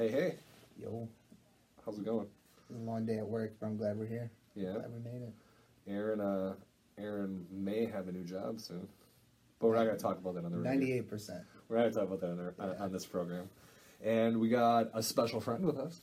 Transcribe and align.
Hey, 0.00 0.08
hey. 0.08 0.34
Yo. 0.80 1.06
How's 1.84 1.98
it 1.98 2.06
going? 2.06 2.26
It's 2.70 2.70
a 2.70 2.82
long 2.90 3.04
day 3.04 3.18
at 3.18 3.26
work, 3.28 3.52
but 3.60 3.66
I'm 3.66 3.76
glad 3.76 3.98
we're 3.98 4.06
here. 4.06 4.30
Yeah. 4.54 4.72
Glad 4.72 4.94
we 4.94 5.00
made 5.00 5.20
it. 5.20 5.34
Aaron, 5.86 6.22
uh, 6.22 6.54
Aaron 6.96 7.44
may 7.50 7.84
have 7.84 8.08
a 8.08 8.12
new 8.12 8.24
job 8.24 8.62
soon. 8.62 8.88
But 9.58 9.66
we're 9.66 9.76
not 9.76 9.84
going 9.84 9.98
to 9.98 10.02
talk 10.02 10.16
about 10.16 10.36
that 10.36 10.46
on 10.46 10.52
the 10.52 10.56
Ninety-eight 10.56 11.06
percent. 11.06 11.42
We're 11.68 11.76
not 11.76 11.82
going 11.82 11.92
to 11.92 11.98
talk 11.98 12.08
about 12.08 12.20
that 12.22 12.30
on, 12.30 12.38
our, 12.38 12.54
yeah. 12.72 12.82
on, 12.82 12.92
this 12.92 13.04
program. 13.04 13.50
And 14.02 14.40
we 14.40 14.48
got 14.48 14.88
a 14.94 15.02
special 15.02 15.38
friend 15.38 15.66
with 15.66 15.76
us. 15.76 16.00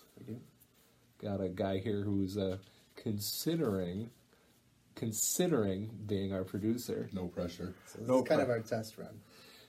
Got 1.20 1.42
a 1.42 1.50
guy 1.50 1.80
here 1.80 2.04
who's 2.04 2.38
uh, 2.38 2.58
considering 2.98 4.12
considering 4.94 5.90
being 6.06 6.34
our 6.34 6.44
producer. 6.44 7.10
No 7.14 7.30
pressure. 7.30 7.74
So 7.88 7.98
this 7.98 8.08
no 8.08 8.22
is 8.22 8.30
kind 8.30 8.42
of 8.42 8.50
our 8.52 8.60
test 8.60 9.00
run. 9.00 9.22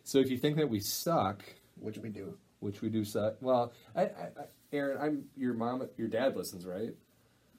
So 0.05 0.19
if 0.19 0.31
you 0.31 0.37
think 0.37 0.59
that 0.59 0.69
we 0.69 0.81
suck, 0.81 1.43
which 1.81 1.97
we 1.97 2.11
do, 2.11 2.37
which 2.61 2.83
we 2.83 2.89
do 2.89 3.05
suck. 3.05 3.37
Well, 3.41 3.73
I, 3.95 4.03
I, 4.03 4.05
I, 4.05 4.45
Aaron, 4.73 4.99
I'm 5.01 5.25
your 5.37 5.55
mom. 5.55 5.87
Your 5.97 6.09
dad 6.09 6.37
listens, 6.37 6.67
right? 6.67 6.95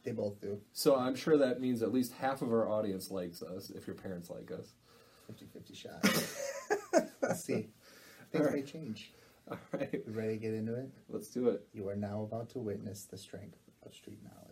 They 0.03 0.11
both 0.11 0.39
do. 0.39 0.59
So 0.71 0.95
I'm 0.95 1.15
sure 1.15 1.37
that 1.37 1.59
means 1.59 1.81
at 1.81 1.91
least 1.91 2.13
half 2.13 2.41
of 2.41 2.51
our 2.51 2.69
audience 2.69 3.11
likes 3.11 3.41
us. 3.41 3.69
If 3.69 3.87
your 3.87 3.95
parents 3.95 4.29
like 4.29 4.51
us. 4.51 4.73
50-50 5.31 5.75
shot. 5.75 7.09
Let's 7.21 7.43
see. 7.43 7.67
Things 8.31 8.45
right. 8.45 8.53
may 8.53 8.61
change. 8.63 9.13
All 9.49 9.57
right. 9.73 9.89
You 9.93 10.13
ready 10.13 10.33
to 10.33 10.37
get 10.37 10.53
into 10.53 10.75
it? 10.75 10.89
Let's 11.07 11.27
do 11.29 11.49
it. 11.49 11.67
You 11.73 11.87
are 11.89 11.95
now 11.95 12.23
about 12.23 12.49
to 12.51 12.59
witness 12.59 13.05
the 13.05 13.17
strength 13.17 13.57
of 13.85 13.93
street 13.93 14.19
knowledge. 14.23 14.48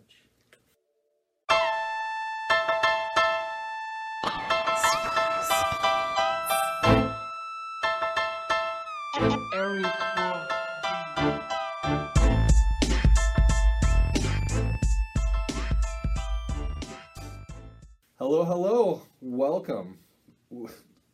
Hello, 18.30 18.44
hello. 18.44 19.02
Welcome 19.22 20.00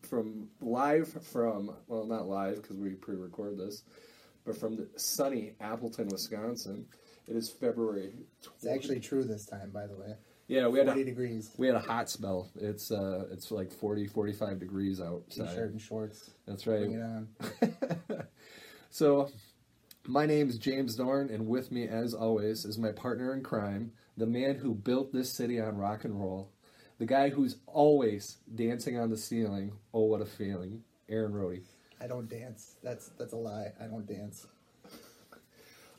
from 0.03 0.49
live 0.61 1.17
from 1.23 1.71
well, 1.87 2.05
not 2.07 2.27
live 2.27 2.61
because 2.61 2.77
we 2.77 2.91
pre-record 2.95 3.57
this, 3.57 3.85
but 4.45 4.57
from 4.57 4.75
the 4.75 4.89
sunny 4.97 5.53
Appleton, 5.61 6.09
Wisconsin. 6.09 6.87
It 7.29 7.37
is 7.37 7.49
February. 7.49 8.15
20. 8.43 8.57
It's 8.57 8.67
actually 8.67 8.99
true 8.99 9.23
this 9.23 9.47
time, 9.47 9.71
by 9.71 9.87
the 9.87 9.95
way. 9.95 10.17
Yeah, 10.49 10.67
we 10.67 10.81
had 10.81 10.89
40 10.89 11.03
a, 11.03 11.05
degrees. 11.05 11.53
We 11.57 11.69
had 11.69 11.77
a 11.77 11.81
hot 11.81 12.11
spell. 12.11 12.51
It's 12.57 12.91
uh, 12.91 13.27
it's 13.31 13.53
like 13.53 13.71
40, 13.71 14.09
45 14.09 14.59
degrees 14.59 15.01
outside. 15.01 15.51
T-shirt 15.51 15.71
and 15.71 15.81
shorts. 15.81 16.31
That's 16.49 16.67
right. 16.67 16.81
Bring 16.81 16.95
it 16.95 17.79
on. 18.11 18.27
so, 18.91 19.31
my 20.05 20.27
name 20.27 20.49
is 20.49 20.59
James 20.59 20.97
Dorn, 20.97 21.31
and 21.31 21.47
with 21.47 21.71
me, 21.71 21.87
as 21.87 22.13
always, 22.13 22.65
is 22.65 22.77
my 22.77 22.91
partner 22.91 23.33
in 23.33 23.45
crime, 23.45 23.93
the 24.17 24.27
man 24.27 24.57
who 24.57 24.75
built 24.75 25.13
this 25.13 25.31
city 25.31 25.61
on 25.61 25.77
rock 25.77 26.05
and 26.05 26.21
roll, 26.21 26.51
the 27.05 27.15
guy 27.15 27.29
who's 27.29 27.57
always 27.67 28.39
dancing 28.55 28.99
on 28.99 29.11
the 29.11 29.17
ceiling. 29.17 29.73
Oh, 29.93 30.05
what 30.05 30.23
a 30.23 30.25
feeling, 30.25 30.83
Aaron 31.11 31.33
Rohde. 31.33 31.67
I 32.01 32.07
don't 32.07 32.31
dance. 32.31 32.77
That's 32.83 33.11
that's 33.19 33.35
a 33.35 33.37
lie. 33.37 33.73
I 33.79 33.85
don't 33.85 34.07
dance. 34.07 34.47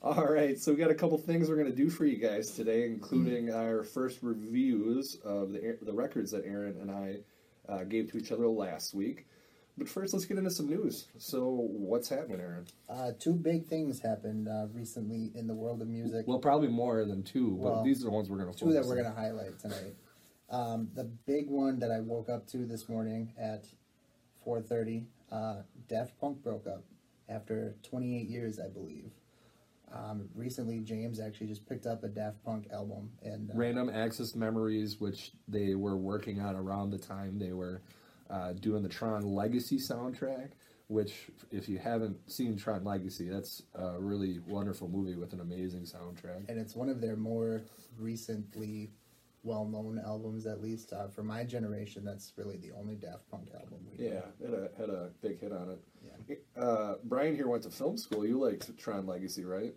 All 0.01 0.25
right, 0.25 0.57
so 0.59 0.71
we 0.71 0.77
got 0.77 0.89
a 0.91 0.95
couple 0.95 1.17
things 1.19 1.47
we're 1.47 1.57
going 1.57 1.69
to 1.69 1.75
do 1.75 1.89
for 1.89 2.05
you 2.05 2.17
guys 2.17 2.51
today, 2.51 2.85
including 2.85 3.51
our 3.51 3.83
first 3.83 4.19
reviews 4.23 5.17
of 5.23 5.51
the 5.51 5.77
the 5.83 5.93
records 5.93 6.31
that 6.31 6.43
Aaron 6.43 6.75
and 6.81 6.89
I 6.89 7.17
uh, 7.71 7.83
gave 7.83 8.11
to 8.11 8.17
each 8.17 8.31
other 8.31 8.47
last 8.47 8.95
week. 8.95 9.27
But 9.77 9.87
first, 9.89 10.13
let's 10.13 10.25
get 10.25 10.37
into 10.37 10.51
some 10.51 10.69
news. 10.69 11.05
So, 11.19 11.49
what's 11.49 12.09
happening, 12.09 12.39
Aaron? 12.39 12.65
Uh, 12.89 13.11
two 13.19 13.33
big 13.33 13.67
things 13.67 13.99
happened 13.99 14.47
uh, 14.47 14.67
recently 14.73 15.31
in 15.35 15.47
the 15.47 15.53
world 15.53 15.81
of 15.81 15.87
music. 15.87 16.25
Well, 16.27 16.39
probably 16.39 16.69
more 16.69 17.05
than 17.05 17.21
two, 17.21 17.59
but 17.61 17.71
well, 17.71 17.83
these 17.83 18.01
are 18.01 18.05
the 18.05 18.11
ones 18.11 18.29
we're 18.29 18.37
going 18.37 18.51
to 18.51 18.57
two 18.57 18.73
that 18.73 18.85
we're 18.85 18.95
going 18.95 19.13
to 19.13 19.19
highlight 19.19 19.59
tonight. 19.59 19.95
Um, 20.49 20.89
the 20.93 21.03
big 21.03 21.49
one 21.49 21.79
that 21.79 21.91
I 21.91 21.99
woke 21.99 22.29
up 22.29 22.47
to 22.47 22.65
this 22.65 22.87
morning 22.87 23.33
at 23.37 23.65
4:30, 24.45 25.05
uh, 25.31 25.63
Daft 25.87 26.19
Punk 26.19 26.43
broke 26.43 26.67
up 26.67 26.83
after 27.27 27.75
28 27.83 28.27
years, 28.27 28.59
I 28.59 28.67
believe. 28.67 29.11
Um, 29.91 30.29
recently, 30.35 30.79
James 30.81 31.19
actually 31.19 31.47
just 31.47 31.67
picked 31.67 31.85
up 31.85 32.03
a 32.03 32.07
Daft 32.07 32.43
Punk 32.43 32.67
album 32.71 33.11
and 33.23 33.49
uh, 33.49 33.53
Random 33.55 33.89
Access 33.89 34.35
Memories, 34.35 34.99
which 34.99 35.31
they 35.47 35.75
were 35.75 35.97
working 35.97 36.39
on 36.39 36.55
around 36.55 36.91
the 36.91 36.97
time 36.97 37.39
they 37.39 37.53
were 37.53 37.81
uh, 38.29 38.53
doing 38.53 38.83
the 38.83 38.89
Tron 38.89 39.23
Legacy 39.23 39.77
soundtrack. 39.77 40.51
Which, 40.87 41.31
if 41.49 41.67
you 41.67 41.79
haven't 41.79 42.29
seen 42.29 42.55
Tron 42.55 42.83
Legacy, 42.83 43.27
that's 43.27 43.63
a 43.73 43.99
really 43.99 44.39
wonderful 44.47 44.87
movie 44.87 45.15
with 45.15 45.33
an 45.33 45.39
amazing 45.39 45.81
soundtrack. 45.81 46.47
And 46.47 46.59
it's 46.59 46.75
one 46.75 46.89
of 46.89 47.01
their 47.01 47.15
more 47.15 47.63
recently 47.97 48.91
well-known 49.45 50.01
albums, 50.03 50.45
at 50.45 50.61
least 50.61 50.91
uh, 50.91 51.07
for 51.07 51.23
my 51.23 51.43
generation. 51.43 52.03
That's 52.03 52.33
really 52.35 52.57
the 52.57 52.71
only 52.71 52.95
Daft 52.95 53.29
Punk 53.29 53.49
album 53.53 53.79
we 53.91 54.05
yeah, 54.05 54.21
had 54.41 54.53
a, 54.53 54.69
had 54.77 54.89
a 54.89 55.09
big 55.21 55.39
hit 55.39 55.51
on 55.51 55.69
it. 55.69 55.79
Yeah. 56.27 56.61
Uh, 56.61 56.95
Brian 57.03 57.35
here 57.35 57.47
went 57.47 57.63
to 57.63 57.69
film 57.69 57.97
school. 57.97 58.25
You 58.25 58.39
liked 58.39 58.77
Tron 58.77 59.05
Legacy, 59.05 59.45
right? 59.45 59.73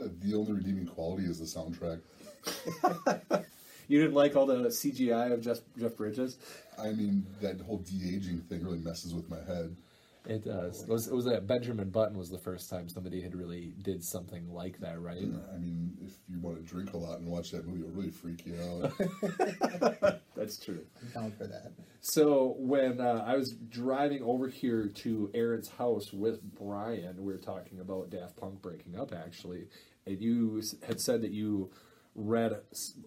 Uh, 0.00 0.08
the 0.20 0.34
only 0.34 0.52
redeeming 0.52 0.86
quality 0.86 1.24
is 1.24 1.38
the 1.38 1.46
soundtrack. 1.46 2.00
you 3.88 4.00
didn't 4.00 4.14
like 4.14 4.36
all 4.36 4.46
the 4.46 4.68
CGI 4.68 5.32
of 5.32 5.40
Jeff, 5.40 5.58
Jeff 5.78 5.96
Bridges? 5.96 6.38
I 6.78 6.90
mean, 6.90 7.26
that 7.40 7.60
whole 7.60 7.78
de 7.78 8.16
aging 8.16 8.40
thing 8.42 8.62
really 8.64 8.78
messes 8.78 9.14
with 9.14 9.30
my 9.30 9.42
head. 9.46 9.74
It 10.28 10.44
does. 10.44 10.82
It 10.82 10.88
was, 10.88 11.06
it 11.06 11.14
was 11.14 11.24
that 11.26 11.46
Benjamin 11.46 11.90
Button 11.90 12.18
was 12.18 12.30
the 12.30 12.38
first 12.38 12.68
time 12.68 12.88
somebody 12.88 13.20
had 13.20 13.34
really 13.34 13.72
did 13.82 14.02
something 14.02 14.52
like 14.52 14.80
that, 14.80 15.00
right? 15.00 15.18
I 15.18 15.58
mean, 15.58 15.96
if 16.04 16.14
you 16.28 16.40
want 16.40 16.56
to 16.56 16.62
drink 16.62 16.94
a 16.94 16.96
lot 16.96 17.18
and 17.18 17.28
watch 17.28 17.52
that 17.52 17.66
movie, 17.66 17.80
it'll 17.80 17.92
really 17.92 18.10
freak 18.10 18.44
you 18.44 18.56
out. 18.60 20.20
That's 20.36 20.58
true. 20.58 20.84
I'm 21.00 21.22
down 21.22 21.32
for 21.32 21.46
that. 21.46 21.72
So 22.00 22.56
when 22.58 23.00
uh, 23.00 23.24
I 23.26 23.36
was 23.36 23.52
driving 23.68 24.22
over 24.22 24.48
here 24.48 24.88
to 24.88 25.30
Aaron's 25.32 25.68
house 25.68 26.12
with 26.12 26.42
Brian, 26.58 27.16
we 27.18 27.32
were 27.32 27.38
talking 27.38 27.80
about 27.80 28.10
Daft 28.10 28.36
Punk 28.36 28.60
breaking 28.60 28.98
up, 28.98 29.12
actually, 29.14 29.66
and 30.06 30.20
you 30.20 30.60
had 30.86 31.00
said 31.00 31.22
that 31.22 31.30
you 31.30 31.70
read, 32.16 32.52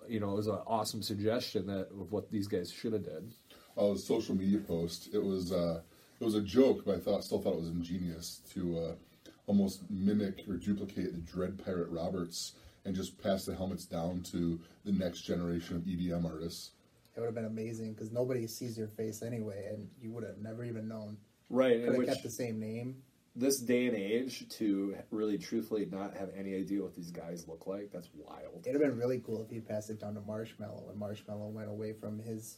you 0.08 0.20
know, 0.20 0.32
it 0.32 0.38
was 0.38 0.48
an 0.48 0.60
awesome 0.66 1.02
suggestion 1.02 1.68
that 1.68 1.90
of 2.00 2.12
what 2.12 2.32
these 2.32 2.48
guys 2.48 2.72
should 2.72 2.94
have 2.94 3.04
did. 3.04 3.34
Oh, 3.76 3.88
it 3.88 3.92
was 3.92 4.04
a 4.04 4.06
social 4.06 4.36
media 4.36 4.60
post. 4.60 5.10
It 5.14 5.24
was. 5.24 5.52
Uh, 5.52 5.82
it 6.20 6.24
was 6.26 6.36
a 6.36 6.42
joke, 6.42 6.84
but 6.86 6.96
I 6.96 7.00
thought 7.00 7.24
still 7.24 7.42
thought 7.42 7.54
it 7.54 7.60
was 7.60 7.70
ingenious 7.70 8.42
to 8.54 8.78
uh, 8.78 9.30
almost 9.48 9.90
mimic 9.90 10.44
or 10.48 10.56
duplicate 10.56 11.14
the 11.14 11.20
Dread 11.20 11.64
Pirate 11.64 11.90
Roberts 11.90 12.54
and 12.86 12.96
just 12.96 13.22
pass 13.22 13.46
the 13.46 13.56
helmets 13.56 13.86
down 13.86 14.22
to 14.32 14.60
the 14.86 14.92
next 14.92 15.22
generation 15.22 15.76
of 15.76 15.84
EDM 15.84 16.26
artists. 16.26 16.72
It 17.16 17.20
would 17.20 17.26
have 17.26 17.36
been 17.36 17.46
amazing 17.46 17.94
because 17.94 18.12
nobody 18.12 18.48
sees 18.48 18.78
your 18.78 18.88
face 18.88 19.22
anyway, 19.22 19.68
and 19.70 19.90
you 20.02 20.12
would 20.12 20.24
have 20.24 20.38
never 20.38 20.64
even 20.64 20.88
known. 20.88 21.18
Right, 21.50 21.84
could 21.84 21.96
have 21.96 22.06
kept 22.06 22.24
the 22.24 22.30
same 22.30 22.60
name. 22.60 23.02
This 23.36 23.60
day 23.60 23.88
and 23.88 23.96
age, 23.96 24.48
to 24.58 24.96
really 25.12 25.38
truthfully 25.38 25.86
not 25.86 26.16
have 26.16 26.30
any 26.36 26.56
idea 26.56 26.82
what 26.82 26.96
these 26.96 27.12
guys 27.12 27.48
look 27.48 27.68
like, 27.68 27.92
that's 27.92 28.10
wild. 28.16 28.66
It'd 28.66 28.74
have 28.74 28.82
been 28.82 28.98
really 28.98 29.20
cool 29.20 29.42
if 29.42 29.50
he 29.50 29.60
passed 29.60 29.90
it 29.90 30.00
down 30.00 30.16
to 30.16 30.22
Marshmello, 30.22 30.90
and 30.90 31.00
Marshmello 31.00 31.52
went 31.52 31.70
away 31.70 31.94
from 31.94 32.20
his 32.20 32.58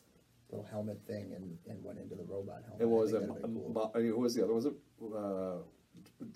little 0.51 0.65
helmet 0.69 0.99
thing 1.07 1.31
and, 1.35 1.57
and 1.69 1.83
went 1.83 1.99
into 1.99 2.15
the 2.15 2.23
robot 2.23 2.61
helmet. 2.63 2.81
And 2.81 2.91
what 2.91 3.01
was 3.01 3.13
it? 3.13 3.23
Cool. 3.27 3.91
I 3.95 3.99
mean, 3.99 4.07
who 4.11 4.19
was 4.19 4.35
the 4.35 4.43
other? 4.43 4.53
Was 4.53 4.65
it 4.65 4.73
uh, 5.01 5.57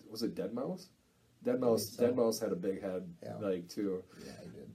was 0.09 0.23
it 0.23 0.35
deadmau5? 0.35 0.85
Dead 1.43 1.59
Mouse. 1.59 1.89
so. 1.89 2.03
deadmau5 2.11 2.41
had 2.41 2.51
a 2.51 2.55
big 2.55 2.81
head, 2.81 3.07
Yeah. 3.21 3.35
like 3.39 3.67
too. 3.69 4.03
Yeah, 4.25 4.31
I 4.41 4.43
did. 4.45 4.69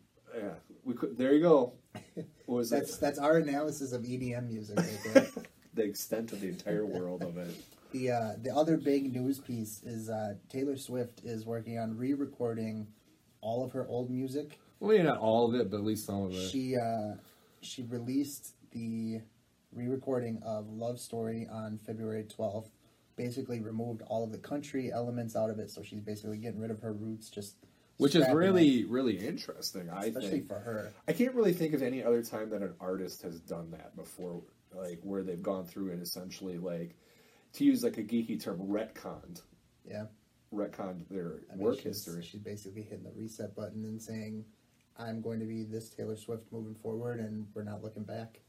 Yeah, 0.45 0.51
we 0.85 0.95
could. 0.95 1.17
There 1.19 1.33
you 1.35 1.41
go. 1.43 1.73
What 2.15 2.27
was 2.47 2.71
That's 2.75 2.95
it? 2.97 3.01
that's 3.01 3.19
our 3.19 3.39
analysis 3.39 3.93
of 3.93 4.03
EDM 4.03 4.49
music 4.49 4.77
right 4.79 5.01
there. 5.15 5.27
The 5.73 5.85
extent 5.85 6.33
of 6.33 6.41
the 6.41 6.49
entire 6.49 6.85
world 6.85 7.23
of 7.23 7.39
it. 7.39 7.55
the 7.93 8.11
uh, 8.11 8.33
the 8.43 8.51
other 8.55 8.77
big 8.77 9.13
news 9.15 9.39
piece 9.39 9.81
is 9.85 10.11
uh, 10.11 10.35
Taylor 10.49 10.77
Swift 10.77 11.21
is 11.25 11.47
working 11.47 11.79
on 11.79 11.97
re-recording 11.97 12.89
all 13.41 13.65
of 13.65 13.71
her 13.73 13.87
old 13.87 14.11
music. 14.11 14.59
Well, 14.81 14.91
maybe 14.91 15.05
not 15.05 15.19
all 15.19 15.49
of 15.49 15.55
it, 15.61 15.71
but 15.71 15.77
at 15.79 15.85
least 15.85 16.07
some 16.07 16.23
of 16.25 16.33
it. 16.33 16.51
She 16.51 16.77
uh, 16.77 17.15
she 17.61 17.85
released 17.85 18.55
the 18.73 19.21
re-recording 19.73 20.41
of 20.45 20.69
Love 20.69 20.99
Story 21.01 21.47
on 21.51 21.79
February 21.79 22.25
twelfth. 22.25 22.71
Basically, 23.17 23.61
removed 23.61 24.03
all 24.07 24.25
of 24.25 24.33
the 24.33 24.39
country 24.39 24.91
elements 24.91 25.37
out 25.37 25.51
of 25.51 25.59
it, 25.59 25.71
so 25.71 25.83
she's 25.83 26.01
basically 26.01 26.39
getting 26.39 26.59
rid 26.61 26.71
of 26.71 26.81
her 26.81 26.93
roots. 26.93 27.29
Just 27.29 27.57
Which 27.99 28.15
is 28.15 28.27
really, 28.33 28.85
really 28.85 29.19
interesting. 29.19 29.89
it, 29.89 29.93
I 29.93 30.07
especially 30.07 30.31
think. 30.31 30.49
for 30.49 30.59
her. 30.59 30.93
I 31.07 31.13
can't 31.13 31.35
really 31.35 31.53
think 31.53 31.75
of 31.75 31.83
any 31.83 32.03
other 32.03 32.23
time 32.23 32.49
that 32.51 32.63
an 32.63 32.73
artist 32.81 33.21
has 33.23 33.39
done 33.41 33.73
that 33.73 33.95
before, 33.95 34.41
like 34.75 35.01
where 35.03 35.23
they've 35.23 35.43
gone 35.43 35.67
through 35.67 35.91
and 35.93 36.01
essentially 36.01 36.57
like, 36.57 36.97
to 37.55 37.65
use 37.65 37.85
like 37.85 37.99
a 37.99 38.03
geeky 38.03 38.43
term, 38.43 38.59
retconned, 38.61 39.43
Yeah, 39.85 40.07
retconned 40.55 41.07
their 41.11 41.41
I 41.53 41.57
mean, 41.57 41.65
work 41.65 41.77
she's, 41.77 42.05
history. 42.05 42.23
She's 42.23 42.41
basically 42.41 42.83
hitting 42.83 43.05
the 43.05 43.13
reset 43.13 43.55
button 43.55 43.85
and 43.85 44.01
saying, 44.01 44.47
"I'm 44.99 45.21
going 45.21 45.41
to 45.41 45.47
be 45.47 45.65
this 45.65 45.91
Taylor 45.91 46.17
Swift 46.17 46.51
moving 46.53 46.75
forward, 46.77 47.21
and 47.21 47.47
we're 47.53 47.65
not 47.65 47.83
looking 47.83 48.05
back." 48.05 48.41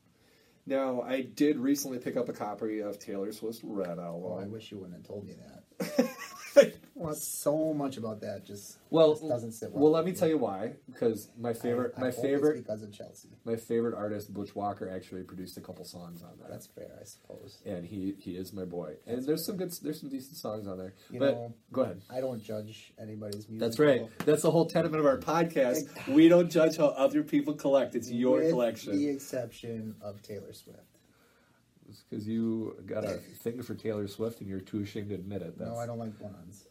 Now, 0.72 1.02
I 1.02 1.24
did 1.24 1.60
recently 1.60 2.00
pick 2.00 2.16
up 2.16 2.30
a 2.30 2.34
copy 2.34 2.80
of 2.80 2.98
Taylor 2.98 3.34
Swift's 3.34 3.62
Red 3.62 4.00
album. 4.00 4.24
Oh, 4.26 4.40
I 4.42 4.46
wish 4.46 4.72
you 4.72 4.78
wouldn't 4.78 4.96
have 5.00 5.06
told 5.06 5.26
me 5.26 5.36
that. 5.36 6.74
well, 7.02 7.14
so 7.16 7.74
much 7.74 7.98
about 7.98 8.22
that 8.22 8.46
just 8.46 8.78
well, 8.90 9.14
just 9.14 9.28
doesn't 9.28 9.54
sit 9.54 9.72
well. 9.72 9.84
well, 9.84 9.92
let 9.92 10.06
me 10.06 10.12
tell 10.12 10.28
you 10.28 10.38
why. 10.38 10.74
Because 10.92 11.30
my 11.38 11.54
favorite, 11.54 11.94
I- 11.98 12.00
I 12.00 12.04
my 12.04 12.12
favorite, 12.12 12.58
because 12.58 12.84
of 12.84 12.92
Chelsea. 12.92 13.30
my 13.44 13.56
favorite 13.56 13.96
artist, 13.96 14.34
Butch 14.34 14.56
Walker, 14.56 14.90
actually 14.90 15.24
produced 15.24 15.58
a 15.58 15.62
couple 15.62 15.84
songs 15.84 16.22
on 16.22 16.30
that. 16.40 16.50
That's 16.50 16.68
fair, 16.68 16.98
I 17.00 17.04
suppose. 17.04 17.58
and 17.66 17.86
he 17.86 18.14
he 18.20 18.38
is 18.38 18.54
my 18.54 18.66
boy. 18.66 18.96
And 19.08 19.26
there's 19.26 19.46
some 19.46 19.58
good, 19.58 19.72
there's 19.82 20.00
some 20.00 20.10
decent 20.10 20.38
songs 20.38 20.68
on 20.68 20.78
there. 20.78 20.94
You 21.10 21.20
but 21.20 21.34
know, 21.34 21.54
go 21.72 21.82
ahead. 21.82 22.02
I 22.10 22.22
don't 22.22 22.44
judge 22.44 22.94
anybody's 23.00 23.50
music. 23.50 23.60
That's 23.60 23.80
right. 23.80 24.04
That's 24.26 24.44
the 24.44 24.52
whole 24.52 24.66
tenet 24.66 24.94
of 24.94 25.06
our 25.06 25.18
podcast. 25.18 26.08
We 26.08 26.28
don't 26.28 26.52
judge 26.52 26.78
how 26.78 26.88
other 26.88 27.24
people 27.24 27.54
collect. 27.54 27.96
It's 27.96 28.12
your 28.12 28.38
with 28.40 28.50
collection. 28.52 28.98
the 28.98 29.10
exception 29.10 29.96
of 30.02 30.22
Taylor 30.22 30.54
Swift. 30.54 30.80
Because 32.10 32.28
you 32.28 32.76
got 32.86 33.04
a 33.04 33.14
thing 33.44 33.62
for 33.62 33.76
Taylor 33.76 34.08
Swift 34.08 34.42
and 34.42 34.50
you're 34.50 34.60
too 34.60 34.82
ashamed 34.82 35.10
to 35.10 35.16
admit 35.16 35.42
it. 35.42 35.58
That's... 35.58 35.70
No, 35.70 35.78
I 35.78 35.86
don't 35.86 36.00
like 36.00 36.18
blondes. 36.18 36.66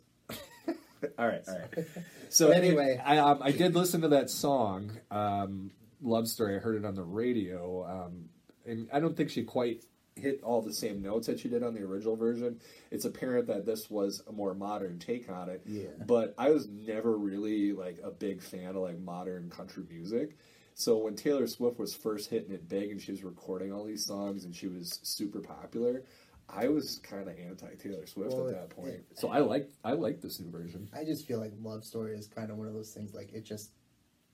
All 1.18 1.26
right, 1.26 1.42
all 1.48 1.58
right. 1.58 1.86
So 2.28 2.50
anyway. 2.50 3.00
I, 3.04 3.18
um, 3.18 3.38
I 3.42 3.52
did 3.52 3.74
listen 3.74 4.02
to 4.02 4.08
that 4.08 4.30
song, 4.30 4.92
um, 5.10 5.70
"Love 6.02 6.28
Story." 6.28 6.56
I 6.56 6.58
heard 6.58 6.76
it 6.76 6.84
on 6.84 6.94
the 6.94 7.02
radio, 7.02 7.84
um, 7.84 8.28
and 8.66 8.88
I 8.92 9.00
don't 9.00 9.16
think 9.16 9.30
she 9.30 9.42
quite 9.42 9.84
hit 10.16 10.42
all 10.42 10.60
the 10.62 10.72
same 10.72 11.02
notes 11.02 11.26
that 11.26 11.40
she 11.40 11.48
did 11.48 11.62
on 11.62 11.74
the 11.74 11.82
original 11.82 12.16
version. 12.16 12.60
It's 12.90 13.04
apparent 13.04 13.46
that 13.46 13.64
this 13.66 13.90
was 13.90 14.22
a 14.28 14.32
more 14.32 14.54
modern 14.54 14.98
take 14.98 15.30
on 15.30 15.48
it. 15.48 15.62
Yeah. 15.66 15.88
But 16.06 16.34
I 16.38 16.50
was 16.50 16.68
never 16.68 17.16
really 17.16 17.72
like 17.72 17.98
a 18.04 18.10
big 18.10 18.42
fan 18.42 18.70
of 18.70 18.76
like 18.76 18.98
modern 18.98 19.50
country 19.50 19.84
music. 19.90 20.36
So 20.74 20.98
when 20.98 21.16
Taylor 21.16 21.46
Swift 21.46 21.78
was 21.78 21.94
first 21.94 22.30
hitting 22.30 22.52
it 22.52 22.68
big 22.68 22.90
and 22.90 23.00
she 23.00 23.12
was 23.12 23.24
recording 23.24 23.72
all 23.72 23.84
these 23.84 24.04
songs 24.04 24.44
and 24.44 24.54
she 24.54 24.66
was 24.66 24.98
super 25.02 25.40
popular, 25.40 26.04
I 26.52 26.68
was 26.68 26.98
kind 27.02 27.28
of 27.28 27.38
anti 27.38 27.74
Taylor 27.76 28.06
Swift 28.06 28.32
Well, 28.34 28.48
at 28.48 28.54
that 28.54 28.70
point. 28.76 28.88
it- 28.88 29.04
so 29.14 29.28
I 29.28 29.38
like 29.38 29.70
I 29.84 29.92
like 29.92 30.20
this 30.20 30.40
new 30.40 30.50
version. 30.50 30.88
I 30.94 31.04
just 31.04 31.26
feel 31.26 31.38
like 31.38 31.52
Love 31.62 31.84
Story 31.84 32.16
is 32.16 32.26
kind 32.26 32.50
of 32.50 32.56
one 32.56 32.66
of 32.66 32.74
those 32.74 32.92
things. 32.92 33.14
Like 33.14 33.32
it 33.32 33.44
just, 33.44 33.70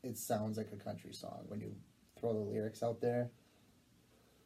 it 0.03 0.17
sounds 0.19 0.57
like 0.57 0.69
a 0.73 0.77
country 0.77 1.13
song 1.13 1.45
when 1.49 1.61
you 1.61 1.75
throw 2.19 2.33
the 2.33 2.39
lyrics 2.39 2.83
out 2.83 3.01
there. 3.01 3.31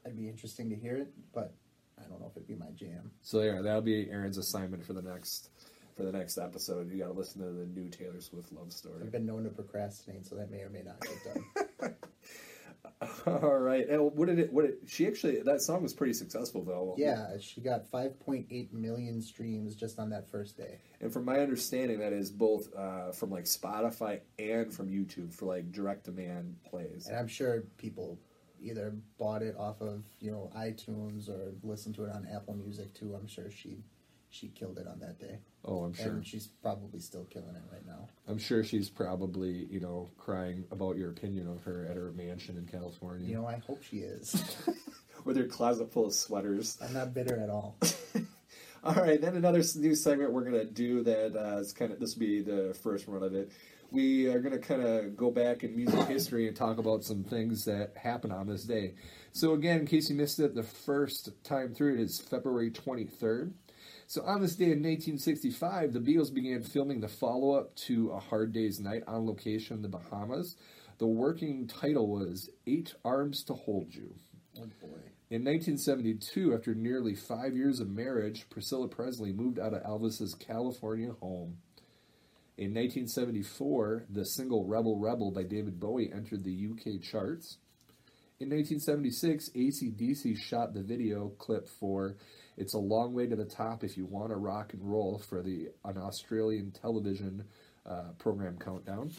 It'd 0.05 0.17
be 0.17 0.28
interesting 0.28 0.69
to 0.70 0.76
hear 0.76 0.96
it, 0.96 1.12
but 1.34 1.52
I 1.99 2.08
don't 2.08 2.20
know 2.20 2.26
if 2.31 2.37
it'd 2.37 2.49
be 2.49 2.55
my 2.56 2.70
jam. 2.75 3.11
So 3.22 3.43
yeah, 3.43 3.61
that'll 3.61 3.82
be 3.82 4.08
Aaron's 4.11 4.38
assignment 4.38 4.84
for 4.84 4.94
the 4.94 5.02
next 5.02 5.50
for 5.96 6.02
the 6.05 6.12
next 6.12 6.38
episode. 6.38 6.90
You 6.90 6.99
got 6.99 7.08
to 7.08 7.12
listen 7.12 7.40
to 7.43 7.52
the 7.52 7.67
new 7.67 7.88
Taylor 7.90 8.20
Swift 8.20 8.50
love 8.52 8.72
story. 8.72 9.02
I've 9.02 9.12
been 9.12 9.26
known 9.26 9.44
to 9.44 9.50
procrastinate, 9.50 10.26
so 10.26 10.34
that 10.37 10.50
may 10.50 10.61
or 10.62 10.70
may 10.70 10.82
not 10.82 11.00
get 11.00 11.19
done. 11.81 11.94
All 13.26 13.58
right. 13.58 13.88
And 13.88 14.12
what 14.14 14.29
did 14.29 14.38
it? 14.38 14.52
What 14.52 14.67
did, 14.67 14.75
she 14.87 15.06
actually? 15.06 15.41
That 15.43 15.62
song 15.62 15.82
was 15.82 15.94
pretty 15.94 16.12
successful 16.12 16.62
though. 16.62 16.94
yeah, 16.99 17.38
she 17.41 17.61
got 17.61 17.91
5.8 17.91 18.73
million 18.73 19.23
streams 19.23 19.75
just 19.75 19.99
on 19.99 20.11
that 20.11 20.29
first 20.31 20.56
day. 20.56 20.79
And 21.00 21.12
from 21.12 21.25
my 21.25 21.41
understanding, 21.41 22.00
that 22.00 22.12
is 22.12 22.31
both 22.31 22.69
uh, 22.76 23.12
from 23.12 23.31
like 23.31 23.44
Spotify 23.44 24.20
and 24.38 24.73
from 24.73 24.91
YouTube 24.91 25.32
for 25.32 25.47
like 25.47 25.73
direct 25.73 26.05
demand 26.05 26.56
plays. 26.69 27.06
And 27.06 27.17
I'm 27.17 27.29
sure 27.29 27.64
people 27.79 28.19
either 28.62 28.94
bought 29.19 29.43
it 29.43 29.56
off 29.58 29.81
of 29.81 30.05
you 30.20 30.31
know 30.31 30.50
iTunes 30.55 31.31
or 31.31 31.55
listened 31.62 31.94
to 31.94 32.05
it 32.05 32.11
on 32.14 32.26
Apple 32.31 32.55
Music 32.55 32.93
too. 32.93 33.14
I'm 33.14 33.26
sure 33.26 33.50
she 33.50 33.79
she 34.31 34.49
killed 34.49 34.79
it 34.79 34.87
on 34.87 35.00
that 35.00 35.19
day. 35.19 35.38
Oh, 35.65 35.82
I'm 35.85 35.93
sure. 35.93 36.12
And 36.12 36.27
she's 36.27 36.47
probably 36.47 37.00
still 37.00 37.25
killing 37.25 37.55
it 37.55 37.62
right 37.73 37.85
now. 37.87 38.09
I'm 38.29 38.38
sure 38.38 38.65
she's 38.65 38.88
probably 38.88 39.67
you 39.71 39.81
know 39.81 40.11
crying 40.17 40.65
about 40.71 40.97
your 40.97 41.11
opinion 41.11 41.49
of 41.49 41.62
her 41.65 41.87
at 41.91 41.97
her 41.97 42.12
mansion 42.12 42.56
in 42.56 42.67
California, 42.67 43.29
You 43.29 43.37
know, 43.37 43.47
I 43.47 43.61
hope 43.67 43.82
she 43.82 43.99
is. 43.99 44.56
with 45.25 45.37
her 45.37 45.44
closet 45.44 45.93
full 45.93 46.06
of 46.06 46.15
sweaters. 46.15 46.79
I'm 46.82 46.94
not 46.94 47.12
bitter 47.12 47.38
at 47.38 47.50
all. 47.50 47.77
All 48.82 48.94
right, 48.94 49.21
then 49.21 49.37
another 49.37 49.62
new 49.77 49.94
segment 49.94 50.32
we're 50.32 50.44
gonna 50.44 50.65
do 50.65 51.03
that 51.03 51.37
uh, 51.37 51.59
is 51.59 51.73
kind 51.73 51.93
of 51.93 52.00
this 52.00 52.15
will 52.15 52.21
be 52.21 52.41
the 52.41 52.75
first 52.82 53.06
run 53.06 53.23
of 53.23 53.35
it. 53.35 53.50
We 53.91 54.29
are 54.29 54.38
gonna 54.41 54.59
kind 54.59 54.82
of 54.82 55.17
go 55.17 55.31
back 55.31 55.65
in 55.65 55.77
music 55.77 56.00
history 56.09 56.49
and 56.49 56.56
talk 56.56 56.79
about 56.79 57.05
some 57.05 57.23
things 57.23 57.67
that 57.67 57.93
happened 57.97 58.32
on 58.32 58.47
this 58.47 58.65
day. 58.65 58.94
So 59.32 59.53
again, 59.53 59.81
in 59.81 59.87
case 59.87 60.09
you 60.09 60.17
missed 60.17 60.38
it, 60.41 60.55
the 60.55 60.62
first 60.62 61.31
time 61.44 61.75
through 61.75 61.94
it 61.94 62.00
is 62.00 62.21
February 62.21 62.71
23rd. 62.71 63.53
So 64.06 64.23
on 64.23 64.41
this 64.41 64.56
day 64.56 64.73
in 64.73 64.82
1965, 64.82 65.93
the 65.93 66.00
Beatles 66.00 66.32
began 66.32 66.62
filming 66.62 67.00
the 67.00 67.09
follow-up 67.09 67.75
to 67.87 68.11
A 68.11 68.19
Hard 68.19 68.53
Day's 68.53 68.81
Night 68.81 69.03
on 69.06 69.27
location 69.27 69.77
in 69.77 69.82
the 69.82 69.88
Bahamas. 69.88 70.56
The 70.99 71.06
working 71.06 71.67
title 71.67 72.09
was 72.09 72.50
Eight 72.67 72.94
Arms 73.05 73.44
to 73.44 73.55
Hold 73.55 73.94
You. 73.94 74.15
Oh 74.59 74.67
boy. 74.81 74.99
In 75.31 75.44
1972, 75.44 76.53
after 76.53 76.75
nearly 76.75 77.15
five 77.15 77.56
years 77.56 77.79
of 77.79 77.88
marriage, 77.88 78.50
Priscilla 78.50 78.88
Presley 78.88 79.32
moved 79.32 79.61
out 79.61 79.73
of 79.73 79.85
Elvis's 79.85 80.35
California 80.35 81.12
home. 81.21 81.59
In 82.59 82.75
1974, 82.75 84.06
the 84.10 84.27
single 84.27 84.67
Rebel 84.67 84.99
Rebel 84.99 85.31
by 85.31 85.44
David 85.44 85.79
Bowie 85.79 86.13
entered 86.13 86.43
the 86.43 86.69
UK 86.70 87.01
charts. 87.01 87.58
In 88.41 88.51
1976, 88.51 89.51
ACDC 89.51 90.37
shot 90.37 90.75
the 90.75 90.82
video 90.82 91.29
clip 91.39 91.69
for 91.69 92.17
It's 92.56 92.74
a 92.74 92.78
Long 92.78 93.14
Way 93.14 93.26
to 93.26 93.36
the 93.36 93.44
Top 93.44 93.84
If 93.84 93.96
You 93.96 94.06
Want 94.06 94.30
to 94.30 94.36
Rock 94.36 94.74
and 94.74 94.82
Roll 94.82 95.19
for 95.19 95.42
the 95.42 95.69
an 95.84 95.96
Australian 95.96 96.72
television 96.72 97.44
uh, 97.86 98.12
program 98.19 98.58
Countdown. 98.58 99.10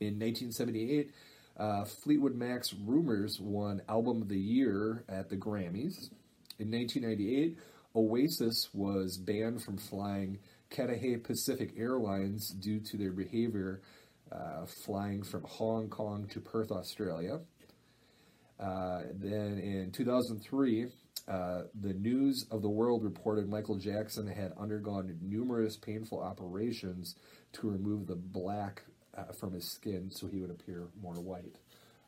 In 0.00 0.18
1978, 0.18 1.10
uh, 1.58 1.84
Fleetwood 1.84 2.34
Mac's 2.34 2.72
Rumors 2.72 3.38
won 3.40 3.82
Album 3.88 4.22
of 4.22 4.28
the 4.28 4.38
Year 4.38 5.04
at 5.08 5.28
the 5.28 5.36
Grammys. 5.36 6.10
In 6.58 6.70
1998, 6.70 7.58
Oasis 7.96 8.68
was 8.72 9.18
banned 9.18 9.62
from 9.62 9.76
flying 9.76 10.38
Cathay 10.70 11.16
Pacific 11.16 11.72
Airlines 11.76 12.50
due 12.50 12.80
to 12.80 12.96
their 12.96 13.12
behavior 13.12 13.82
uh, 14.30 14.66
flying 14.66 15.22
from 15.22 15.42
Hong 15.42 15.88
Kong 15.88 16.28
to 16.28 16.40
Perth, 16.40 16.70
Australia. 16.70 17.40
Uh, 18.60 19.02
then 19.14 19.58
in 19.58 19.90
2003, 19.90 20.86
uh, 21.28 21.62
the 21.80 21.92
News 21.94 22.46
of 22.50 22.62
the 22.62 22.68
World 22.68 23.04
reported 23.04 23.48
Michael 23.48 23.76
Jackson 23.76 24.26
had 24.26 24.52
undergone 24.58 25.16
numerous 25.22 25.76
painful 25.76 26.20
operations 26.20 27.14
to 27.52 27.70
remove 27.70 28.06
the 28.06 28.16
black 28.16 28.82
uh, 29.16 29.32
from 29.32 29.52
his 29.52 29.64
skin 29.70 30.10
so 30.10 30.26
he 30.26 30.40
would 30.40 30.50
appear 30.50 30.88
more 31.00 31.14
white. 31.14 31.56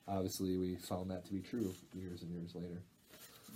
Obviously, 0.08 0.56
we 0.56 0.76
found 0.76 1.10
that 1.10 1.24
to 1.26 1.32
be 1.32 1.40
true 1.40 1.72
years 1.94 2.22
and 2.22 2.32
years 2.32 2.54
later. 2.54 2.82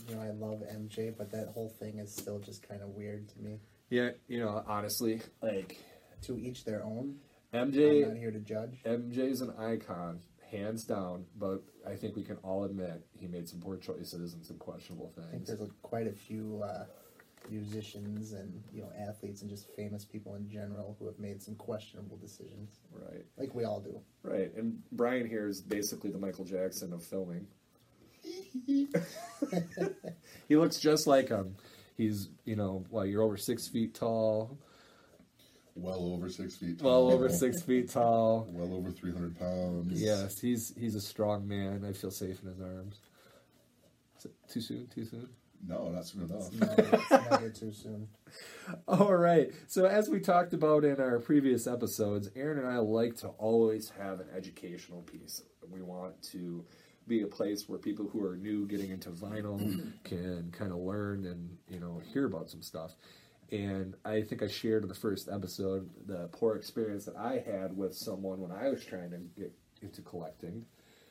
You 0.08 0.14
know, 0.14 0.22
I 0.22 0.30
love 0.30 0.62
MJ, 0.72 1.12
but 1.16 1.32
that 1.32 1.48
whole 1.48 1.68
thing 1.68 1.98
is 1.98 2.14
still 2.14 2.38
just 2.38 2.68
kind 2.68 2.82
of 2.82 2.90
weird 2.90 3.28
to 3.30 3.38
me. 3.40 3.58
Yeah, 3.90 4.10
you 4.28 4.40
know, 4.40 4.62
honestly, 4.66 5.22
like 5.42 5.78
To 6.22 6.38
each 6.38 6.64
their 6.64 6.84
own. 6.84 7.16
MJ, 7.54 8.04
I'm 8.04 8.08
not 8.10 8.18
here 8.18 8.30
to 8.30 8.38
judge. 8.38 8.80
MJ's 8.84 9.40
an 9.40 9.52
icon, 9.58 10.20
hands 10.50 10.84
down. 10.84 11.24
But 11.38 11.62
I 11.86 11.94
think 11.94 12.16
we 12.16 12.22
can 12.22 12.36
all 12.42 12.64
admit 12.64 13.04
he 13.18 13.26
made 13.26 13.48
some 13.48 13.60
poor 13.60 13.76
choices 13.76 14.34
and 14.34 14.44
some 14.44 14.58
questionable 14.58 15.12
things. 15.14 15.28
I 15.28 15.36
think 15.46 15.58
there's 15.58 15.70
quite 15.82 16.06
a 16.06 16.12
few 16.12 16.62
uh, 16.64 16.84
musicians 17.50 18.32
and 18.32 18.62
you 18.72 18.82
know 18.82 18.90
athletes 19.08 19.42
and 19.42 19.50
just 19.50 19.68
famous 19.76 20.04
people 20.04 20.34
in 20.34 20.48
general 20.48 20.96
who 20.98 21.06
have 21.06 21.18
made 21.18 21.42
some 21.42 21.54
questionable 21.54 22.16
decisions, 22.16 22.80
Right, 22.92 23.24
like 23.36 23.54
we 23.54 23.64
all 23.64 23.80
do. 23.80 24.00
right. 24.22 24.52
And 24.56 24.82
Brian 24.92 25.28
here 25.28 25.46
is 25.48 25.60
basically 25.60 26.10
the 26.10 26.18
Michael 26.18 26.44
Jackson 26.44 26.92
of 26.92 27.02
filming. 27.04 27.46
he 30.48 30.56
looks 30.56 30.78
just 30.78 31.06
like 31.06 31.28
him. 31.28 31.56
He's, 31.96 32.28
you 32.44 32.56
know, 32.56 32.84
well, 32.90 33.06
you're 33.06 33.22
over 33.22 33.36
six 33.36 33.68
feet 33.68 33.94
tall. 33.94 34.58
Well 35.76 36.12
over 36.12 36.28
six 36.28 36.56
feet. 36.56 36.78
Tall. 36.78 37.06
well 37.06 37.14
over 37.14 37.28
six 37.28 37.62
feet 37.62 37.90
tall. 37.90 38.48
Well 38.52 38.74
over 38.74 38.90
three 38.90 39.12
hundred 39.12 39.38
pounds. 39.38 40.00
Yes, 40.00 40.40
he's 40.40 40.72
he's 40.78 40.94
a 40.94 41.00
strong 41.00 41.46
man. 41.46 41.84
I 41.88 41.92
feel 41.92 42.10
safe 42.10 42.40
in 42.42 42.48
his 42.48 42.60
arms. 42.60 43.00
Is 44.18 44.24
it 44.26 44.32
too 44.48 44.60
soon? 44.60 44.86
Too 44.88 45.04
soon? 45.04 45.28
No, 45.66 45.88
not 45.90 46.06
soon 46.06 46.22
enough. 46.22 46.52
No, 46.52 46.74
it's 46.78 47.10
never 47.10 47.50
too 47.50 47.72
soon. 47.72 48.08
All 48.88 49.14
right. 49.14 49.50
So 49.66 49.86
as 49.86 50.08
we 50.08 50.20
talked 50.20 50.52
about 50.52 50.84
in 50.84 51.00
our 51.00 51.18
previous 51.18 51.66
episodes, 51.66 52.30
Aaron 52.36 52.58
and 52.58 52.68
I 52.68 52.78
like 52.78 53.16
to 53.18 53.28
always 53.28 53.90
have 53.98 54.20
an 54.20 54.26
educational 54.36 55.02
piece. 55.02 55.42
We 55.68 55.82
want 55.82 56.22
to 56.32 56.64
be 57.08 57.22
a 57.22 57.26
place 57.26 57.68
where 57.68 57.78
people 57.78 58.08
who 58.08 58.24
are 58.24 58.36
new 58.36 58.66
getting 58.66 58.90
into 58.90 59.10
vinyl 59.10 59.58
can 60.04 60.52
kind 60.56 60.72
of 60.72 60.78
learn 60.78 61.24
and 61.26 61.56
you 61.68 61.80
know 61.80 62.00
hear 62.12 62.26
about 62.26 62.50
some 62.50 62.62
stuff. 62.62 62.94
And 63.52 63.94
I 64.04 64.22
think 64.22 64.42
I 64.42 64.48
shared 64.48 64.82
in 64.82 64.88
the 64.88 64.94
first 64.94 65.28
episode 65.32 65.88
the 66.06 66.28
poor 66.32 66.56
experience 66.56 67.04
that 67.04 67.16
I 67.16 67.42
had 67.46 67.76
with 67.76 67.94
someone 67.94 68.40
when 68.40 68.50
I 68.50 68.68
was 68.68 68.84
trying 68.84 69.10
to 69.10 69.18
get 69.38 69.52
into 69.82 70.02
collecting. 70.02 70.64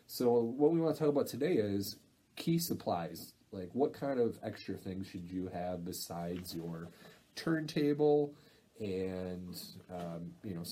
So 0.08 0.34
what 0.34 0.72
we 0.72 0.80
want 0.80 0.96
to 0.96 1.00
talk 1.00 1.10
about 1.10 1.27
today 1.27 1.54
is 1.54 1.98
key 2.36 2.60
supplies. 2.60 3.34
Like 3.51 3.70
what 3.74 3.94
kind 3.94 4.20
of 4.20 4.38
extra 4.44 4.75
things 4.75 5.08
should 5.08 5.24
you 5.24 5.50
have 5.54 5.86
besides 5.86 6.54
your 6.54 6.89
turntable 7.36 8.34
and 8.80 9.58
um, 9.89 10.32
you 10.44 10.56
know 10.56 10.63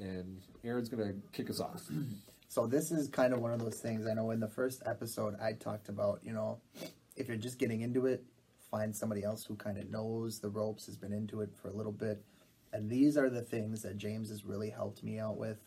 and 0.00 0.40
Aaron's 0.64 0.88
gonna 0.88 1.14
kick 1.32 1.50
us 1.50 1.60
off. 1.60 1.88
So 2.48 2.66
this 2.66 2.90
is 2.90 3.08
kind 3.08 3.32
of 3.32 3.40
one 3.40 3.52
of 3.52 3.60
those 3.60 3.78
things. 3.78 4.06
I 4.06 4.12
know 4.12 4.30
in 4.30 4.38
the 4.38 4.46
first 4.46 4.82
episode 4.84 5.36
I 5.40 5.54
talked 5.54 5.88
about, 5.88 6.20
you 6.22 6.34
know, 6.34 6.60
if 7.16 7.26
you're 7.26 7.38
just 7.38 7.58
getting 7.58 7.80
into 7.80 8.04
it, 8.04 8.22
find 8.72 8.96
somebody 8.96 9.22
else 9.22 9.44
who 9.44 9.54
kind 9.54 9.78
of 9.78 9.88
knows 9.90 10.40
the 10.40 10.48
ropes, 10.48 10.86
has 10.86 10.96
been 10.96 11.12
into 11.12 11.42
it 11.42 11.50
for 11.54 11.68
a 11.68 11.72
little 11.72 11.92
bit. 11.92 12.24
And 12.72 12.88
these 12.90 13.18
are 13.18 13.28
the 13.28 13.42
things 13.42 13.82
that 13.82 13.98
James 13.98 14.30
has 14.30 14.46
really 14.46 14.70
helped 14.70 15.04
me 15.04 15.18
out 15.18 15.36
with, 15.36 15.58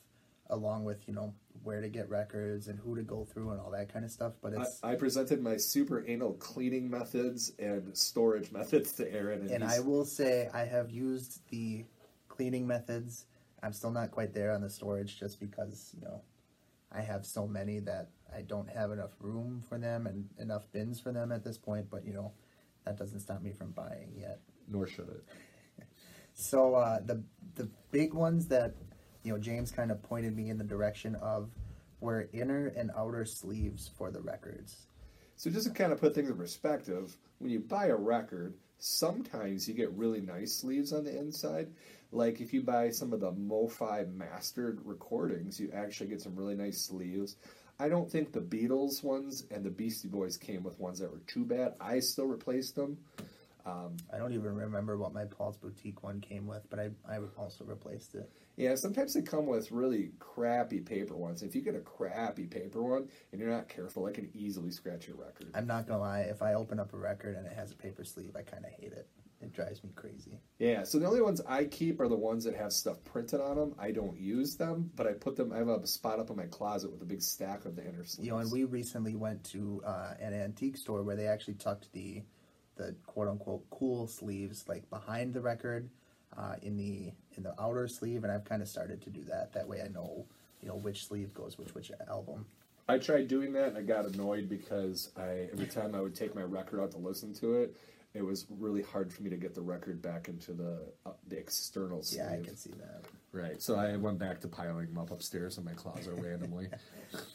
along 0.50 0.86
with, 0.86 1.08
you 1.08 1.14
know, 1.14 1.34
where 1.64 1.82
to 1.82 1.88
get 1.88 2.10
records 2.10 2.68
and 2.68 2.80
who 2.80 2.96
to 2.96 3.04
go 3.04 3.24
through 3.24 3.52
and 3.52 3.62
all 3.62 3.70
that 3.70 3.94
kind 3.94 4.04
of 4.04 4.12
stuff. 4.12 4.34
But 4.42 4.54
it's 4.54 4.80
I, 4.84 4.94
I 4.94 4.96
presented 4.96 5.40
my 5.42 5.56
super 5.58 6.04
anal 6.08 6.34
cleaning 6.34 6.90
methods 6.90 7.52
and 7.60 7.96
storage 7.96 8.52
methods 8.52 8.92
to 8.94 9.14
Aaron, 9.14 9.42
and, 9.42 9.52
and 9.52 9.64
I 9.64 9.80
will 9.80 10.06
say 10.06 10.50
I 10.52 10.66
have 10.66 10.90
used 10.90 11.48
the 11.50 11.86
cleaning 12.28 12.66
methods. 12.66 13.28
I'm 13.62 13.72
still 13.72 13.92
not 13.92 14.10
quite 14.10 14.34
there 14.34 14.52
on 14.52 14.62
the 14.62 14.70
storage 14.70 15.20
just 15.20 15.40
because, 15.40 15.94
you 15.96 16.02
know, 16.02 16.22
I 16.92 17.02
have 17.02 17.26
so 17.26 17.46
many 17.46 17.80
that 17.80 18.10
I 18.36 18.42
don't 18.42 18.70
have 18.70 18.92
enough 18.92 19.12
room 19.20 19.64
for 19.70 19.78
them 19.78 20.08
and 20.08 20.28
enough 20.40 20.72
bins 20.72 21.00
for 21.00 21.12
them 21.12 21.32
at 21.32 21.44
this 21.44 21.58
point, 21.58 21.90
but 21.90 22.06
you 22.06 22.14
know, 22.14 22.32
that 22.86 22.98
doesn't 22.98 23.20
stop 23.20 23.42
me 23.42 23.52
from 23.52 23.72
buying 23.72 24.14
yet. 24.18 24.40
nor 24.68 24.88
should 24.88 25.10
it. 25.10 25.24
So 26.38 26.76
uh, 26.76 27.00
the 27.00 27.24
the 27.56 27.70
big 27.92 28.14
ones 28.14 28.48
that 28.48 28.74
you 29.24 29.32
know 29.32 29.40
James 29.40 29.72
kind 29.72 29.90
of 29.90 30.04
pointed 30.04 30.36
me 30.36 30.50
in 30.50 30.58
the 30.58 30.66
direction 30.66 31.16
of 31.16 31.50
were 32.02 32.28
inner 32.34 32.68
and 32.76 32.92
outer 32.98 33.24
sleeves 33.24 33.90
for 33.98 34.12
the 34.12 34.20
records. 34.20 34.88
So 35.38 35.50
just 35.50 35.66
to 35.68 35.74
kind 35.74 35.94
of 35.94 36.00
put 36.00 36.14
things 36.14 36.30
in 36.30 36.36
perspective, 36.36 37.16
when 37.40 37.52
you 37.52 37.62
buy 37.62 37.86
a 37.88 37.96
record, 37.96 38.54
sometimes 38.78 39.68
you 39.68 39.74
get 39.74 39.92
really 39.94 40.22
nice 40.22 40.54
sleeves 40.54 40.94
on 40.94 41.06
the 41.06 41.18
inside. 41.18 41.70
Like 42.12 42.40
if 42.40 42.54
you 42.54 42.62
buy 42.62 42.90
some 42.90 43.14
of 43.14 43.20
the 43.20 43.32
MoFi 43.32 44.14
mastered 44.14 44.80
recordings, 44.84 45.60
you 45.60 45.72
actually 45.74 46.08
get 46.08 46.22
some 46.22 46.36
really 46.36 46.56
nice 46.56 46.82
sleeves. 46.82 47.38
I 47.80 47.90
don't 47.90 48.10
think 48.10 48.32
the 48.32 48.40
Beatles 48.40 49.04
ones 49.04 49.44
and 49.52 49.64
the 49.64 49.70
Beastie 49.70 50.08
Boys 50.08 50.38
came 50.38 50.64
with 50.64 50.80
ones 50.80 51.00
that 51.00 51.12
were 51.12 51.22
too 51.28 51.44
bad. 51.44 51.74
I 51.80 52.00
still 52.00 52.26
replaced 52.26 52.76
them. 52.76 52.98
Um, 53.66 53.98
I 54.14 54.18
don't 54.18 54.34
even 54.34 54.56
remember 54.56 54.96
what 54.96 55.12
my 55.14 55.26
Paul's 55.26 55.58
Boutique 55.58 56.04
one 56.04 56.22
came 56.22 56.46
with, 56.46 56.62
but 56.70 56.80
I 56.80 56.92
I 57.10 57.18
also 57.38 57.64
replaced 57.64 58.14
it. 58.14 58.30
Yeah, 58.58 58.76
sometimes 58.76 59.14
they 59.14 59.24
come 59.24 59.48
with 59.48 59.72
really 59.72 60.12
crappy 60.20 60.80
paper 60.80 61.16
ones. 61.16 61.42
If 61.42 61.56
you 61.56 61.62
get 61.62 61.76
a 61.76 61.80
crappy 61.80 62.46
paper 62.46 62.82
one 62.82 63.10
and 63.32 63.42
you're 63.42 63.50
not 63.50 63.68
careful, 63.68 64.06
it 64.08 64.14
can 64.14 64.30
easily 64.34 64.72
scratch 64.72 65.08
your 65.08 65.18
record. 65.18 65.50
I'm 65.56 65.68
not 65.68 65.88
gonna 65.88 66.00
lie, 66.00 66.22
if 66.22 66.42
I 66.44 66.54
open 66.54 66.80
up 66.80 66.94
a 66.94 66.98
record 66.98 67.36
and 67.36 67.46
it 67.48 67.54
has 67.54 67.72
a 67.72 67.76
paper 67.76 68.04
sleeve, 68.04 68.36
I 68.36 68.44
kind 68.44 68.64
of 68.66 68.72
hate 68.72 68.94
it. 68.94 69.08
It 69.46 69.54
drives 69.54 69.84
me 69.84 69.92
crazy. 69.96 70.40
Yeah, 70.58 70.84
so 70.84 70.98
the 70.98 71.06
only 71.06 71.22
ones 71.22 71.40
I 71.48 71.66
keep 71.66 72.02
are 72.02 72.08
the 72.08 72.16
ones 72.16 72.46
that 72.46 72.56
have 72.56 72.74
stuff 72.74 73.04
printed 73.04 73.40
on 73.40 73.58
them. 73.58 73.76
I 73.78 73.92
don't 73.92 74.20
use 74.20 74.56
them, 74.56 74.90
but 74.96 75.06
I 75.06 75.14
put 75.14 75.36
them. 75.36 75.54
I 75.54 75.58
have 75.58 75.68
a 75.68 75.86
spot 75.86 76.20
up 76.20 76.32
in 76.32 76.36
my 76.36 76.48
closet 76.48 76.92
with 76.92 77.02
a 77.04 77.06
big 77.06 77.22
stack 77.22 77.66
of 77.66 77.76
the 77.76 77.84
inner 77.84 78.04
sleeves. 78.04 78.26
You 78.26 78.32
know, 78.32 78.40
and 78.40 78.52
we 78.52 78.64
recently 78.64 79.16
went 79.16 79.44
to 79.52 79.84
uh, 79.86 80.16
an 80.20 80.34
antique 80.34 80.78
store 80.78 81.04
where 81.04 81.16
they 81.16 81.28
actually 81.28 81.54
tucked 81.56 81.92
the 81.94 82.24
the 82.76 82.96
quote 83.06 83.28
unquote 83.28 83.70
cool 83.70 84.08
sleeves 84.08 84.66
like 84.68 84.90
behind 84.90 85.34
the 85.34 85.42
record 85.42 85.90
uh, 86.36 86.56
in 86.64 86.76
the 86.76 87.12
in 87.38 87.44
the 87.44 87.54
outer 87.62 87.88
sleeve, 87.88 88.24
and 88.24 88.34
I've 88.34 88.46
kind 88.46 88.64
of 88.64 88.68
started 88.68 89.04
to 89.04 89.12
do 89.12 89.24
that. 89.26 89.54
That 89.54 89.68
way, 89.68 89.84
I 89.84 89.90
know 89.90 90.26
you 90.62 90.68
know 90.68 90.76
which 90.76 91.06
sleeve 91.06 91.36
goes 91.36 91.60
with 91.60 91.76
which 91.76 91.92
album. 92.10 92.48
I 92.88 93.00
tried 93.00 93.28
doing 93.28 93.54
that 93.54 93.70
and 93.70 93.78
I 93.78 93.82
got 93.82 94.06
annoyed 94.06 94.48
because 94.48 95.10
I 95.18 95.50
every 95.52 95.66
time 95.66 95.96
I 95.96 96.02
would 96.02 96.16
take 96.16 96.36
my 96.36 96.44
record 96.44 96.80
out 96.80 96.92
to 96.92 96.98
listen 96.98 97.34
to 97.36 97.56
it, 97.56 97.76
it 98.16 98.24
was 98.24 98.46
really 98.50 98.82
hard 98.82 99.12
for 99.12 99.22
me 99.22 99.30
to 99.30 99.36
get 99.36 99.54
the 99.54 99.62
record 99.62 100.02
back 100.02 100.30
into 100.30 100.54
the 100.54 100.80
uh, 101.06 101.12
the 101.28 101.38
external 101.38 102.02
sleeve. 102.02 102.22
Yeah, 102.26 102.38
I 102.40 102.42
can 102.42 102.56
see 102.56 102.72
that. 102.72 103.04
Right, 103.32 103.62
so 103.62 103.76
I 103.76 103.98
went 103.98 104.18
back 104.18 104.40
to 104.42 104.48
piling 104.48 104.88
them 104.88 104.98
up 104.98 105.12
upstairs 105.12 105.58
in 105.58 105.66
my 105.66 105.74
closet 105.74 106.14
randomly. 106.18 106.70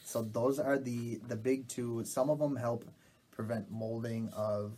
So 0.04 0.22
those 0.22 0.58
are 0.58 0.76
the 0.76 1.20
the 1.28 1.36
big 1.36 1.66
two. 1.68 2.04
Some 2.04 2.28
of 2.28 2.38
them 2.38 2.54
help 2.54 2.84
prevent 3.30 3.70
molding 3.70 4.28
of 4.30 4.72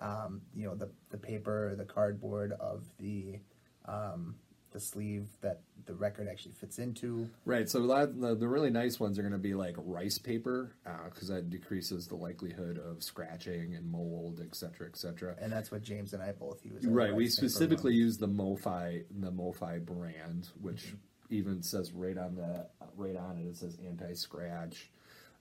um, 0.00 0.40
you 0.52 0.66
know 0.66 0.74
the 0.74 0.90
the 1.10 1.18
paper, 1.18 1.76
the 1.76 1.84
cardboard 1.84 2.52
of 2.58 2.84
the 2.98 3.38
um, 3.84 4.34
the 4.70 4.80
sleeve 4.80 5.28
that 5.40 5.60
the 5.86 5.94
record 5.94 6.28
actually 6.30 6.52
fits 6.52 6.78
into. 6.78 7.28
Right. 7.44 7.68
So 7.68 7.90
of 7.90 8.20
the, 8.20 8.34
the 8.34 8.48
really 8.48 8.70
nice 8.70 9.00
ones 9.00 9.18
are 9.18 9.22
going 9.22 9.32
to 9.32 9.38
be 9.38 9.54
like 9.54 9.74
rice 9.78 10.18
paper 10.18 10.74
because 11.04 11.28
that 11.28 11.48
decreases 11.48 12.06
the 12.06 12.16
likelihood 12.16 12.78
of 12.78 13.02
scratching 13.02 13.74
and 13.74 13.90
mold, 13.90 14.40
et 14.44 14.54
cetera, 14.54 14.86
et 14.86 14.96
cetera. 14.96 15.34
And 15.40 15.50
that's 15.50 15.70
what 15.70 15.82
James 15.82 16.12
and 16.12 16.22
I 16.22 16.32
both 16.32 16.64
use. 16.64 16.84
Right. 16.84 17.14
We 17.14 17.28
specifically 17.28 17.94
use 17.94 18.18
the 18.18 18.28
MoFi 18.28 19.04
the 19.10 19.32
MoFi 19.32 19.84
brand, 19.84 20.48
which 20.60 20.94
even 21.30 21.62
says 21.62 21.92
right 21.92 22.18
on 22.18 22.34
the 22.36 22.66
right 22.96 23.16
on 23.16 23.38
it 23.38 23.46
it 23.46 23.56
says 23.56 23.78
anti-scratch, 23.86 24.90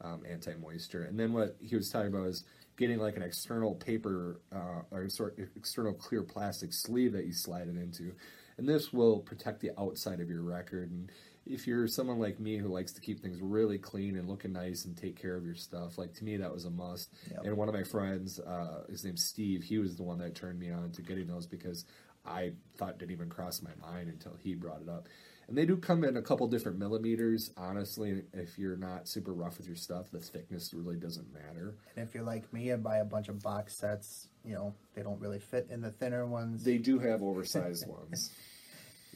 um, 0.02 0.24
anti-moisture. 0.30 1.04
And 1.04 1.20
then 1.20 1.34
what 1.34 1.58
he 1.60 1.76
was 1.76 1.90
talking 1.90 2.08
about 2.08 2.28
is 2.28 2.44
getting 2.78 3.00
like 3.00 3.18
an 3.18 3.24
external 3.24 3.76
paper 3.76 4.40
uh, 4.54 4.82
or 4.92 5.10
sort 5.10 5.38
of 5.40 5.48
external 5.56 5.94
clear 5.94 6.24
plastic 6.24 6.72
sleeve 6.72 7.12
that 7.14 7.26
you 7.26 7.34
slide 7.34 7.68
it 7.68 7.76
into, 7.76 8.14
and 8.58 8.68
this 8.68 8.92
will 8.92 9.20
protect 9.20 9.60
the 9.60 9.72
outside 9.80 10.20
of 10.20 10.30
your 10.30 10.42
record. 10.42 10.92
And 10.92 11.12
if 11.46 11.68
you're 11.68 11.88
someone 11.88 12.20
like 12.20 12.40
me 12.40 12.58
who 12.58 12.68
likes 12.68 12.92
to 12.94 13.02
keep 13.02 13.22
things 13.22 13.40
really 13.42 13.78
clean 13.78 14.18
and 14.18 14.28
looking 14.28 14.54
nice 14.54 14.86
and 14.86 14.98
take 14.98 15.20
care 15.20 15.36
of 15.36 15.46
your 15.46 15.56
stuff, 15.56 15.98
like 15.98 16.14
to 16.16 16.24
me 16.24 16.38
that 16.38 16.54
was 16.54 16.66
a 16.66 16.70
must. 16.70 17.14
Yep. 17.32 17.46
And 17.46 17.58
one 17.58 17.70
of 17.70 17.76
my 17.76 17.84
friends, 17.84 18.40
uh, 18.40 18.84
his 18.90 19.04
name's 19.04 19.24
Steve, 19.24 19.64
he 19.64 19.78
was 19.78 19.96
the 19.96 20.04
one 20.04 20.18
that 20.20 20.36
turned 20.36 20.60
me 20.60 20.72
on 20.72 20.92
to 20.92 21.02
getting 21.02 21.28
those 21.28 21.46
because 21.46 21.86
I 22.26 22.54
thought 22.78 22.92
it 22.92 22.98
didn't 23.00 23.12
even 23.12 23.30
cross 23.30 23.62
my 23.62 23.72
mind 23.80 24.10
until 24.10 24.36
he 24.44 24.54
brought 24.56 24.82
it 24.82 24.90
up. 24.90 25.08
And 25.48 25.58
they 25.58 25.66
do 25.66 25.78
come 25.78 26.04
in 26.04 26.18
a 26.18 26.22
couple 26.22 26.46
different 26.48 26.78
millimeters. 26.78 27.52
Honestly, 27.56 28.24
if 28.34 28.58
you're 28.58 28.76
not 28.76 29.08
super 29.08 29.34
rough 29.34 29.58
with 29.58 29.68
your 29.68 29.78
stuff, 29.78 30.12
the 30.12 30.20
thickness 30.20 30.74
really 30.74 30.98
doesn't 30.98 31.34
matter. 31.34 31.76
And 31.96 32.06
if 32.06 32.14
you're 32.14 32.26
like 32.26 32.52
me 32.52 32.72
and 32.72 32.84
buy 32.84 32.98
a 32.98 33.06
bunch 33.06 33.30
of 33.30 33.42
box 33.42 33.78
sets, 33.78 34.28
you 34.44 34.54
know 34.54 34.74
they 34.94 35.04
don't 35.04 35.20
really 35.22 35.40
fit 35.40 35.68
in 35.70 35.82
the 35.82 35.92
thinner 35.92 36.26
ones. 36.26 36.66
They 36.66 36.78
do 36.78 37.00
have 37.00 37.22
oversized 37.22 37.88
ones. 37.88 38.32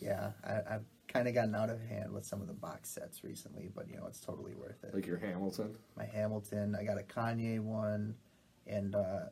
Yeah, 0.02 0.32
I, 0.44 0.76
I've 0.76 0.86
kind 1.08 1.28
of 1.28 1.34
gotten 1.34 1.56
out 1.56 1.70
of 1.70 1.80
hand 1.82 2.12
with 2.12 2.26
some 2.26 2.42
of 2.42 2.48
the 2.48 2.54
box 2.54 2.90
sets 2.90 3.24
recently, 3.24 3.70
but 3.74 3.88
you 3.88 3.98
know 3.98 4.08
it's 4.08 4.20
totally 4.20 4.54
worth 4.54 4.84
it. 4.84 4.94
Like 4.94 5.08
your 5.08 5.18
Hamilton. 5.18 5.76
my 5.96 6.06
Hamilton. 6.06 6.76
I 6.80 6.84
got 6.84 6.98
a 6.98 7.04
Kanye 7.04 7.60
one 7.60 8.16
and 8.66 8.96
uh, 8.96 9.26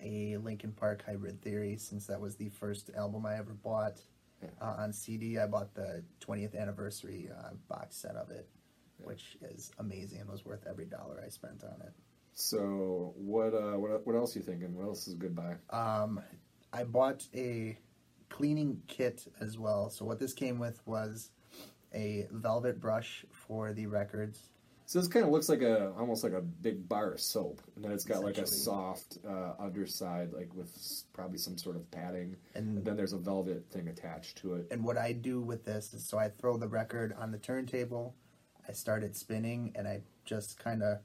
a 0.00 0.36
Linkin 0.38 0.72
Park 0.72 1.04
Hybrid 1.06 1.42
Theory 1.42 1.76
since 1.76 2.06
that 2.06 2.20
was 2.20 2.36
the 2.36 2.48
first 2.48 2.90
album 2.96 3.26
I 3.26 3.36
ever 3.36 3.52
bought 3.52 4.00
uh, 4.60 4.74
on 4.78 4.92
CD. 4.92 5.38
I 5.38 5.46
bought 5.46 5.74
the 5.74 6.04
20th 6.20 6.58
anniversary 6.58 7.28
uh, 7.36 7.50
box 7.68 7.96
set 7.96 8.16
of 8.16 8.30
it, 8.30 8.48
which 8.98 9.36
is 9.42 9.72
amazing 9.78 10.20
and 10.20 10.30
was 10.30 10.44
worth 10.44 10.64
every 10.68 10.86
dollar 10.86 11.22
I 11.24 11.28
spent 11.28 11.64
on 11.64 11.80
it. 11.82 11.92
So 12.34 13.12
what? 13.16 13.52
Uh, 13.52 13.76
what? 13.78 14.06
What 14.06 14.14
else 14.14 14.36
you 14.36 14.42
thinking? 14.42 14.76
What 14.76 14.86
else 14.86 15.08
is 15.08 15.14
a 15.14 15.16
good 15.16 15.34
buy? 15.34 15.56
Um, 15.70 16.20
I 16.72 16.84
bought 16.84 17.26
a 17.34 17.76
cleaning 18.28 18.82
kit 18.86 19.26
as 19.40 19.58
well. 19.58 19.90
So 19.90 20.04
what 20.04 20.18
this 20.18 20.32
came 20.32 20.58
with 20.58 20.80
was 20.86 21.30
a 21.94 22.26
velvet 22.30 22.80
brush 22.80 23.24
for 23.30 23.72
the 23.72 23.86
records. 23.86 24.50
So 24.86 24.98
this 24.98 25.08
kind 25.08 25.26
of 25.26 25.30
looks 25.30 25.50
like 25.50 25.60
a 25.60 25.92
almost 25.98 26.24
like 26.24 26.32
a 26.32 26.40
big 26.40 26.88
bar 26.88 27.12
of 27.12 27.20
soap, 27.20 27.60
and 27.76 27.84
then 27.84 27.92
it's 27.92 28.04
got 28.04 28.22
like 28.24 28.38
a 28.38 28.46
soft 28.46 29.18
uh, 29.28 29.52
underside, 29.58 30.32
like 30.32 30.54
with 30.54 30.70
probably 31.12 31.36
some 31.36 31.58
sort 31.58 31.76
of 31.76 31.90
padding, 31.90 32.36
And- 32.54 32.78
and 32.78 32.84
then 32.86 32.96
there's 32.96 33.12
a 33.12 33.18
velvet 33.18 33.68
thing 33.70 33.88
attached 33.88 34.38
to 34.38 34.54
it. 34.54 34.68
And 34.70 34.82
what 34.82 34.96
I 34.96 35.12
do 35.12 35.42
with 35.42 35.64
this 35.64 35.92
is 35.92 36.06
so 36.06 36.18
I 36.18 36.30
throw 36.30 36.56
the 36.56 36.68
record 36.68 37.12
on 37.18 37.32
the 37.32 37.38
turntable, 37.38 38.14
I 38.66 38.72
start 38.72 39.04
it 39.04 39.14
spinning, 39.14 39.72
and 39.74 39.86
I 39.86 40.02
just 40.24 40.58
kind 40.58 40.82
of 40.82 41.00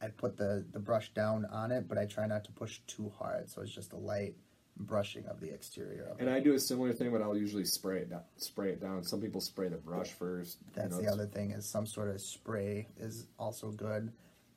I 0.00 0.06
put 0.08 0.36
the 0.36 0.64
the 0.70 0.78
brush 0.78 1.12
down 1.14 1.46
on 1.46 1.72
it, 1.72 1.88
but 1.88 1.98
I 1.98 2.06
try 2.06 2.28
not 2.28 2.44
to 2.44 2.52
push 2.52 2.78
too 2.86 3.10
hard, 3.18 3.50
so 3.50 3.60
it's 3.62 3.72
just 3.74 3.92
a 3.92 3.96
light 3.96 4.36
brushing 4.78 5.26
of 5.26 5.40
the 5.40 5.52
exterior 5.52 6.04
of 6.10 6.20
And 6.20 6.28
it. 6.28 6.32
I 6.32 6.40
do 6.40 6.54
a 6.54 6.60
similar 6.60 6.92
thing, 6.92 7.10
but 7.10 7.22
I'll 7.22 7.36
usually 7.36 7.64
spray 7.64 7.98
it 7.98 8.10
down. 8.10 8.22
Spray 8.36 8.70
it 8.70 8.80
down. 8.80 9.02
Some 9.02 9.20
people 9.20 9.40
spray 9.40 9.68
the 9.68 9.76
brush 9.76 10.10
first. 10.10 10.58
you 10.60 10.72
That's 10.74 10.96
know, 10.96 11.02
the 11.02 11.08
other 11.08 11.26
thing 11.26 11.50
is 11.50 11.66
some 11.66 11.86
sort 11.86 12.08
of 12.08 12.20
spray 12.20 12.88
is 12.98 13.26
also 13.38 13.70
good, 13.70 14.12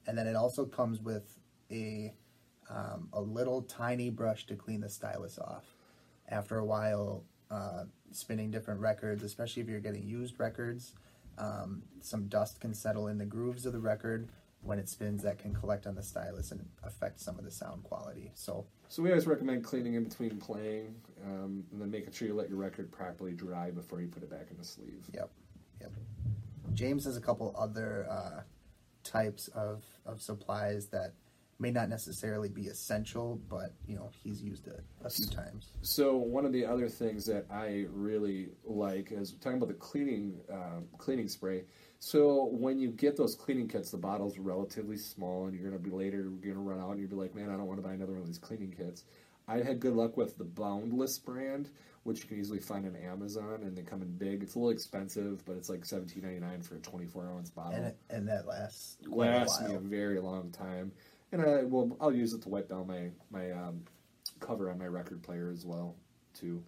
and 0.08 0.18
then 0.18 0.28
it 0.28 0.36
also 0.36 0.66
comes 0.66 1.00
with 1.00 1.38
a 1.72 2.13
um, 2.70 3.10
a 3.13 3.22
little 3.22 3.62
tiny 3.63 4.10
brush 4.10 4.46
to 4.48 4.56
clean 4.56 4.82
the 4.82 4.90
stylus 4.90 5.38
off. 5.38 5.66
After 6.30 6.58
a 6.58 6.66
while, 6.66 7.25
uh, 7.50 7.84
spinning 8.12 8.50
different 8.50 8.80
records, 8.80 9.24
especially 9.24 9.62
if 9.62 9.68
you're 9.68 9.82
getting 9.82 10.08
used 10.08 10.40
records, 10.40 10.94
um, 11.38 11.84
some 12.00 12.28
dust 12.28 12.62
can 12.62 12.74
settle 12.74 13.08
in 13.08 13.18
the 13.18 13.25
grooves 13.25 13.66
of 13.66 13.74
the 13.74 13.80
record 13.80 14.30
when 14.62 14.80
it 14.80 14.88
spins. 14.88 15.24
That 15.24 15.40
can 15.40 15.54
collect 15.54 15.86
on 15.86 15.96
the 15.96 16.04
stylus 16.04 16.51
and 16.51 16.66
affect 16.84 17.20
some 17.20 17.38
of 17.38 17.44
the 17.44 17.51
sound 17.51 17.84
quality. 17.84 18.32
So 18.36 18.68
So 18.91 19.01
we 19.01 19.10
always 19.10 19.25
recommend 19.25 19.63
cleaning 19.63 19.93
in 19.93 20.03
between 20.03 20.38
playing, 20.38 20.93
um, 21.24 21.63
and 21.71 21.79
then 21.79 21.89
making 21.89 22.12
sure 22.12 22.27
you 22.27 22.33
let 22.33 22.50
your 22.50 22.57
record 22.57 22.91
properly 22.91 23.31
dry 23.31 23.71
before 23.71 24.01
you 24.01 24.10
put 24.10 24.21
it 24.21 24.29
back 24.29 24.48
in 24.51 24.57
the 24.57 24.65
sleeve. 24.65 25.05
Yep, 25.13 25.29
yep. 25.79 25.91
James 26.74 27.05
has 27.05 27.15
a 27.15 27.21
couple 27.21 27.55
other 27.57 28.05
uh, 28.12 28.41
types 29.05 29.48
of, 29.55 29.86
of 30.05 30.21
supplies 30.21 30.88
that 30.88 31.13
may 31.57 31.71
not 31.71 31.88
necessarily 31.88 32.50
be 32.50 32.67
essential, 32.67 33.39
but 33.48 33.74
you 33.88 33.95
know 33.95 34.10
he's 34.25 34.41
used 34.41 34.67
it 34.67 34.83
a 35.05 35.10
few 35.10 35.27
times. 35.27 35.69
So 35.83 36.17
one 36.17 36.45
of 36.45 36.51
the 36.51 36.65
other 36.65 36.89
things 36.89 37.25
that 37.27 37.45
I 37.50 37.86
really 37.93 38.50
like 38.65 39.13
is 39.13 39.36
talking 39.39 39.55
about 39.55 39.69
the 39.69 39.75
cleaning 39.75 40.41
um, 40.51 40.89
cleaning 40.98 41.29
spray. 41.29 41.63
So 42.03 42.46
when 42.46 42.79
you 42.79 42.89
get 42.89 43.15
those 43.15 43.36
cleaning 43.36 43.67
kits, 43.67 43.91
the 43.91 43.98
bottle's 43.98 44.39
relatively 44.39 44.98
small, 44.98 45.46
and 45.46 45.53
you're 45.53 45.70
gonna 45.70 45.77
be 45.77 45.91
later 45.91 46.31
you're 46.41 46.55
gonna 46.55 46.67
run 46.67 46.79
out, 46.79 46.89
and 46.89 47.00
you'll 47.00 47.12
be 47.12 47.15
like, 47.15 47.36
man, 47.36 47.51
I 47.51 47.53
don't 47.55 47.67
want 47.67 47.77
to 47.77 47.88
buy 47.88 47.93
another 47.93 48.13
one 48.13 48.22
of 48.22 48.27
these 48.27 48.39
cleaning 48.39 48.72
kits. 48.75 49.03
I 49.48 49.58
had 49.58 49.79
good 49.79 49.93
luck 49.93 50.17
with 50.17 50.36
the 50.36 50.43
Boundless 50.43 51.20
brand, 51.20 51.70
which 52.01 52.22
you 52.24 52.27
can 52.27 52.39
easily 52.39 52.58
find 52.58 52.88
on 52.88 52.96
Amazon, 52.96 53.60
and 53.62 53.77
they 53.77 53.84
come 53.84 54.01
in 54.01 54.12
big. 54.17 54.41
It's 54.41 54.55
a 54.55 54.58
little 54.58 54.72
expensive, 54.72 55.46
but 55.46 55.58
it's 55.58 55.70
like 55.70 55.86
seventeen 55.86 56.24
ninety 56.24 56.39
nine 56.39 56.63
for 56.63 56.75
a 56.75 56.79
twenty 56.79 57.05
four 57.05 57.27
ounce 57.27 57.51
bottle 57.51 57.74
And 57.74 57.86
it, 57.86 57.98
and 58.10 58.27
that 58.27 58.48
lasts 58.48 58.98
quite 59.08 59.29
a 59.29 59.38
lasts 59.38 59.62
me 59.62 59.75
a 59.75 59.79
very 59.79 60.20
long 60.20 60.50
time, 60.50 60.91
and 61.31 61.39
I 61.43 61.65
will 61.65 61.96
I'll 62.01 62.12
use 62.12 62.34
it 62.34 62.41
to 62.41 62.50
wipe 62.50 62.70
down 62.70 62.88
my 62.88 63.12
my 63.29 63.51
um, 63.51 63.84
cover 64.39 64.72
on 64.72 64.79
my 64.79 64.88
record 64.88 65.22
player 65.22 65.51
as 65.51 65.67
well 65.67 65.96
too. 66.34 66.63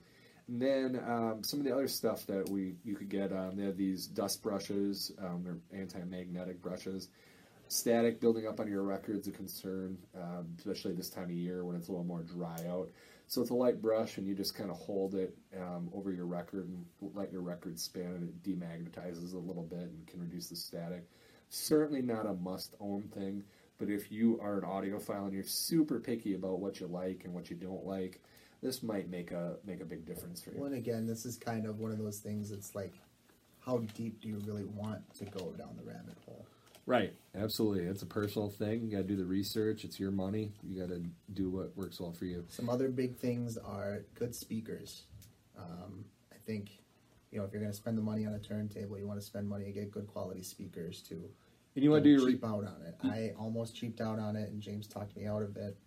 And 0.48 0.62
then 0.62 1.02
um, 1.08 1.44
some 1.44 1.60
of 1.60 1.66
the 1.66 1.74
other 1.74 1.88
stuff 1.88 2.26
that 2.28 2.50
we 2.50 2.76
you 2.84 2.96
could 2.96 3.10
get 3.10 3.32
um, 3.32 3.56
they 3.56 3.64
have 3.64 3.78
these 3.78 4.08
dust 4.08 4.44
brushes, 4.44 5.12
um, 5.20 5.44
they're 5.44 5.80
anti-magnetic 5.80 6.62
brushes. 6.62 7.10
Static 7.70 8.20
building 8.20 8.46
up 8.46 8.60
on 8.60 8.68
your 8.68 8.84
record's 8.84 9.28
a 9.28 9.32
concern, 9.32 9.98
um, 10.16 10.48
especially 10.60 10.94
this 10.94 11.10
time 11.10 11.24
of 11.24 11.32
year 11.32 11.64
when 11.66 11.76
it's 11.76 11.88
a 11.88 11.92
little 11.92 12.06
more 12.06 12.22
dry 12.22 12.58
out. 12.70 12.90
So 13.28 13.42
it's 13.42 13.50
a 13.50 13.56
light 13.56 13.82
brush, 13.82 14.18
and 14.18 14.28
you 14.28 14.36
just 14.36 14.54
kind 14.54 14.70
of 14.70 14.78
hold 14.78 15.16
it 15.16 15.36
um, 15.58 15.90
over 15.94 16.12
your 16.12 16.26
record 16.26 16.68
and 16.68 16.86
let 17.16 17.32
your 17.32 17.42
record 17.42 17.80
spin, 17.80 18.06
and 18.06 18.30
it 18.30 18.44
demagnetizes 18.44 19.34
a 19.34 19.38
little 19.38 19.64
bit 19.64 19.80
and 19.80 20.06
can 20.06 20.20
reduce 20.20 20.50
the 20.50 20.56
static. 20.56 21.10
Certainly 21.50 22.02
not 22.02 22.28
a 22.28 22.34
must-own 22.34 23.04
thing, 23.14 23.44
but 23.80 23.90
if 23.90 24.12
you 24.12 24.40
are 24.42 24.60
an 24.60 24.66
audiophile 24.66 25.24
and 25.24 25.34
you're 25.34 25.44
super 25.44 26.00
picky 26.00 26.36
about 26.36 26.60
what 26.60 26.80
you 26.80 26.88
like 26.88 27.22
and 27.24 27.34
what 27.34 27.50
you 27.50 27.56
don't 27.56 27.86
like, 27.86 28.22
this 28.64 28.82
might 28.82 29.10
make 29.10 29.32
a 29.32 29.58
make 29.66 29.82
a 29.82 29.86
big 29.86 30.06
difference 30.06 30.42
for 30.42 30.52
you. 30.52 30.58
Well, 30.58 30.68
and 30.68 30.76
again, 30.76 31.06
this 31.06 31.26
is 31.26 31.38
kind 31.38 31.66
of 31.66 31.80
one 31.80 31.92
of 31.92 32.00
those 32.00 32.20
things. 32.20 32.52
It's 32.52 32.74
like, 32.74 32.94
how 33.60 33.80
deep 33.94 34.22
do 34.22 34.30
you 34.30 34.42
really 34.46 34.64
want 34.64 35.02
to 35.18 35.26
go 35.26 35.52
down 35.52 35.76
the 35.78 35.84
rabbit 35.84 36.18
hole? 36.26 36.46
Right, 36.86 37.14
absolutely. 37.36 37.84
It's 37.84 38.02
a 38.02 38.08
personal 38.08 38.50
thing. 38.50 38.84
You 38.84 38.92
got 38.92 38.98
to 38.98 39.04
do 39.04 39.16
the 39.16 39.26
research. 39.26 39.86
It's 39.86 40.00
your 40.00 40.12
money. 40.12 40.52
You 40.64 40.82
got 40.82 40.90
to 40.90 41.02
do 41.34 41.50
what 41.50 41.76
works 41.78 42.00
well 42.00 42.12
for 42.12 42.26
you. 42.26 42.44
Some 42.50 42.70
other 42.70 42.90
big 42.90 43.16
things 43.16 43.58
are 43.58 44.04
good 44.16 44.36
speakers. 44.36 45.04
Um, 45.58 46.04
I 46.34 46.36
think, 46.46 46.72
you 47.32 47.40
know, 47.40 47.46
if 47.46 47.54
you're 47.54 47.62
going 47.62 47.72
to 47.72 47.78
spend 47.78 47.98
the 47.98 48.02
money 48.02 48.26
on 48.26 48.34
a 48.34 48.40
turntable, 48.40 48.98
you 48.98 49.08
want 49.08 49.20
to 49.20 49.26
spend 49.26 49.48
money 49.48 49.64
to 49.64 49.72
get 49.72 49.92
good 49.92 50.08
quality 50.08 50.44
speakers 50.44 51.02
too. 51.02 51.24
And 51.76 51.84
you 51.84 51.92
want 51.92 52.04
to 52.04 52.10
do 52.10 52.22
your 52.22 52.32
cheap 52.32 52.44
out 52.44 52.66
on 52.66 52.82
it. 52.86 52.96
I 53.02 53.32
almost 53.40 53.76
cheaped 53.76 54.02
out 54.02 54.20
on 54.20 54.36
it, 54.36 54.50
and 54.50 54.62
James 54.62 54.86
talked 54.86 55.16
me 55.16 55.26
out 55.26 55.42
of 55.42 55.56
it. 55.56 55.78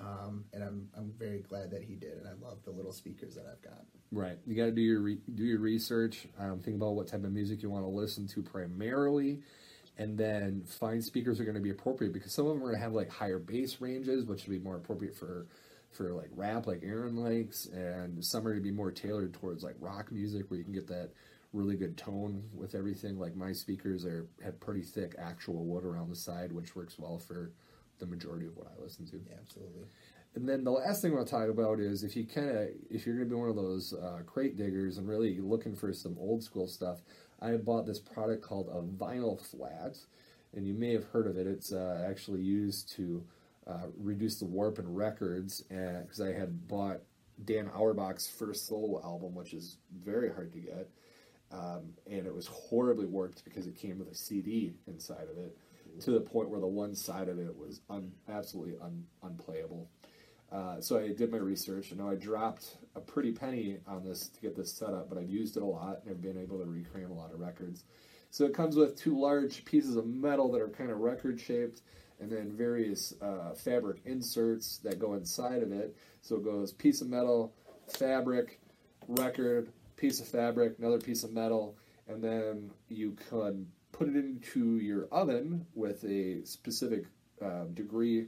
Um, 0.00 0.44
and 0.52 0.62
I'm 0.62 0.88
I'm 0.96 1.12
very 1.18 1.40
glad 1.40 1.70
that 1.70 1.82
he 1.82 1.94
did, 1.94 2.18
and 2.18 2.28
I 2.28 2.32
love 2.46 2.58
the 2.64 2.70
little 2.70 2.92
speakers 2.92 3.34
that 3.34 3.46
I've 3.50 3.62
got. 3.62 3.84
Right. 4.12 4.38
You 4.46 4.54
got 4.54 4.66
to 4.66 4.72
do 4.72 4.82
your 4.82 5.00
re- 5.00 5.18
do 5.34 5.44
your 5.44 5.58
research. 5.58 6.26
Um, 6.38 6.60
think 6.60 6.76
about 6.76 6.94
what 6.94 7.08
type 7.08 7.24
of 7.24 7.32
music 7.32 7.62
you 7.62 7.70
want 7.70 7.84
to 7.84 7.90
listen 7.90 8.26
to 8.28 8.42
primarily, 8.42 9.40
and 9.96 10.18
then 10.18 10.64
find 10.66 11.02
speakers 11.02 11.40
are 11.40 11.44
going 11.44 11.56
to 11.56 11.62
be 11.62 11.70
appropriate 11.70 12.12
because 12.12 12.32
some 12.32 12.46
of 12.46 12.54
them 12.54 12.62
are 12.62 12.66
going 12.66 12.78
to 12.78 12.82
have 12.82 12.92
like 12.92 13.10
higher 13.10 13.38
bass 13.38 13.80
ranges, 13.80 14.24
which 14.24 14.46
would 14.46 14.52
be 14.52 14.58
more 14.58 14.76
appropriate 14.76 15.16
for 15.16 15.46
for 15.92 16.12
like 16.12 16.28
rap, 16.34 16.66
like 16.66 16.82
Aaron 16.82 17.16
likes, 17.16 17.66
and 17.66 18.22
some 18.22 18.40
are 18.46 18.50
going 18.50 18.62
to 18.62 18.68
be 18.68 18.70
more 18.70 18.92
tailored 18.92 19.32
towards 19.32 19.64
like 19.64 19.76
rock 19.80 20.12
music, 20.12 20.50
where 20.50 20.58
you 20.58 20.64
can 20.64 20.74
get 20.74 20.86
that 20.88 21.10
really 21.52 21.76
good 21.76 21.96
tone 21.96 22.42
with 22.54 22.74
everything. 22.74 23.18
Like 23.18 23.34
my 23.34 23.52
speakers 23.52 24.04
are 24.04 24.26
have 24.44 24.60
pretty 24.60 24.82
thick 24.82 25.14
actual 25.18 25.64
wood 25.64 25.84
around 25.84 26.10
the 26.10 26.16
side, 26.16 26.52
which 26.52 26.76
works 26.76 26.98
well 26.98 27.18
for 27.18 27.52
the 27.98 28.06
majority 28.06 28.46
of 28.46 28.56
what 28.56 28.66
I 28.66 28.82
listen 28.82 29.06
to. 29.06 29.16
Yeah, 29.16 29.36
absolutely. 29.40 29.86
And 30.34 30.46
then 30.46 30.64
the 30.64 30.70
last 30.70 31.00
thing 31.00 31.12
I 31.12 31.14
want 31.14 31.26
to 31.28 31.32
talk 31.32 31.48
about 31.48 31.80
is 31.80 32.04
if 32.04 32.14
you 32.14 32.26
kind 32.26 32.50
of 32.50 32.68
if 32.90 33.06
you're 33.06 33.16
going 33.16 33.28
to 33.28 33.34
be 33.34 33.40
one 33.40 33.48
of 33.48 33.56
those 33.56 33.94
uh, 33.94 34.18
crate 34.26 34.56
diggers 34.56 34.98
and 34.98 35.08
really 35.08 35.38
looking 35.40 35.74
for 35.74 35.92
some 35.92 36.16
old 36.18 36.42
school 36.42 36.68
stuff, 36.68 37.00
I 37.40 37.52
bought 37.56 37.86
this 37.86 37.98
product 37.98 38.42
called 38.42 38.68
a 38.68 38.82
vinyl 39.02 39.40
flat, 39.40 39.96
and 40.54 40.66
you 40.66 40.74
may 40.74 40.92
have 40.92 41.04
heard 41.04 41.26
of 41.26 41.38
it. 41.38 41.46
It's 41.46 41.72
uh, 41.72 42.04
actually 42.08 42.42
used 42.42 42.92
to 42.96 43.24
uh, 43.66 43.86
reduce 43.98 44.38
the 44.38 44.44
warp 44.44 44.78
in 44.78 44.92
records, 44.92 45.62
because 45.68 46.20
I 46.20 46.32
had 46.32 46.68
bought 46.68 47.00
Dan 47.44 47.68
Auerbach's 47.74 48.26
first 48.26 48.66
solo 48.66 49.02
album, 49.02 49.34
which 49.34 49.54
is 49.54 49.78
very 50.04 50.32
hard 50.32 50.52
to 50.52 50.58
get, 50.58 50.88
um, 51.52 51.92
and 52.10 52.26
it 52.26 52.34
was 52.34 52.46
horribly 52.46 53.06
warped 53.06 53.44
because 53.44 53.66
it 53.66 53.74
came 53.74 53.98
with 53.98 54.10
a 54.10 54.14
CD 54.14 54.74
inside 54.86 55.28
of 55.30 55.38
it, 55.38 55.56
to 56.00 56.10
the 56.10 56.20
point 56.20 56.48
where 56.48 56.60
the 56.60 56.66
one 56.66 56.94
side 56.94 57.28
of 57.28 57.38
it 57.38 57.56
was 57.56 57.80
un- 57.88 58.12
absolutely 58.28 58.74
un- 58.82 59.06
unplayable. 59.22 59.88
Uh, 60.52 60.80
so 60.80 60.98
I 60.98 61.08
did 61.12 61.32
my 61.32 61.38
research, 61.38 61.90
and 61.90 62.00
now 62.00 62.10
I 62.10 62.14
dropped 62.14 62.76
a 62.94 63.00
pretty 63.00 63.32
penny 63.32 63.78
on 63.86 64.04
this 64.04 64.28
to 64.28 64.40
get 64.40 64.54
this 64.54 64.72
set 64.72 64.90
up, 64.90 65.08
but 65.08 65.18
I've 65.18 65.28
used 65.28 65.56
it 65.56 65.62
a 65.62 65.66
lot, 65.66 66.00
and 66.02 66.10
I've 66.10 66.22
been 66.22 66.38
able 66.38 66.58
to 66.58 66.64
recreate 66.64 67.08
a 67.08 67.12
lot 67.12 67.32
of 67.32 67.40
records. 67.40 67.84
So 68.30 68.44
it 68.44 68.54
comes 68.54 68.76
with 68.76 68.96
two 68.96 69.18
large 69.18 69.64
pieces 69.64 69.96
of 69.96 70.06
metal 70.06 70.52
that 70.52 70.60
are 70.60 70.68
kind 70.68 70.90
of 70.90 70.98
record 70.98 71.40
shaped, 71.40 71.82
and 72.20 72.30
then 72.30 72.52
various 72.52 73.12
uh, 73.20 73.54
fabric 73.54 74.02
inserts 74.04 74.78
that 74.78 74.98
go 74.98 75.14
inside 75.14 75.62
of 75.62 75.72
it. 75.72 75.96
So 76.22 76.36
it 76.36 76.44
goes 76.44 76.72
piece 76.72 77.00
of 77.00 77.08
metal, 77.08 77.52
fabric, 77.88 78.60
record, 79.08 79.70
piece 79.96 80.20
of 80.20 80.28
fabric, 80.28 80.78
another 80.78 80.98
piece 80.98 81.24
of 81.24 81.32
metal, 81.32 81.76
and 82.08 82.22
then 82.22 82.70
you 82.88 83.16
can 83.28 83.66
put 83.96 84.08
it 84.08 84.16
into 84.16 84.76
your 84.76 85.08
oven 85.10 85.66
with 85.74 86.04
a 86.04 86.44
specific 86.44 87.04
uh, 87.42 87.64
degree 87.72 88.26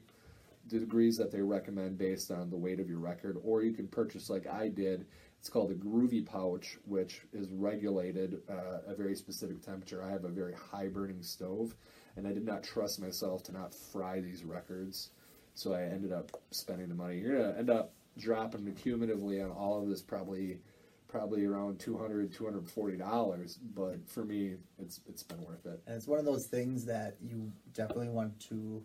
degrees 0.67 1.17
that 1.17 1.31
they 1.31 1.41
recommend 1.41 1.99
based 1.99 2.31
on 2.31 2.51
the 2.51 2.57
weight 2.57 2.81
of 2.81 2.89
your 2.89 2.99
record, 2.99 3.37
or 3.43 3.63
you 3.63 3.73
can 3.73 3.87
purchase 3.87 4.31
like 4.31 4.47
I 4.47 4.69
did. 4.69 5.07
It's 5.39 5.49
called 5.49 5.71
a 5.71 5.75
Groovy 5.75 6.27
Pouch, 6.27 6.79
which 6.85 7.23
is 7.33 7.49
regulated 7.51 8.43
uh, 8.51 8.91
a 8.93 8.95
very 8.95 9.15
specific 9.15 9.63
temperature. 9.63 10.03
I 10.03 10.11
have 10.11 10.25
a 10.25 10.31
very 10.31 10.55
high 10.55 10.89
burning 10.89 11.23
stove, 11.23 11.75
and 12.17 12.27
I 12.27 12.33
did 12.33 12.45
not 12.45 12.63
trust 12.63 13.01
myself 13.01 13.43
to 13.45 13.53
not 13.53 13.75
fry 13.75 14.21
these 14.21 14.45
records, 14.45 15.11
so 15.55 15.75
I 15.75 15.83
ended 15.83 16.13
up 16.13 16.33
spending 16.51 16.89
the 16.89 16.95
money. 16.95 17.19
You're 17.19 17.39
gonna 17.39 17.59
end 17.59 17.71
up 17.71 17.93
dropping 18.19 18.75
cumulatively 18.75 19.41
on 19.41 19.51
all 19.51 19.83
of 19.83 19.89
this 19.89 20.03
probably 20.03 20.59
probably 21.09 21.45
around 21.47 21.79
200 21.81 22.33
240 22.33 22.97
dollars 22.99 23.59
but 23.75 23.97
for 24.07 24.25
me 24.25 24.55
it's 24.79 25.01
it's 25.09 25.23
been 25.23 25.43
worth 25.43 25.65
it 25.67 25.81
And 25.87 25.97
it's 25.97 26.07
one 26.07 26.19
of 26.19 26.25
those 26.27 26.47
things 26.47 26.85
that 26.87 27.17
you 27.23 27.51
definitely 27.73 28.11
want 28.11 28.39
to 28.51 28.83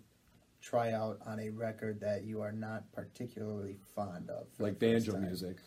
try 0.61 0.93
out 0.93 1.19
on 1.25 1.39
a 1.39 1.49
record 1.49 1.99
that 1.99 2.23
you 2.23 2.41
are 2.41 2.53
not 2.53 2.89
particularly 2.93 3.77
fond 3.95 4.29
of. 4.29 4.47
like 4.59 4.79
banjo 4.79 5.17
music 5.17 5.57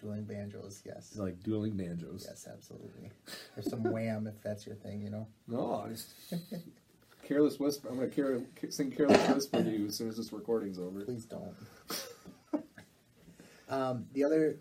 Dueling 0.00 0.24
banjos, 0.24 0.80
yes. 0.86 1.16
like 1.16 1.42
dueling 1.42 1.76
banjos 1.76 2.24
Yes, 2.28 2.46
absolutely. 2.50 3.10
Or 3.56 3.62
some 3.62 3.82
wham 3.92 4.28
if 4.28 4.40
that's 4.44 4.64
your 4.64 4.76
thing, 4.76 5.02
you 5.02 5.10
know. 5.10 5.26
No, 5.48 5.82
I 5.84 5.88
just, 5.88 6.14
careless 7.24 7.58
whisper. 7.58 7.88
I'm 7.88 7.96
gonna 7.96 8.06
care, 8.08 8.40
sing 8.68 8.92
careless 8.92 9.28
whisper 9.28 9.60
to 9.64 9.68
you 9.70 9.86
as 9.86 9.96
soon 9.96 10.08
as 10.08 10.16
this 10.16 10.32
recording's 10.32 10.78
over. 10.78 11.00
Please 11.00 11.24
don't. 11.24 11.52
um, 13.68 14.06
the 14.12 14.22
other, 14.22 14.58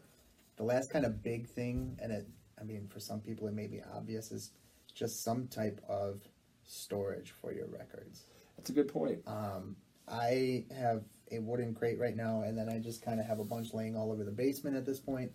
the 0.58 0.64
last 0.64 0.92
kind 0.92 1.06
of 1.06 1.24
big 1.24 1.48
thing, 1.48 1.98
and 2.02 2.12
it, 2.12 2.28
I 2.60 2.64
mean, 2.64 2.88
for 2.88 3.00
some 3.00 3.22
people 3.22 3.48
it 3.48 3.54
may 3.54 3.68
be 3.68 3.82
obvious, 3.96 4.32
is 4.32 4.52
just 4.94 5.24
some 5.24 5.48
type 5.48 5.80
of 5.88 6.22
storage 6.66 7.32
for 7.32 7.54
your 7.54 7.68
records. 7.68 8.26
That's 8.58 8.70
a 8.70 8.74
good 8.74 8.88
point. 8.88 9.20
Um, 9.28 9.76
I 10.08 10.66
have 10.76 11.04
a 11.32 11.40
wooden 11.40 11.74
crate 11.74 12.00
right 12.00 12.16
now, 12.16 12.42
and 12.42 12.58
then 12.58 12.70
I 12.70 12.80
just 12.80 13.02
kind 13.04 13.20
of 13.20 13.26
have 13.26 13.40
a 13.40 13.44
bunch 13.44 13.74
laying 13.74 13.96
all 13.96 14.12
over 14.12 14.24
the 14.24 14.32
basement 14.32 14.76
at 14.76 14.86
this 14.86 15.00
point. 15.00 15.32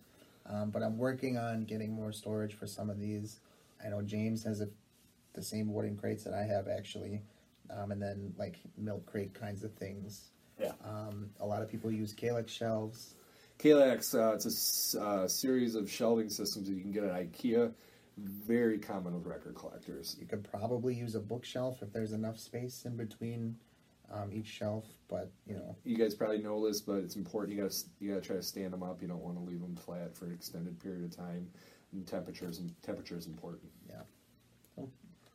Um, 0.47 0.71
but 0.71 0.83
I'm 0.83 0.99
working 0.99 1.39
on 1.39 1.65
getting 1.65 1.93
more 1.93 2.13
storage 2.13 2.55
for 2.55 2.67
some 2.67 2.91
of 2.91 2.99
these. 2.99 3.39
I 3.85 3.89
know 3.89 4.03
James 4.03 4.43
has 4.45 4.61
a, 4.61 4.69
the 5.35 5.43
same 5.43 5.73
wooden 5.73 5.97
crates 5.97 6.25
that 6.25 6.35
I 6.35 6.43
have 6.43 6.67
actually, 6.67 7.23
um, 7.71 7.93
and 7.93 8.03
then 8.03 8.35
like 8.37 8.59
milk 8.77 9.07
crate 9.07 9.35
kinds 9.35 9.63
of 9.63 9.73
things. 9.75 10.31
Yeah. 10.61 10.73
Um, 10.85 11.31
a 11.41 11.47
lot 11.47 11.63
of 11.63 11.71
people 11.71 11.93
use 11.93 12.13
Kallax 12.13 12.49
shelves. 12.49 13.15
Kallax, 13.62 14.12
uh, 14.18 14.35
it's 14.35 14.96
a 14.96 15.01
uh, 15.01 15.29
series 15.29 15.77
of 15.77 15.88
shelving 15.88 16.29
systems 16.29 16.66
that 16.66 16.75
you 16.75 16.81
can 16.81 16.90
get 16.90 17.05
at 17.05 17.12
IKEA. 17.12 17.72
Very 18.18 18.77
common 18.77 19.14
with 19.14 19.25
record 19.25 19.55
collectors. 19.55 20.16
You 20.18 20.27
could 20.27 20.42
probably 20.42 20.94
use 20.94 21.14
a 21.14 21.20
bookshelf 21.20 21.81
if 21.81 21.92
there's 21.92 22.11
enough 22.11 22.40
space 22.40 22.85
in 22.87 22.96
between 22.96 23.57
um, 24.12 24.31
each 24.33 24.48
shelf, 24.48 24.85
but 25.09 25.31
you 25.46 25.55
know, 25.55 25.77
You 25.85 25.96
guys 25.96 26.12
probably 26.12 26.38
know 26.38 26.66
this, 26.66 26.81
but 26.81 26.96
it's 26.96 27.14
important. 27.14 27.57
You 27.57 27.62
got 27.62 27.70
to 27.70 27.85
you 28.01 28.12
got 28.12 28.22
to 28.22 28.27
try 28.27 28.37
to 28.37 28.42
stand 28.42 28.72
them 28.72 28.83
up. 28.83 29.01
You 29.01 29.07
don't 29.07 29.22
want 29.22 29.37
to 29.37 29.44
leave 29.44 29.61
them 29.61 29.77
flat 29.77 30.16
for 30.16 30.27
an 30.27 30.33
extended 30.33 30.81
period 30.81 31.05
of 31.05 31.16
time. 31.16 31.48
And 31.92 32.05
temperatures 32.05 32.59
and 32.59 32.75
temperature 32.83 33.16
is 33.16 33.27
important. 33.27 33.62
yeah. 33.88 34.03
So, 34.75 34.90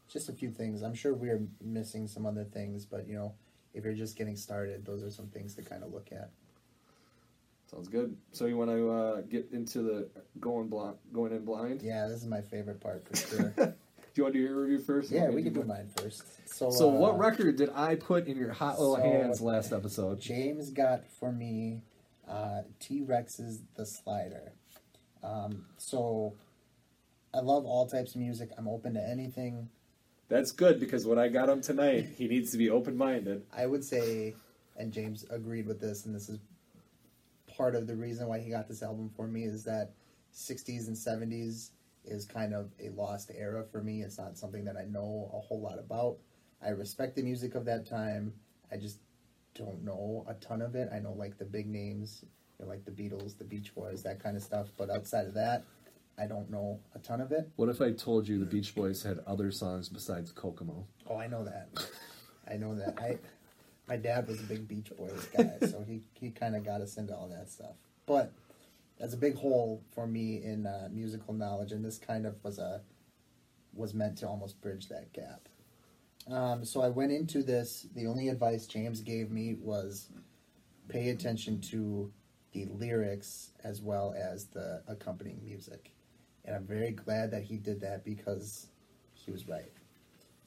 just 0.09 0.27
a 0.27 0.33
few 0.33 0.51
things. 0.51 0.83
I'm 0.83 0.93
sure 0.93 1.13
we're 1.13 1.47
missing 1.63 2.07
some 2.07 2.25
other 2.25 2.43
things, 2.43 2.85
but 2.85 3.07
you 3.07 3.15
know, 3.15 3.33
if 3.73 3.85
you're 3.85 3.93
just 3.93 4.17
getting 4.17 4.35
started, 4.35 4.85
those 4.85 5.01
are 5.01 5.11
some 5.11 5.27
things 5.27 5.55
to 5.55 5.61
kind 5.61 5.81
of 5.81 5.93
look 5.93 6.09
at. 6.11 6.29
Sounds 7.69 7.87
good. 7.89 8.15
So 8.31 8.45
you 8.45 8.57
want 8.57 8.69
to 8.71 8.89
uh, 8.89 9.21
get 9.21 9.49
into 9.51 9.81
the 9.81 10.09
going 10.39 10.67
blind, 10.69 10.95
going 11.13 11.33
in 11.33 11.43
blind? 11.43 11.81
Yeah, 11.81 12.07
this 12.07 12.21
is 12.21 12.27
my 12.27 12.41
favorite 12.41 12.79
part 12.79 13.05
for 13.07 13.15
sure. 13.15 13.53
Do 14.17 14.21
you 14.21 14.23
want 14.23 14.33
to 14.33 14.39
do 14.39 14.45
your 14.45 14.61
review 14.61 14.79
first? 14.79 15.11
yeah, 15.11 15.29
we 15.29 15.43
can 15.43 15.53
do 15.53 15.61
mine 15.61 15.91
first. 15.95 16.23
So, 16.49 16.71
So, 16.71 16.89
uh, 16.89 16.93
what 16.93 17.19
record 17.19 17.55
did 17.55 17.69
I 17.75 17.93
put 17.93 18.25
in 18.25 18.35
your 18.35 18.51
hot 18.51 18.79
little 18.79 18.95
so- 18.95 19.01
hands 19.03 19.41
last 19.41 19.71
episode? 19.71 20.19
James 20.19 20.71
got 20.71 21.05
for 21.19 21.31
me 21.31 21.81
uh, 22.27 22.61
T 22.79 23.03
Rex's 23.03 23.61
The 23.75 23.85
Slider. 23.85 24.53
Um, 25.21 25.65
so 25.77 26.33
I 27.31 27.41
love 27.41 27.65
all 27.65 27.85
types 27.85 28.15
of 28.15 28.21
music. 28.21 28.49
I'm 28.57 28.67
open 28.67 28.95
to 28.95 29.07
anything. 29.07 29.69
That's 30.29 30.51
good 30.51 30.79
because 30.79 31.05
when 31.05 31.19
I 31.19 31.27
got 31.27 31.47
him 31.47 31.61
tonight, 31.61 32.07
he 32.17 32.27
needs 32.27 32.49
to 32.53 32.57
be 32.57 32.71
open 32.71 32.97
minded. 32.97 33.43
I 33.55 33.67
would 33.67 33.83
say, 33.83 34.33
and 34.77 34.91
James 34.91 35.25
agreed 35.29 35.67
with 35.67 35.79
this, 35.79 36.07
and 36.07 36.15
this 36.15 36.27
is 36.27 36.39
part 37.57 37.75
of 37.75 37.87
the 37.87 37.95
reason 37.95 38.27
why 38.27 38.39
he 38.39 38.49
got 38.49 38.67
this 38.67 38.83
album 38.83 39.09
for 39.15 39.27
me 39.27 39.43
is 39.43 39.63
that 39.63 39.93
60s 40.33 40.87
and 40.87 40.95
70s 40.95 41.71
is 42.05 42.25
kind 42.25 42.53
of 42.53 42.71
a 42.79 42.89
lost 42.89 43.31
era 43.35 43.65
for 43.71 43.81
me. 43.81 44.03
It's 44.03 44.17
not 44.17 44.37
something 44.37 44.63
that 44.65 44.77
I 44.77 44.85
know 44.85 45.31
a 45.33 45.39
whole 45.39 45.59
lot 45.59 45.79
about. 45.79 46.17
I 46.63 46.69
respect 46.69 47.15
the 47.15 47.23
music 47.23 47.55
of 47.55 47.65
that 47.65 47.87
time. 47.87 48.33
I 48.71 48.77
just 48.77 48.99
don't 49.55 49.83
know 49.83 50.25
a 50.27 50.35
ton 50.35 50.61
of 50.61 50.75
it. 50.75 50.89
I 50.93 50.99
know 50.99 51.13
like 51.13 51.37
the 51.37 51.45
big 51.45 51.67
names, 51.67 52.23
you 52.59 52.65
know, 52.65 52.71
like 52.71 52.85
the 52.85 52.91
Beatles, 52.91 53.37
the 53.37 53.43
Beach 53.43 53.73
Boys, 53.73 54.03
that 54.03 54.21
kind 54.21 54.37
of 54.37 54.43
stuff. 54.43 54.67
But 54.77 54.89
outside 54.89 55.25
of 55.25 55.33
that, 55.33 55.63
I 56.19 56.25
don't 56.25 56.49
know 56.49 56.79
a 56.95 56.99
ton 56.99 57.21
of 57.21 57.31
it. 57.31 57.49
What 57.55 57.69
if 57.69 57.81
I 57.81 57.91
told 57.91 58.27
you 58.27 58.39
the 58.39 58.45
Beach 58.45 58.73
Boys 58.75 59.03
had 59.03 59.19
other 59.27 59.51
songs 59.51 59.89
besides 59.89 60.31
Kokomo? 60.31 60.87
Oh, 61.09 61.17
I 61.17 61.27
know 61.27 61.43
that. 61.43 61.69
I 62.49 62.55
know 62.57 62.75
that. 62.75 62.97
I 62.99 63.17
my 63.87 63.95
dad 63.95 64.27
was 64.27 64.39
a 64.39 64.43
big 64.43 64.67
Beach 64.67 64.91
Boys 64.97 65.27
guy, 65.35 65.57
so 65.67 65.83
he 65.87 66.01
he 66.13 66.29
kind 66.29 66.55
of 66.55 66.65
got 66.65 66.81
us 66.81 66.97
into 66.97 67.15
all 67.15 67.27
that 67.29 67.49
stuff. 67.49 67.75
But 68.05 68.33
that's 68.99 69.13
a 69.13 69.17
big 69.17 69.35
hole 69.35 69.81
for 69.93 70.07
me 70.07 70.43
in 70.43 70.65
uh, 70.65 70.89
musical 70.91 71.33
knowledge, 71.33 71.71
and 71.71 71.83
this 71.83 71.97
kind 71.97 72.25
of 72.25 72.43
was 72.43 72.59
a 72.59 72.81
was 73.73 73.93
meant 73.93 74.17
to 74.19 74.27
almost 74.27 74.59
bridge 74.61 74.87
that 74.89 75.13
gap. 75.13 75.47
Um, 76.29 76.65
so 76.65 76.81
I 76.81 76.89
went 76.89 77.11
into 77.11 77.43
this. 77.43 77.87
The 77.95 78.07
only 78.07 78.29
advice 78.29 78.65
James 78.65 79.01
gave 79.01 79.31
me 79.31 79.55
was 79.59 80.09
pay 80.89 81.09
attention 81.09 81.61
to 81.61 82.11
the 82.53 82.65
lyrics 82.65 83.51
as 83.63 83.81
well 83.81 84.15
as 84.17 84.45
the 84.45 84.81
accompanying 84.87 85.41
music, 85.43 85.91
and 86.43 86.55
I'm 86.55 86.65
very 86.65 86.91
glad 86.91 87.31
that 87.31 87.43
he 87.43 87.57
did 87.57 87.81
that 87.81 88.03
because 88.03 88.67
he 89.13 89.31
was 89.31 89.47
right. 89.47 89.71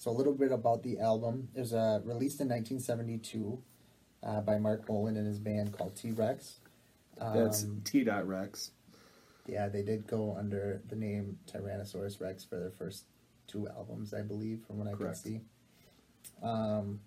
So 0.00 0.10
a 0.10 0.16
little 0.16 0.32
bit 0.32 0.50
about 0.50 0.82
the 0.82 0.98
album. 0.98 1.48
It 1.54 1.60
was 1.60 1.74
uh, 1.74 2.00
released 2.04 2.40
in 2.40 2.48
1972 2.48 3.62
uh, 4.22 4.40
by 4.40 4.56
Marc 4.58 4.86
Bolan 4.86 5.14
and 5.18 5.26
his 5.26 5.38
band 5.38 5.76
called 5.76 5.94
T 5.94 6.10
Rex. 6.10 6.60
That's 7.18 7.64
Um, 7.64 7.82
T. 7.84 8.02
Dot 8.02 8.26
Rex. 8.26 8.70
yeah, 9.46 9.68
they 9.68 9.82
did 9.82 10.06
go 10.06 10.34
under 10.34 10.80
the 10.88 10.96
name 10.96 11.38
Tyrannosaurus 11.46 12.18
Rex 12.18 12.44
for 12.44 12.58
their 12.58 12.70
first 12.70 13.04
two 13.46 13.68
albums, 13.68 14.14
I 14.14 14.22
believe, 14.22 14.62
from 14.66 14.78
what 14.78 14.88
I 14.88 14.92
Correct. 14.92 15.22
could 15.22 15.32
see. 15.32 15.40
Um, 16.42 17.00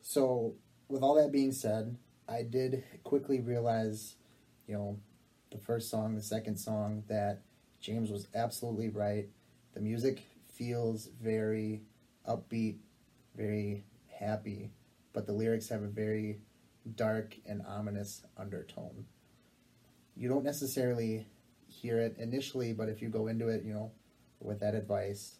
so, 0.00 0.54
with 0.88 1.02
all 1.02 1.16
that 1.16 1.32
being 1.32 1.52
said, 1.52 1.98
I 2.26 2.44
did 2.44 2.82
quickly 3.04 3.40
realize, 3.40 4.14
you 4.66 4.72
know, 4.74 4.98
the 5.52 5.58
first 5.58 5.90
song, 5.90 6.14
the 6.14 6.22
second 6.22 6.56
song, 6.56 7.02
that 7.08 7.42
James 7.78 8.10
was 8.10 8.26
absolutely 8.34 8.88
right. 8.88 9.28
The 9.74 9.80
music 9.80 10.22
feels 10.54 11.10
very 11.22 11.82
upbeat, 12.28 12.78
very 13.36 13.84
happy, 14.18 14.70
but 15.12 15.26
the 15.26 15.32
lyrics 15.32 15.68
have 15.68 15.82
a 15.82 15.88
very 15.88 16.40
dark 16.94 17.36
and 17.46 17.62
ominous 17.66 18.22
undertone 18.36 19.06
you 20.16 20.28
don't 20.28 20.44
necessarily 20.44 21.26
hear 21.68 22.00
it 22.00 22.16
initially, 22.18 22.72
but 22.72 22.88
if 22.88 23.02
you 23.02 23.08
go 23.08 23.26
into 23.26 23.48
it, 23.48 23.62
you 23.64 23.74
know, 23.74 23.92
with 24.40 24.60
that 24.60 24.74
advice, 24.74 25.36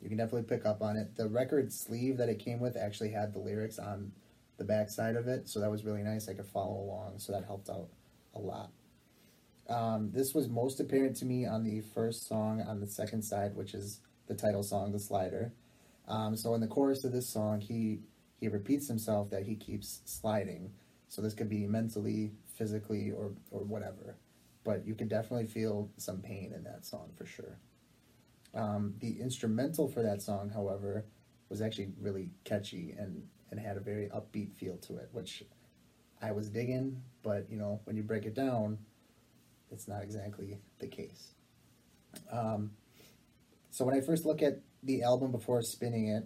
you 0.00 0.08
can 0.08 0.18
definitely 0.18 0.42
pick 0.42 0.66
up 0.66 0.82
on 0.82 0.96
it. 0.96 1.16
The 1.16 1.28
record 1.28 1.72
sleeve 1.72 2.18
that 2.18 2.28
it 2.28 2.40
came 2.40 2.60
with 2.60 2.76
actually 2.76 3.10
had 3.10 3.32
the 3.32 3.38
lyrics 3.38 3.78
on 3.78 4.12
the 4.58 4.64
back 4.64 4.90
side 4.90 5.16
of 5.16 5.28
it, 5.28 5.48
so 5.48 5.60
that 5.60 5.70
was 5.70 5.84
really 5.84 6.02
nice. 6.02 6.28
I 6.28 6.34
could 6.34 6.46
follow 6.46 6.80
along, 6.80 7.18
so 7.18 7.32
that 7.32 7.44
helped 7.44 7.70
out 7.70 7.88
a 8.34 8.40
lot. 8.40 8.70
Um, 9.68 10.10
this 10.12 10.34
was 10.34 10.48
most 10.48 10.80
apparent 10.80 11.16
to 11.16 11.24
me 11.24 11.46
on 11.46 11.64
the 11.64 11.80
first 11.80 12.28
song 12.28 12.60
on 12.60 12.80
the 12.80 12.86
second 12.86 13.22
side, 13.22 13.54
which 13.54 13.74
is 13.74 14.00
the 14.26 14.34
title 14.34 14.62
song, 14.62 14.92
"The 14.92 14.98
Slider." 14.98 15.52
Um, 16.08 16.36
so 16.36 16.54
in 16.54 16.60
the 16.60 16.66
chorus 16.66 17.04
of 17.04 17.12
this 17.12 17.28
song, 17.28 17.60
he 17.60 18.00
he 18.40 18.48
repeats 18.48 18.86
himself 18.86 19.30
that 19.30 19.44
he 19.44 19.54
keeps 19.56 20.00
sliding. 20.04 20.72
So 21.08 21.22
this 21.22 21.34
could 21.34 21.48
be 21.48 21.66
mentally, 21.66 22.32
physically, 22.54 23.10
or 23.10 23.32
or 23.50 23.60
whatever. 23.60 24.16
But 24.64 24.86
you 24.86 24.94
can 24.94 25.08
definitely 25.08 25.46
feel 25.46 25.90
some 25.96 26.20
pain 26.20 26.52
in 26.54 26.64
that 26.64 26.84
song 26.84 27.10
for 27.16 27.24
sure. 27.26 27.58
Um, 28.54 28.94
the 29.00 29.20
instrumental 29.20 29.88
for 29.88 30.02
that 30.02 30.22
song, 30.22 30.50
however, 30.50 31.04
was 31.48 31.60
actually 31.60 31.92
really 32.00 32.30
catchy 32.44 32.94
and 32.98 33.22
and 33.50 33.60
had 33.60 33.76
a 33.76 33.80
very 33.80 34.08
upbeat 34.08 34.52
feel 34.54 34.76
to 34.78 34.96
it, 34.96 35.08
which 35.12 35.44
I 36.20 36.32
was 36.32 36.48
digging. 36.48 37.02
But 37.22 37.50
you 37.50 37.56
know, 37.56 37.80
when 37.84 37.96
you 37.96 38.02
break 38.02 38.24
it 38.24 38.34
down, 38.34 38.78
it's 39.70 39.88
not 39.88 40.02
exactly 40.02 40.58
the 40.78 40.86
case. 40.86 41.32
Um, 42.30 42.72
so 43.70 43.84
when 43.84 43.94
I 43.94 44.00
first 44.00 44.24
look 44.24 44.42
at 44.42 44.60
the 44.86 45.02
album 45.02 45.32
before 45.32 45.62
spinning 45.62 46.08
it, 46.08 46.24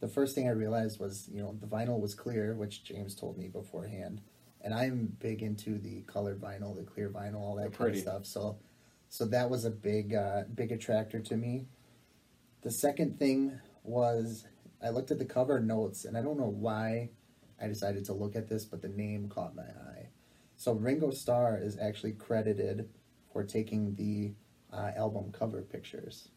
the 0.00 0.08
first 0.08 0.34
thing 0.34 0.48
I 0.48 0.52
realized 0.52 1.00
was, 1.00 1.28
you 1.32 1.40
know, 1.40 1.56
the 1.60 1.66
vinyl 1.66 2.00
was 2.00 2.14
clear, 2.14 2.54
which 2.54 2.84
James 2.84 3.14
told 3.14 3.38
me 3.38 3.48
beforehand. 3.48 4.20
And 4.60 4.74
I'm 4.74 5.16
big 5.18 5.42
into 5.42 5.78
the 5.78 6.02
colored 6.02 6.40
vinyl, 6.40 6.76
the 6.76 6.82
clear 6.82 7.08
vinyl, 7.08 7.40
all 7.40 7.56
that 7.56 7.76
kind 7.76 7.94
of 7.94 8.00
stuff. 8.00 8.26
So, 8.26 8.58
so 9.08 9.24
that 9.26 9.48
was 9.50 9.64
a 9.64 9.70
big, 9.70 10.14
uh, 10.14 10.42
big 10.54 10.72
attractor 10.72 11.20
to 11.20 11.36
me. 11.36 11.66
The 12.62 12.70
second 12.70 13.18
thing 13.18 13.60
was 13.82 14.46
I 14.82 14.88
looked 14.90 15.10
at 15.10 15.18
the 15.18 15.24
cover 15.24 15.60
notes, 15.60 16.04
and 16.04 16.16
I 16.16 16.22
don't 16.22 16.38
know 16.38 16.48
why 16.48 17.10
I 17.60 17.66
decided 17.66 18.04
to 18.06 18.12
look 18.12 18.36
at 18.36 18.48
this, 18.48 18.64
but 18.64 18.82
the 18.82 18.88
name 18.88 19.28
caught 19.28 19.54
my 19.54 19.62
eye. 19.62 20.08
So 20.56 20.72
Ringo 20.72 21.10
Starr 21.10 21.58
is 21.62 21.78
actually 21.78 22.12
credited 22.12 22.88
for 23.32 23.44
taking 23.44 23.94
the 23.94 24.32
uh, 24.72 24.92
album 24.96 25.32
cover 25.32 25.62
pictures. 25.62 26.28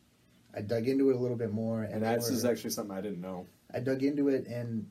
I 0.55 0.61
dug 0.61 0.87
into 0.87 1.09
it 1.11 1.15
a 1.15 1.19
little 1.19 1.37
bit 1.37 1.51
more, 1.51 1.83
and 1.83 2.03
And 2.03 2.21
were- 2.21 2.31
is 2.31 2.45
actually 2.45 2.71
something 2.71 2.95
I 2.95 3.01
didn't 3.01 3.21
know. 3.21 3.45
I 3.73 3.79
dug 3.79 4.01
into 4.03 4.29
it, 4.29 4.47
and 4.47 4.87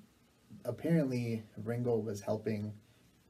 apparently 0.65 1.43
Ringo 1.65 1.97
was 1.97 2.21
helping 2.21 2.73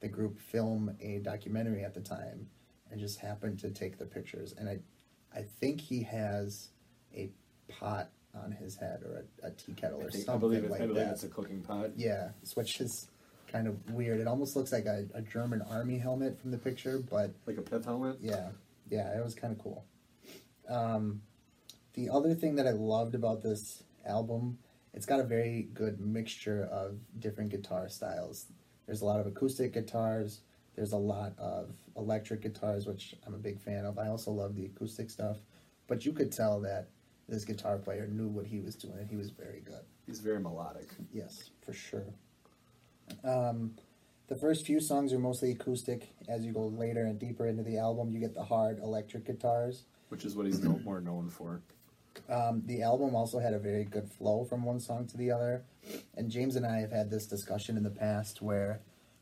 the 0.00 0.08
group 0.08 0.38
film 0.38 0.94
a 1.00 1.18
documentary 1.20 1.84
at 1.84 1.94
the 1.94 2.00
time, 2.00 2.48
and 2.90 3.00
just 3.00 3.18
happened 3.20 3.58
to 3.60 3.70
take 3.70 3.98
the 3.98 4.04
pictures. 4.06 4.54
And 4.58 4.68
I, 4.68 4.78
I 5.34 5.42
think 5.42 5.80
he 5.80 6.02
has 6.02 6.68
a 7.14 7.30
pot 7.68 8.10
on 8.34 8.52
his 8.52 8.76
head 8.76 9.02
or 9.02 9.24
a, 9.42 9.46
a 9.46 9.50
tea 9.52 9.72
kettle 9.72 10.00
or 10.02 10.10
think, 10.10 10.24
something 10.24 10.50
like 10.68 10.80
I 10.80 10.86
believe 10.86 10.94
that. 10.96 11.12
it's 11.12 11.24
a 11.24 11.28
cooking 11.28 11.62
pot. 11.62 11.90
Yeah, 11.96 12.30
which 12.54 12.80
is 12.80 13.08
kind 13.48 13.66
of 13.66 13.90
weird. 13.92 14.20
It 14.20 14.26
almost 14.26 14.56
looks 14.56 14.72
like 14.72 14.84
a, 14.86 15.06
a 15.14 15.22
German 15.22 15.62
army 15.62 15.96
helmet 15.98 16.38
from 16.40 16.50
the 16.50 16.58
picture, 16.58 16.98
but 16.98 17.30
Like 17.46 17.56
a 17.56 17.62
pith 17.62 17.84
helmet. 17.86 18.18
yeah, 18.20 18.50
yeah, 18.90 19.16
it 19.18 19.24
was 19.24 19.34
kind 19.34 19.52
of 19.52 19.58
cool. 19.58 19.84
Um, 20.68 21.22
the 21.96 22.11
other 22.11 22.35
thing 22.35 22.54
that 22.56 22.66
I 22.66 22.72
loved 22.72 23.14
about 23.14 23.42
this 23.42 23.82
album, 24.06 24.59
it's 24.94 25.06
got 25.06 25.18
a 25.18 25.24
very 25.24 25.68
good 25.74 25.98
mixture 25.98 26.68
of 26.70 26.98
different 27.18 27.50
guitar 27.50 27.88
styles. 27.88 28.46
There's 28.87 29.00
a 29.00 29.06
lot 29.06 29.18
of 29.18 29.26
acoustic 29.26 29.72
guitars. 29.72 30.40
There's 30.76 30.92
a 30.92 30.98
lot 30.98 31.32
of 31.38 31.70
electric 31.96 32.42
guitars, 32.42 32.87
which 32.87 33.14
I'm 33.26 33.35
a 33.35 33.38
big 33.38 33.61
fan 33.61 33.87
of. 33.87 33.98
I 33.98 34.09
also 34.09 34.30
love 34.30 34.54
the 34.54 34.66
acoustic 34.66 35.11
stuff, 35.11 35.38
but 35.88 36.04
you 36.04 36.12
could 36.12 36.30
tell 36.30 36.61
that 36.61 36.90
this 37.28 37.44
guitar 37.44 37.78
player 37.78 38.06
knew 38.06 38.28
what 38.28 38.46
he 38.46 38.61
was 38.61 38.76
doing, 38.76 38.98
and 38.98 39.11
he 39.11 39.16
was 39.16 39.30
very 39.30 39.61
good. 39.61 39.82
He's 40.06 40.20
very 40.20 40.38
melodic. 40.38 40.90
Yes, 41.12 41.50
for 41.64 41.72
sure. 41.72 42.14
Um, 43.24 43.72
the 44.28 44.37
first 44.37 44.66
few 44.66 44.80
songs 44.80 45.12
are 45.12 45.18
mostly 45.18 45.50
acoustic. 45.52 46.11
As 46.28 46.44
you 46.44 46.52
go 46.52 46.66
later 46.68 47.04
and 47.04 47.18
deeper 47.18 47.46
into 47.46 47.62
the 47.62 47.78
album, 47.78 48.12
you 48.12 48.20
get 48.20 48.35
the 48.35 48.44
hard 48.44 48.78
electric 48.80 49.24
guitars. 49.24 49.85
which 50.09 50.24
is 50.24 50.37
what 50.37 50.46
he's 50.46 50.62
more 50.62 51.00
known 51.00 51.28
for. 51.28 51.62
Um, 52.28 52.62
the 52.66 52.82
album 52.82 53.14
also 53.14 53.38
had 53.38 53.54
a 53.54 53.58
very 53.58 53.84
good 53.84 54.10
flow 54.10 54.44
from 54.44 54.64
one 54.64 54.80
song 54.80 55.06
to 55.08 55.16
the 55.16 55.30
other. 55.30 55.62
And 56.16 56.30
James 56.30 56.56
and 56.56 56.66
I 56.66 56.78
have 56.78 56.90
had 56.90 57.10
this 57.10 57.26
discussion 57.26 57.76
in 57.76 57.84
the 57.84 57.90
past 57.90 58.42
where, 58.42 58.80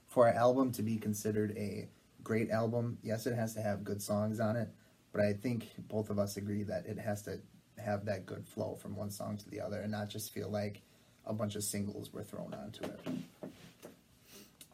for 0.08 0.26
an 0.28 0.36
album 0.36 0.72
to 0.72 0.82
be 0.82 0.96
considered 0.96 1.54
a 1.56 1.88
great 2.22 2.50
album, 2.50 2.98
yes, 3.02 3.26
it 3.26 3.34
has 3.34 3.54
to 3.54 3.60
have 3.60 3.84
good 3.84 4.00
songs 4.00 4.40
on 4.40 4.56
it, 4.56 4.68
but 5.12 5.22
I 5.22 5.34
think 5.34 5.68
both 5.88 6.08
of 6.08 6.18
us 6.18 6.36
agree 6.36 6.62
that 6.62 6.86
it 6.86 6.98
has 6.98 7.22
to 7.22 7.40
have 7.78 8.06
that 8.06 8.24
good 8.24 8.46
flow 8.46 8.76
from 8.76 8.96
one 8.96 9.10
song 9.10 9.36
to 9.36 9.50
the 9.50 9.60
other 9.60 9.80
and 9.80 9.92
not 9.92 10.08
just 10.08 10.32
feel 10.32 10.48
like 10.48 10.80
a 11.26 11.34
bunch 11.34 11.56
of 11.56 11.64
singles 11.64 12.12
were 12.12 12.22
thrown 12.22 12.54
onto 12.54 12.84
it. 12.84 13.00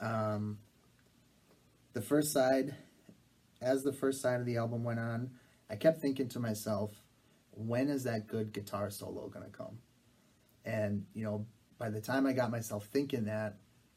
Um, 0.01 0.59
the 1.93 2.01
first 2.01 2.33
side, 2.33 2.75
as 3.61 3.83
the 3.83 3.93
first 3.93 4.21
side 4.21 4.41
of 4.41 4.47
the 4.47 4.57
album 4.57 4.85
went 4.85 5.01
on, 5.01 5.31
I 5.69 5.77
kept 5.77 6.01
thinking 6.01 6.29
to 6.29 6.41
myself, 6.41 6.93
when 7.53 7.89
is 7.89 8.05
that 8.05 8.27
good 8.27 8.53
guitar 8.53 8.91
solo 8.91 9.29
going 9.29 9.45
to 9.45 9.51
come? 9.51 9.79
And, 10.65 11.05
you 11.15 11.25
know, 11.25 11.47
by 11.79 11.91
the 11.91 12.01
time 12.01 12.27
I 12.27 12.33
got 12.33 12.51
myself 12.51 12.87
thinking 12.87 13.25
that, 13.25 13.57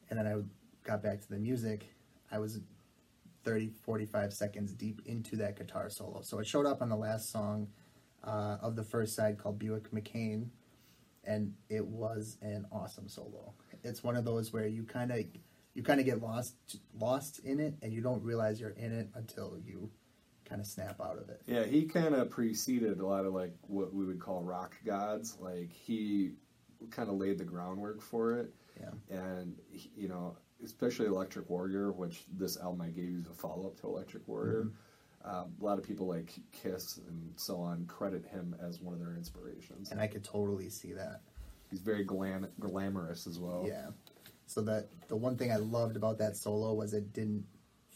and 0.09 0.19
then 0.19 0.27
I 0.27 0.41
got 0.87 1.03
back 1.03 1.21
to 1.21 1.29
the 1.29 1.37
music, 1.37 1.85
I 2.31 2.39
was 2.39 2.59
30, 3.43 3.71
45 3.81 4.33
seconds 4.33 4.73
deep 4.73 5.01
into 5.05 5.35
that 5.37 5.57
guitar 5.57 5.89
solo. 5.89 6.21
So 6.21 6.39
it 6.39 6.47
showed 6.47 6.65
up 6.65 6.81
on 6.81 6.89
the 6.89 6.95
last 6.95 7.31
song 7.31 7.67
uh, 8.23 8.57
of 8.61 8.75
the 8.75 8.83
first 8.83 9.15
side 9.15 9.37
called 9.37 9.59
Buick 9.59 9.91
Mackane, 9.91 10.47
and 11.25 11.53
it 11.69 11.85
was 11.85 12.37
an 12.41 12.65
awesome 12.71 13.07
solo. 13.07 13.53
It's 13.83 14.03
one 14.03 14.15
of 14.15 14.25
those 14.25 14.53
where 14.53 14.67
you 14.67 14.83
kind 14.83 15.11
of 15.11 15.19
you 15.73 15.81
kind 15.81 15.99
of 15.99 16.05
get 16.05 16.21
lost 16.21 16.55
lost 16.99 17.39
in 17.39 17.59
it, 17.59 17.75
and 17.81 17.91
you 17.91 18.01
don't 18.01 18.23
realize 18.23 18.59
you're 18.59 18.69
in 18.71 18.93
it 18.93 19.09
until 19.15 19.57
you 19.65 19.89
kind 20.45 20.61
of 20.61 20.67
snap 20.67 20.99
out 21.01 21.17
of 21.17 21.29
it. 21.29 21.41
Yeah, 21.45 21.63
he 21.63 21.83
kind 21.83 22.15
of 22.15 22.29
preceded 22.29 22.99
a 22.99 23.05
lot 23.05 23.25
of 23.25 23.33
like 23.33 23.53
what 23.67 23.93
we 23.93 24.05
would 24.05 24.19
call 24.19 24.41
rock 24.41 24.75
gods. 24.85 25.37
Like 25.39 25.71
he 25.71 26.33
kind 26.91 27.09
of 27.09 27.15
laid 27.15 27.37
the 27.37 27.45
groundwork 27.45 28.01
for 28.01 28.37
it. 28.37 28.53
Yeah. 28.79 29.17
And 29.17 29.55
you 29.95 30.07
know, 30.07 30.37
especially 30.63 31.07
Electric 31.07 31.49
Warrior, 31.49 31.91
which 31.91 32.23
this 32.37 32.57
album 32.57 32.81
I 32.81 32.87
gave 32.87 33.09
you 33.09 33.19
is 33.19 33.27
a 33.27 33.33
follow 33.33 33.67
up 33.67 33.79
to 33.81 33.87
Electric 33.87 34.27
Warrior. 34.27 34.67
Um, 35.25 35.53
a 35.61 35.63
lot 35.63 35.79
of 35.79 35.85
people 35.85 36.07
like 36.07 36.33
Kiss 36.51 36.99
and 37.07 37.31
so 37.37 37.57
on 37.57 37.85
credit 37.85 38.25
him 38.25 38.55
as 38.61 38.81
one 38.81 38.93
of 38.93 38.99
their 38.99 39.15
inspirations. 39.15 39.91
And 39.91 40.01
I 40.01 40.07
could 40.07 40.23
totally 40.23 40.69
see 40.69 40.91
that. 40.93 41.21
He's 41.69 41.79
very 41.79 42.03
glam- 42.03 42.49
glamorous 42.59 43.25
as 43.25 43.39
well. 43.39 43.63
Yeah. 43.65 43.87
So 44.47 44.61
that 44.61 44.89
the 45.07 45.15
one 45.15 45.37
thing 45.37 45.51
I 45.51 45.55
loved 45.55 45.95
about 45.95 46.17
that 46.17 46.35
solo 46.35 46.73
was 46.73 46.93
it 46.93 47.13
didn't 47.13 47.45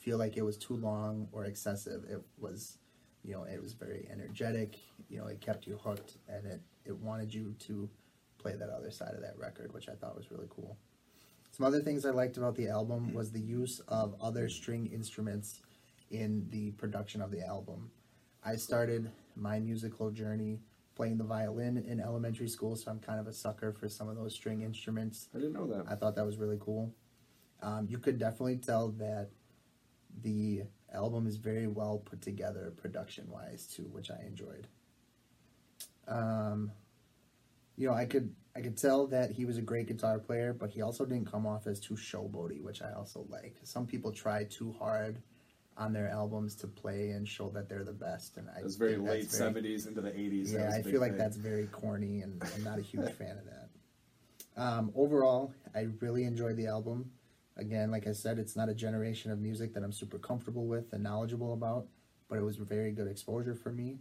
feel 0.08 0.18
like 0.18 0.38
it 0.38 0.46
was 0.46 0.56
too 0.56 0.78
long 0.78 1.28
or 1.34 1.44
excessive. 1.44 2.06
It 2.10 2.22
was, 2.38 2.78
you 3.26 3.34
know, 3.34 3.44
it 3.44 3.62
was 3.62 3.74
very 3.74 4.08
energetic. 4.10 4.78
You 5.10 5.18
know, 5.18 5.28
it 5.28 5.42
kept 5.42 5.68
you 5.68 5.78
hooked, 5.84 6.14
and 6.30 6.46
it 6.46 6.62
it 6.86 6.96
wanted 6.96 7.34
you 7.34 7.54
to 7.68 7.90
play 8.38 8.56
that 8.56 8.70
other 8.70 8.90
side 8.90 9.14
of 9.16 9.22
that 9.22 9.38
record, 9.38 9.74
which 9.74 9.90
I 9.90 9.96
thought 9.96 10.16
was 10.16 10.32
really 10.32 10.48
cool. 10.50 10.78
Some 11.52 11.66
other 11.66 11.82
things 11.82 12.06
I 12.06 12.12
liked 12.12 12.38
about 12.38 12.56
the 12.56 12.70
album 12.70 13.14
was 13.14 13.34
the 13.34 13.42
use 13.42 13.82
of 13.90 14.16
other 14.22 14.48
string 14.48 14.90
instruments 14.94 15.60
in 16.10 16.48
the 16.52 16.72
production 16.72 17.22
of 17.22 17.30
the 17.30 17.46
album. 17.46 17.92
I 18.46 18.56
started 18.56 19.12
my 19.36 19.60
musical 19.60 20.10
journey 20.10 20.62
playing 20.96 21.18
the 21.18 21.26
violin 21.26 21.84
in 21.86 22.00
elementary 22.00 22.48
school, 22.48 22.78
so 22.78 22.90
I'm 22.92 23.00
kind 23.00 23.20
of 23.20 23.28
a 23.28 23.34
sucker 23.34 23.74
for 23.74 23.90
some 23.90 24.08
of 24.08 24.16
those 24.16 24.34
string 24.34 24.62
instruments. 24.62 25.28
I 25.36 25.40
didn't 25.40 25.54
know 25.54 25.68
that. 25.68 25.84
I 25.90 25.96
thought 25.96 26.16
that 26.16 26.26
was 26.26 26.38
really 26.38 26.60
cool. 26.62 26.94
Um, 27.62 27.88
you 27.90 27.98
could 27.98 28.18
definitely 28.18 28.58
tell 28.58 28.92
that 29.00 29.32
the 30.22 30.64
album 30.94 31.28
is 31.28 31.38
very 31.38 31.68
well 31.68 32.02
put 32.04 32.22
together 32.22 32.74
production 32.78 33.30
wise 33.30 33.68
too, 33.68 33.84
which 33.84 34.10
I 34.12 34.24
enjoyed. 34.26 34.68
Um, 36.08 36.72
you 37.76 37.88
know, 37.88 37.94
I 37.94 38.06
could 38.06 38.34
I 38.56 38.62
could 38.62 38.78
tell 38.78 39.08
that 39.08 39.32
he 39.32 39.46
was 39.46 39.58
a 39.58 39.62
great 39.62 39.88
guitar 39.88 40.18
player, 40.20 40.54
but 40.54 40.72
he 40.72 40.82
also 40.82 41.06
didn't 41.06 41.32
come 41.32 41.46
off 41.46 41.68
as 41.68 41.80
too 41.80 41.94
showboaty, 41.94 42.62
which 42.62 42.82
I 42.82 42.92
also 42.94 43.26
like. 43.30 43.58
Some 43.64 43.86
people 43.86 44.12
try 44.12 44.46
too 44.46 44.74
hard 44.80 45.20
on 45.78 45.94
their 45.94 46.10
albums 46.10 46.56
to 46.56 46.68
play 46.68 47.12
and 47.12 47.28
show 47.28 47.50
that 47.50 47.70
they're 47.70 47.84
the 47.84 47.92
best, 47.92 48.38
and 48.38 48.50
I 48.50 48.60
It 48.60 48.64
was 48.64 48.78
very 48.78 48.98
late 48.98 49.30
seventies 49.30 49.86
into 49.86 50.02
the 50.02 50.18
eighties. 50.20 50.54
yeah, 50.54 50.72
I 50.74 50.82
feel 50.82 51.02
like 51.02 51.18
that's 51.18 51.38
very 51.38 51.68
corny, 51.68 52.22
and 52.22 52.42
I'm 52.56 52.64
not 52.64 52.80
a 52.80 52.82
huge 52.82 53.12
fan 53.20 53.38
of 53.38 53.46
that. 53.46 53.70
Um, 54.60 54.92
overall, 54.96 55.54
I 55.76 55.88
really 56.02 56.24
enjoyed 56.24 56.58
the 56.58 56.66
album. 56.66 57.12
Again, 57.58 57.90
like 57.92 58.08
I 58.08 58.12
said, 58.12 58.38
it's 58.38 58.56
not 58.56 58.70
a 58.70 58.74
generation 58.74 59.32
of 59.32 59.40
music 59.40 59.74
that 59.74 59.84
I'm 59.84 59.92
super 59.92 60.20
comfortable 60.20 60.68
with 60.68 60.94
and 60.94 61.04
knowledgeable 61.04 61.54
about, 61.54 61.88
but 62.30 62.38
it 62.38 62.44
was 62.44 62.58
very 62.58 62.92
good 62.92 63.08
exposure 63.08 63.56
for 63.56 63.72
me. 63.72 63.98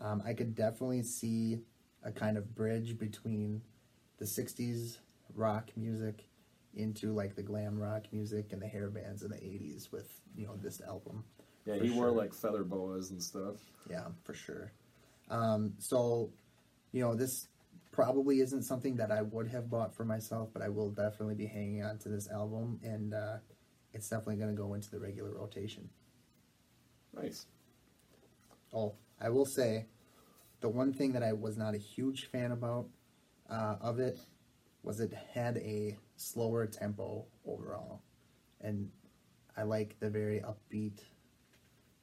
Um, 0.00 0.22
I 0.24 0.34
could 0.34 0.54
definitely 0.54 1.02
see 1.02 1.58
a 2.04 2.12
kind 2.12 2.36
of 2.36 2.54
bridge 2.54 2.98
between 2.98 3.62
the 4.18 4.24
60s 4.24 4.98
rock 5.34 5.70
music 5.76 6.24
into 6.74 7.12
like 7.12 7.34
the 7.34 7.42
glam 7.42 7.78
rock 7.78 8.04
music 8.12 8.52
and 8.52 8.62
the 8.62 8.66
hair 8.66 8.88
bands 8.88 9.22
in 9.22 9.30
the 9.30 9.36
80s 9.36 9.90
with, 9.92 10.20
you 10.36 10.46
know, 10.46 10.56
this 10.56 10.80
album. 10.80 11.24
Yeah, 11.66 11.76
he 11.76 11.90
wore 11.90 12.10
like 12.10 12.32
feather 12.32 12.64
boas 12.64 13.10
and 13.10 13.22
stuff. 13.22 13.56
Yeah, 13.90 14.06
for 14.24 14.34
sure. 14.34 14.72
Um, 15.28 15.74
so, 15.78 16.30
you 16.92 17.02
know, 17.02 17.14
this 17.14 17.48
probably 17.92 18.40
isn't 18.40 18.62
something 18.62 18.96
that 18.96 19.12
I 19.12 19.22
would 19.22 19.48
have 19.48 19.70
bought 19.70 19.94
for 19.94 20.04
myself, 20.04 20.48
but 20.52 20.62
I 20.62 20.68
will 20.70 20.90
definitely 20.90 21.34
be 21.34 21.46
hanging 21.46 21.84
on 21.84 21.98
to 21.98 22.08
this 22.08 22.28
album, 22.28 22.80
and 22.82 23.14
uh, 23.14 23.36
it's 23.92 24.08
definitely 24.08 24.36
going 24.36 24.50
to 24.56 24.60
go 24.60 24.74
into 24.74 24.90
the 24.90 24.98
regular 24.98 25.30
rotation. 25.30 25.90
Nice. 27.14 27.46
Oh, 28.74 28.94
I 29.20 29.28
will 29.28 29.44
say, 29.44 29.86
the 30.60 30.68
one 30.68 30.92
thing 30.94 31.12
that 31.12 31.22
I 31.22 31.34
was 31.34 31.58
not 31.58 31.74
a 31.74 31.78
huge 31.78 32.26
fan 32.26 32.52
about 32.52 32.88
uh, 33.50 33.76
of 33.80 33.98
it 34.00 34.18
was 34.82 35.00
it 35.00 35.12
had 35.34 35.58
a 35.58 35.98
slower 36.16 36.66
tempo 36.66 37.26
overall, 37.46 38.02
and 38.62 38.90
I 39.56 39.64
like 39.64 40.00
the 40.00 40.08
very 40.08 40.40
upbeat, 40.40 41.00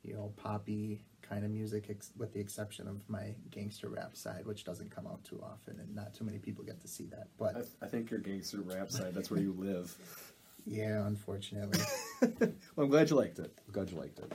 you 0.03 0.13
know, 0.13 0.33
poppy 0.37 1.01
kind 1.29 1.45
of 1.45 1.51
music, 1.51 1.85
ex- 1.89 2.11
with 2.17 2.33
the 2.33 2.39
exception 2.39 2.87
of 2.87 3.07
my 3.09 3.33
gangster 3.51 3.87
rap 3.89 4.15
side, 4.15 4.45
which 4.45 4.63
doesn't 4.63 4.89
come 4.93 5.05
out 5.07 5.23
too 5.23 5.39
often, 5.43 5.79
and 5.79 5.95
not 5.95 6.13
too 6.13 6.23
many 6.23 6.39
people 6.39 6.63
get 6.63 6.81
to 6.81 6.87
see 6.87 7.05
that. 7.07 7.27
But 7.37 7.55
I, 7.81 7.85
I 7.85 7.87
think 7.87 8.09
your 8.09 8.19
gangster 8.19 8.59
rap 8.61 8.89
side. 8.91 9.13
That's 9.13 9.29
where 9.29 9.39
you 9.39 9.53
live. 9.57 9.95
yeah, 10.65 11.05
unfortunately, 11.05 11.79
Well, 12.21 12.85
I'm 12.85 12.89
glad 12.89 13.09
you 13.09 13.15
liked 13.15 13.39
it. 13.39 13.51
I'm 13.67 13.73
glad 13.73 13.89
you 13.91 13.97
liked 13.97 14.19
it. 14.19 14.31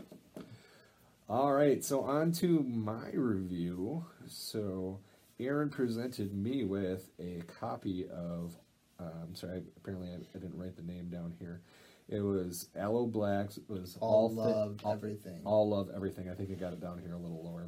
All 1.29 1.53
right, 1.53 1.83
so 1.83 2.03
on 2.03 2.33
to 2.33 2.61
my 2.63 3.09
review. 3.13 4.05
So, 4.29 4.99
Aaron 5.41 5.71
presented 5.71 6.35
me 6.35 6.65
with 6.65 7.09
a 7.19 7.43
copy 7.61 8.07
of. 8.09 8.57
I'm 9.01 9.35
sorry, 9.35 9.63
apparently 9.77 10.09
I, 10.11 10.15
I 10.35 10.39
didn't 10.39 10.57
write 10.59 10.77
the 10.77 10.83
name 10.83 11.09
down 11.11 11.35
here. 11.39 11.61
It 12.09 12.21
was 12.21 12.69
Aloe 12.77 13.07
Blacc's. 13.07 13.57
It 13.59 13.69
was 13.69 13.97
All 14.01 14.29
Thi- 14.29 14.35
Love 14.37 14.81
all, 14.85 14.93
Everything. 14.93 15.41
All 15.45 15.69
love 15.69 15.91
everything. 15.95 16.29
I 16.29 16.35
think 16.35 16.51
I 16.51 16.55
got 16.55 16.73
it 16.73 16.81
down 16.81 16.99
here 16.99 17.15
a 17.15 17.19
little 17.19 17.43
lower. 17.43 17.67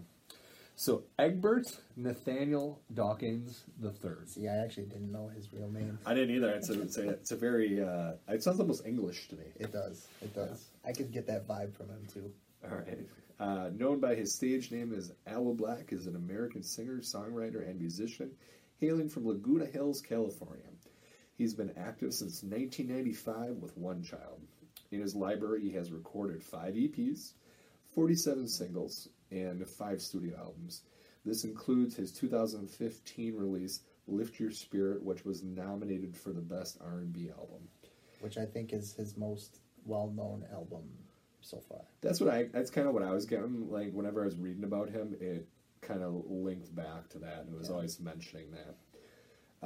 So 0.79 1.05
Egbert 1.19 1.75
Nathaniel 1.97 2.83
Dawkins 2.93 3.65
the 3.81 3.91
third. 3.91 4.29
see, 4.29 4.47
I 4.47 4.57
actually 4.59 4.87
didn't 4.87 5.11
know 5.11 5.29
his 5.29 5.51
real 5.51 5.71
name. 5.71 5.99
I 6.05 6.13
didn't 6.13 6.37
either. 6.37 6.51
It's 6.51 6.69
a, 6.69 6.83
it's 6.83 6.99
a, 6.99 7.09
it's 7.09 7.31
a 7.31 7.37
very. 7.37 7.83
Uh, 7.83 8.13
it 8.29 8.43
sounds 8.43 8.61
almost 8.61 8.85
English 8.87 9.29
to 9.29 9.37
me. 9.37 9.47
It 9.59 9.73
does. 9.73 10.07
It 10.21 10.35
does. 10.35 10.67
I 10.87 10.93
could 10.93 11.13
get 11.13 11.27
that 11.29 11.49
vibe 11.49 11.75
from 11.75 11.89
him 11.89 12.07
too. 12.13 12.31
All 12.63 12.77
right. 12.77 12.99
Uh, 13.41 13.71
known 13.75 14.01
by 14.01 14.15
his 14.15 14.35
stage 14.35 14.71
name 14.71 14.95
as 14.95 15.13
Aloe 15.27 15.55
Blacc, 15.55 15.93
is 15.93 16.07
an 16.07 16.17
American 16.17 16.63
singer, 16.63 16.99
songwriter, 16.99 17.67
and 17.69 17.79
musician 17.81 18.31
hailing 18.79 19.09
from 19.09 19.27
Laguna 19.27 19.65
Hills, 19.67 20.03
California. 20.03 20.65
He's 21.37 21.55
been 21.55 21.73
active 21.77 22.15
since 22.15 22.43
1995 22.43 23.57
with 23.57 23.77
one 23.77 24.03
child. 24.03 24.41
In 24.91 25.01
his 25.01 25.15
library, 25.15 25.61
he 25.63 25.73
has 25.73 25.93
recorded 25.93 26.43
five 26.43 26.75
EPs, 26.75 27.33
47 27.95 28.49
singles, 28.49 29.09
and 29.31 29.67
five 29.67 30.01
studio 30.01 30.37
albums. 30.39 30.83
This 31.25 31.45
includes 31.45 31.97
his 31.97 32.13
2015 32.13 33.35
release 33.37 33.81
"Lift 34.07 34.39
Your 34.39 34.53
Spirit," 34.53 35.03
which 35.03 35.25
was 35.25 35.43
nominated 35.43 36.17
for 36.17 36.33
the 36.33 36.41
best 36.41 36.79
R&B 36.81 37.31
album. 37.31 37.69
which 38.21 38.39
I 38.39 38.47
think 38.47 38.73
is 38.73 38.95
his 38.95 39.17
most 39.17 39.59
well-known 39.85 40.47
album 40.53 40.85
so 41.43 41.61
far. 41.69 41.83
That's 42.01 42.21
what 42.21 42.31
I. 42.33 42.45
That's 42.45 42.71
kind 42.71 42.87
of 42.89 42.95
what 42.95 43.03
I 43.03 43.13
was 43.13 43.27
getting. 43.27 43.71
Like 43.71 43.93
whenever 43.93 44.23
I 44.23 44.25
was 44.25 44.37
reading 44.37 44.65
about 44.65 44.89
him, 44.89 45.15
it 45.21 45.47
kind 45.83 46.03
of 46.03 46.25
linked 46.29 46.75
back 46.75 47.09
to 47.11 47.19
that, 47.19 47.41
and 47.45 47.55
it 47.55 47.59
was 47.59 47.71
always 47.71 48.01
mentioning 48.01 48.51
that. 48.53 48.77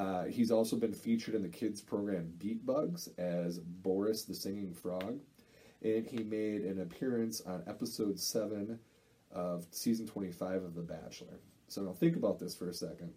Uh, 0.01 0.25
he's 0.25 0.51
also 0.51 0.77
been 0.77 0.95
featured 0.95 1.35
in 1.35 1.43
the 1.43 1.49
kids 1.49 1.83
program 1.83 2.33
Beat 2.39 2.65
Bugs 2.65 3.11
as 3.19 3.59
Boris 3.59 4.25
the 4.25 4.35
Singing 4.35 4.73
Frog, 4.73 5.21
and 5.83 6.07
he 6.07 6.23
made 6.25 6.63
an 6.63 6.81
appearance 6.81 7.43
on 7.43 7.63
episode 7.67 8.19
seven 8.19 8.79
of 9.31 9.67
season 9.73 10.07
twenty-five 10.07 10.63
of 10.63 10.75
The 10.75 10.81
Bachelor. 10.81 11.39
So 11.69 11.83
now 11.83 11.93
think 11.93 12.17
about 12.17 12.39
this 12.39 12.55
for 12.55 12.71
a 12.71 12.75
second. 12.75 13.13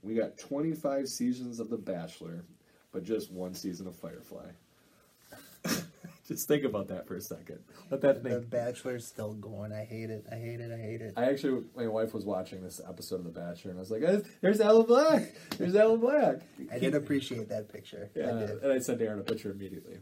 We 0.00 0.14
got 0.14 0.38
twenty-five 0.38 1.08
seasons 1.08 1.58
of 1.58 1.70
The 1.70 1.76
Bachelor, 1.76 2.44
but 2.92 3.02
just 3.02 3.32
one 3.32 3.54
season 3.54 3.88
of 3.88 3.96
Firefly. 3.96 4.50
Just 6.28 6.46
think 6.46 6.62
about 6.64 6.88
that 6.88 7.08
for 7.08 7.16
a 7.16 7.20
second. 7.20 7.58
Let 7.90 8.02
that 8.02 8.22
The 8.22 8.30
think. 8.30 8.50
Bachelor's 8.50 9.06
still 9.06 9.32
going. 9.32 9.72
I 9.72 9.84
hate 9.84 10.10
it. 10.10 10.26
I 10.30 10.36
hate 10.36 10.60
it. 10.60 10.70
I 10.70 10.76
hate 10.80 11.00
it. 11.00 11.14
I 11.16 11.24
actually, 11.24 11.64
my 11.74 11.86
wife 11.88 12.12
was 12.14 12.24
watching 12.26 12.62
this 12.62 12.80
episode 12.86 13.16
of 13.16 13.24
The 13.24 13.30
Bachelor, 13.40 13.70
and 13.72 13.78
I 13.78 13.80
was 13.80 13.90
like, 13.90 14.02
"Eh, 14.02 14.20
"There's 14.42 14.60
Alan 14.60 14.86
Black. 14.86 15.34
There's 15.56 15.74
Alan 15.74 15.98
Black." 16.00 16.42
I 16.70 16.78
did 16.78 16.94
appreciate 16.94 17.48
that 17.48 17.72
picture. 17.72 18.10
I 18.14 18.18
Yeah, 18.18 18.32
did. 18.32 18.50
and 18.62 18.72
I 18.72 18.78
sent 18.78 19.00
Aaron 19.00 19.18
a 19.18 19.22
picture 19.24 19.50
immediately. 19.50 19.98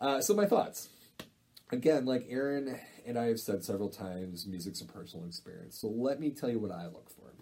Uh, 0.00 0.20
so 0.20 0.34
my 0.34 0.46
thoughts. 0.46 0.88
Again, 1.70 2.06
like 2.06 2.26
Aaron 2.30 2.80
and 3.06 3.18
I 3.18 3.26
have 3.26 3.40
said 3.40 3.62
several 3.62 3.90
times, 3.90 4.46
music's 4.46 4.80
a 4.80 4.86
personal 4.86 5.26
experience. 5.26 5.78
So 5.78 5.88
let 5.88 6.18
me 6.18 6.30
tell 6.30 6.48
you 6.48 6.58
what 6.58 6.70
I 6.70 6.86
look 6.86 7.10
for. 7.10 7.34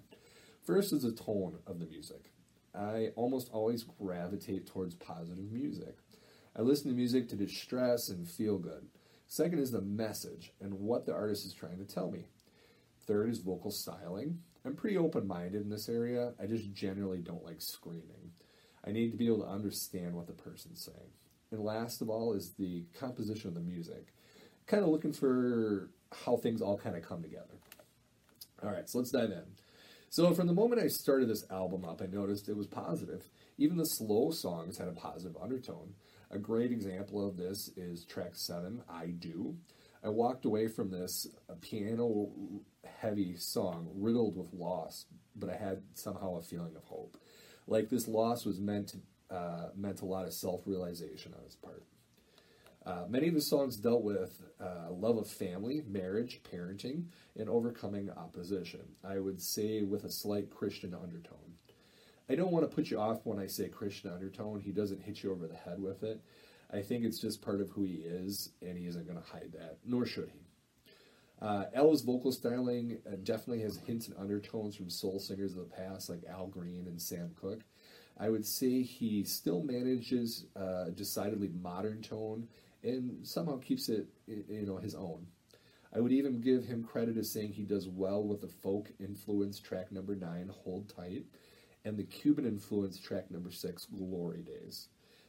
First 0.64 0.92
is 0.92 1.03
the 1.03 1.12
tone 1.12 1.59
of 1.66 1.79
the 1.79 1.87
music. 1.87 2.33
I 2.75 3.12
almost 3.14 3.51
always 3.53 3.85
gravitate 3.85 4.66
towards 4.66 4.96
positive 4.96 5.53
music. 5.53 5.96
I 6.59 6.62
listen 6.62 6.90
to 6.90 6.97
music 6.97 7.29
to 7.29 7.37
distress 7.37 8.09
and 8.09 8.27
feel 8.27 8.59
good. 8.59 8.87
Second 9.27 9.59
is 9.59 9.73
the 9.73 9.83
message 9.83 10.53
and 10.61 10.73
what 10.75 11.05
the 11.05 11.12
artist 11.12 11.45
is 11.45 11.53
trying 11.53 11.79
to 11.79 11.85
tell 11.85 12.11
me. 12.11 12.29
Third 13.07 13.29
is 13.29 13.40
vocal 13.40 13.71
styling. 13.71 14.38
I'm 14.64 14.75
pretty 14.75 14.97
open 14.97 15.27
minded 15.27 15.62
in 15.62 15.69
this 15.69 15.88
area. 15.88 16.33
I 16.40 16.47
just 16.47 16.73
generally 16.73 17.19
don't 17.19 17.45
like 17.45 17.61
screaming. 17.61 18.33
I 18.87 18.92
need 18.92 19.11
to 19.11 19.19
be 19.19 19.27
able 19.27 19.42
to 19.42 19.51
understand 19.51 20.14
what 20.14 20.27
the 20.27 20.33
person's 20.33 20.83
saying. 20.83 21.11
And 21.51 21.61
last 21.61 22.01
of 22.01 22.09
all 22.09 22.33
is 22.33 22.55
the 22.59 22.85
composition 22.99 23.49
of 23.49 23.55
the 23.55 23.61
music. 23.61 24.14
Kind 24.66 24.83
of 24.83 24.88
looking 24.88 25.12
for 25.12 25.90
how 26.25 26.37
things 26.37 26.62
all 26.62 26.79
kind 26.79 26.97
of 26.97 27.03
come 27.03 27.23
together. 27.23 27.61
All 28.62 28.71
right, 28.71 28.88
so 28.88 28.99
let's 28.99 29.11
dive 29.11 29.31
in. 29.31 29.45
So, 30.09 30.33
from 30.33 30.47
the 30.47 30.55
moment 30.55 30.81
I 30.81 30.88
started 30.88 31.29
this 31.29 31.45
album 31.51 31.85
up, 31.85 32.01
I 32.01 32.07
noticed 32.07 32.49
it 32.49 32.57
was 32.57 32.66
positive. 32.66 33.29
Even 33.59 33.77
the 33.77 33.85
slow 33.85 34.31
songs 34.31 34.79
had 34.79 34.88
a 34.88 34.92
positive 34.92 35.37
undertone. 35.40 35.95
A 36.31 36.39
great 36.39 36.73
example 36.73 37.27
of 37.27 37.37
this 37.37 37.71
is 37.77 38.05
track 38.05 38.33
seven, 38.35 38.83
I 38.89 39.07
Do. 39.07 39.57
I 40.03 40.09
walked 40.09 40.45
away 40.45 40.67
from 40.69 40.91
this 40.91 41.27
a 41.49 41.55
piano 41.55 42.29
heavy 43.01 43.37
song 43.37 43.89
riddled 43.95 44.37
with 44.37 44.53
loss, 44.53 45.07
but 45.35 45.51
I 45.51 45.57
had 45.57 45.83
somehow 45.95 46.37
a 46.37 46.43
feeling 46.43 46.77
of 46.77 46.85
hope. 46.85 47.17
Like 47.67 47.89
this 47.89 48.09
loss 48.09 48.45
was 48.45 48.61
meant 48.61 48.89
to, 48.89 49.35
uh, 49.35 49.69
meant 49.77 50.03
a 50.03 50.07
lot 50.07 50.27
of 50.27 50.33
self 50.33 50.62
realization 50.67 51.33
on 51.37 51.45
his 51.45 51.57
part. 51.57 51.85
Uh, 52.85 53.05
many 53.09 53.27
of 53.27 53.35
his 53.35 53.49
songs 53.49 53.77
dealt 53.77 54.03
with 54.03 54.43
uh, 54.61 54.91
love 54.91 55.17
of 55.19 55.29
family, 55.29 55.83
marriage, 55.89 56.41
parenting, 56.45 57.05
and 57.37 57.49
overcoming 57.49 58.11
opposition. 58.11 58.83
I 59.03 59.19
would 59.19 59.43
say 59.43 59.83
with 59.83 60.05
a 60.05 60.11
slight 60.11 60.51
Christian 60.51 60.95
undertone. 60.95 61.56
I 62.29 62.35
don't 62.35 62.51
want 62.51 62.69
to 62.69 62.75
put 62.75 62.91
you 62.91 62.99
off 62.99 63.21
when 63.25 63.39
I 63.39 63.47
say 63.47 63.69
Christian 63.69 64.11
undertone. 64.11 64.61
He 64.61 64.73
doesn't 64.73 65.03
hit 65.03 65.23
you 65.23 65.31
over 65.33 65.47
the 65.47 65.55
head 65.55 65.81
with 65.81 66.03
it. 66.03 66.21
I 66.73 66.83
think 66.83 67.05
it's 67.05 67.21
just 67.21 67.43
part 67.43 67.61
of 67.61 67.71
who 67.71 67.85
he 67.85 67.95
is, 68.05 68.51
and 68.61 68.77
he 68.77 68.87
isn't 68.87 69.07
going 69.07 69.21
to 69.21 69.31
hide 69.31 69.53
that, 69.53 69.79
nor 69.85 70.05
should 70.05 70.31
he. 70.31 70.41
Uh, 71.41 71.65
vocal 72.05 72.33
styling 72.33 72.99
uh, 73.07 73.17
definitely 73.23 73.61
has 73.61 73.77
hints 73.77 74.09
and 74.09 74.17
undertones 74.19 74.75
from 74.75 74.91
soul 74.91 75.21
singers 75.21 75.53
of 75.53 75.59
the 75.59 75.77
past, 75.77 76.09
like 76.09 76.25
Al 76.29 76.47
Green 76.47 76.87
and 76.87 77.01
Sam 77.01 77.31
Cooke. 77.41 77.62
I 78.19 78.31
would 78.31 78.47
say 78.47 78.83
he 78.83 79.23
still 79.25 79.62
manages 79.62 80.47
a 80.57 80.91
decidedly 80.91 81.51
modern 81.62 82.01
tone 82.01 82.49
and 82.83 83.27
somehow 83.27 83.59
keeps 83.59 83.89
it, 83.89 84.07
you 84.27 84.65
know, 84.67 84.79
his 84.79 84.95
own. 84.95 85.27
I 85.95 86.01
would 86.01 86.12
even 86.12 86.41
give 86.41 86.65
him 86.65 86.83
credit 86.83 87.17
as 87.17 87.31
saying 87.31 87.53
he 87.53 87.65
does 87.65 87.89
well 87.89 88.23
with 88.23 88.41
the 88.41 88.49
folk 88.49 88.91
influence 88.99 89.61
track 89.61 89.93
number 89.93 90.15
nine, 90.15 90.51
Hold 90.65 90.89
Tight, 90.89 91.27
and 91.87 91.96
the 91.96 92.03
Cuban 92.03 92.44
influence 92.44 92.99
track 92.99 93.31
number 93.31 93.53
six, 93.53 93.87
Glory 93.87 94.42
Days. 94.42 94.88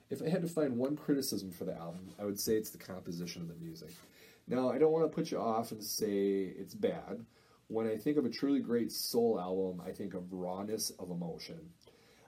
If 0.10 0.24
I 0.24 0.30
had 0.30 0.42
to 0.42 0.48
find 0.48 0.76
one 0.76 0.98
criticism 0.98 1.52
for 1.52 1.66
the 1.66 1.78
album, 1.78 2.10
I 2.20 2.26
would 2.26 2.40
say 2.40 2.54
it's 2.54 2.72
the 2.72 2.80
composition 2.80 3.44
of 3.44 3.48
the 3.48 3.64
music. 3.64 3.92
Now, 4.48 4.72
I 4.72 4.80
don't 4.80 4.92
want 4.92 5.06
to 5.06 5.16
put 5.16 5.30
you 5.30 5.38
off 5.38 5.72
and 5.72 5.84
say 5.84 6.52
it's 6.58 6.74
bad. 6.74 7.24
When 7.68 7.88
I 7.88 7.96
think 7.96 8.18
of 8.18 8.26
a 8.26 8.30
truly 8.30 8.60
great 8.60 8.92
soul 8.92 9.40
album, 9.40 9.86
I 9.86 9.92
think 9.92 10.16
of 10.16 10.34
rawness 10.34 10.90
of 10.98 11.12
emotion. 11.12 11.60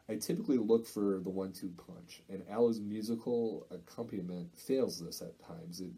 I 0.08 0.16
typically 0.16 0.58
look 0.58 0.86
for 0.86 1.22
the 1.24 1.30
one 1.30 1.52
two 1.52 1.72
punch, 1.88 2.22
and 2.30 2.44
Al's 2.52 2.80
musical 2.80 3.66
accompaniment 3.72 4.56
fails 4.60 5.00
this 5.00 5.22
at 5.22 5.40
times. 5.40 5.82
It 5.82 5.92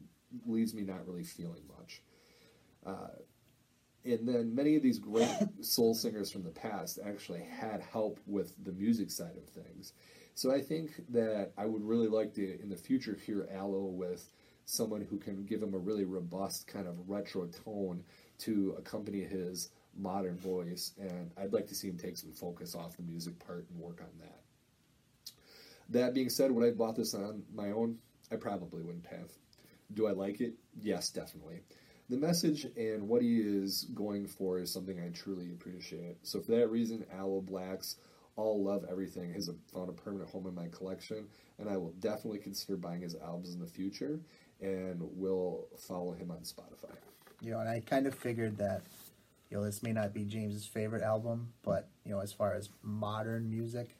leaves 0.45 0.73
me 0.73 0.83
not 0.83 1.05
really 1.05 1.23
feeling 1.23 1.63
much. 1.77 2.01
Uh, 2.85 3.07
and 4.05 4.27
then 4.27 4.55
many 4.55 4.75
of 4.75 4.83
these 4.83 4.99
great 4.99 5.29
soul 5.61 5.93
singers 5.93 6.31
from 6.31 6.43
the 6.43 6.49
past 6.49 6.99
actually 7.05 7.41
had 7.43 7.81
help 7.81 8.19
with 8.25 8.53
the 8.63 8.71
music 8.71 9.11
side 9.11 9.37
of 9.37 9.63
things. 9.63 9.93
So 10.33 10.51
I 10.51 10.61
think 10.61 10.91
that 11.09 11.51
I 11.57 11.65
would 11.65 11.83
really 11.83 12.07
like 12.07 12.33
to, 12.35 12.61
in 12.61 12.69
the 12.69 12.77
future, 12.77 13.15
hear 13.25 13.47
Aloe 13.53 13.85
with 13.85 14.31
someone 14.65 15.01
who 15.01 15.17
can 15.17 15.45
give 15.45 15.61
him 15.61 15.73
a 15.73 15.79
really 15.79 16.05
robust 16.05 16.67
kind 16.67 16.87
of 16.87 17.09
retro 17.09 17.47
tone 17.65 18.03
to 18.39 18.75
accompany 18.77 19.21
his 19.21 19.69
modern 19.97 20.37
voice. 20.37 20.93
And 20.99 21.31
I'd 21.37 21.53
like 21.53 21.67
to 21.67 21.75
see 21.75 21.89
him 21.89 21.97
take 21.97 22.17
some 22.17 22.31
focus 22.31 22.75
off 22.75 22.95
the 22.95 23.03
music 23.03 23.37
part 23.45 23.67
and 23.69 23.79
work 23.79 24.01
on 24.01 24.19
that. 24.19 24.39
That 25.89 26.13
being 26.13 26.29
said, 26.29 26.51
would 26.51 26.65
I 26.65 26.71
bought 26.71 26.95
this 26.95 27.13
on 27.13 27.43
my 27.53 27.71
own? 27.71 27.97
I 28.31 28.37
probably 28.37 28.81
wouldn't 28.81 29.07
have. 29.07 29.29
Do 29.93 30.07
I 30.07 30.11
like 30.11 30.39
it? 30.39 30.53
Yes, 30.79 31.09
definitely. 31.09 31.59
The 32.11 32.17
message 32.17 32.67
and 32.75 33.07
what 33.07 33.21
he 33.21 33.39
is 33.39 33.85
going 33.95 34.27
for 34.27 34.59
is 34.59 34.69
something 34.69 34.99
I 34.99 35.07
truly 35.17 35.51
appreciate. 35.51 36.17
So 36.23 36.41
for 36.41 36.51
that 36.51 36.67
reason, 36.67 37.05
Aloe 37.17 37.39
Blacc's 37.39 37.95
all 38.35 38.61
love 38.61 38.83
everything 38.91 39.33
has 39.33 39.49
found 39.73 39.87
a 39.87 39.93
permanent 39.93 40.29
home 40.29 40.45
in 40.45 40.53
my 40.53 40.67
collection, 40.67 41.29
and 41.57 41.69
I 41.69 41.77
will 41.77 41.93
definitely 42.01 42.39
consider 42.39 42.75
buying 42.75 42.99
his 42.99 43.15
albums 43.15 43.53
in 43.53 43.61
the 43.61 43.65
future, 43.65 44.19
and 44.59 44.99
will 44.99 45.69
follow 45.77 46.11
him 46.11 46.31
on 46.31 46.39
Spotify. 46.39 46.93
You 47.39 47.51
know, 47.51 47.61
and 47.61 47.69
I 47.69 47.79
kind 47.79 48.05
of 48.05 48.13
figured 48.13 48.57
that, 48.57 48.81
you 49.49 49.55
know, 49.55 49.63
this 49.63 49.81
may 49.81 49.93
not 49.93 50.13
be 50.13 50.25
James's 50.25 50.65
favorite 50.65 51.03
album, 51.03 51.53
but 51.63 51.87
you 52.03 52.11
know, 52.11 52.19
as 52.19 52.33
far 52.33 52.53
as 52.55 52.67
modern 52.83 53.49
music 53.49 53.95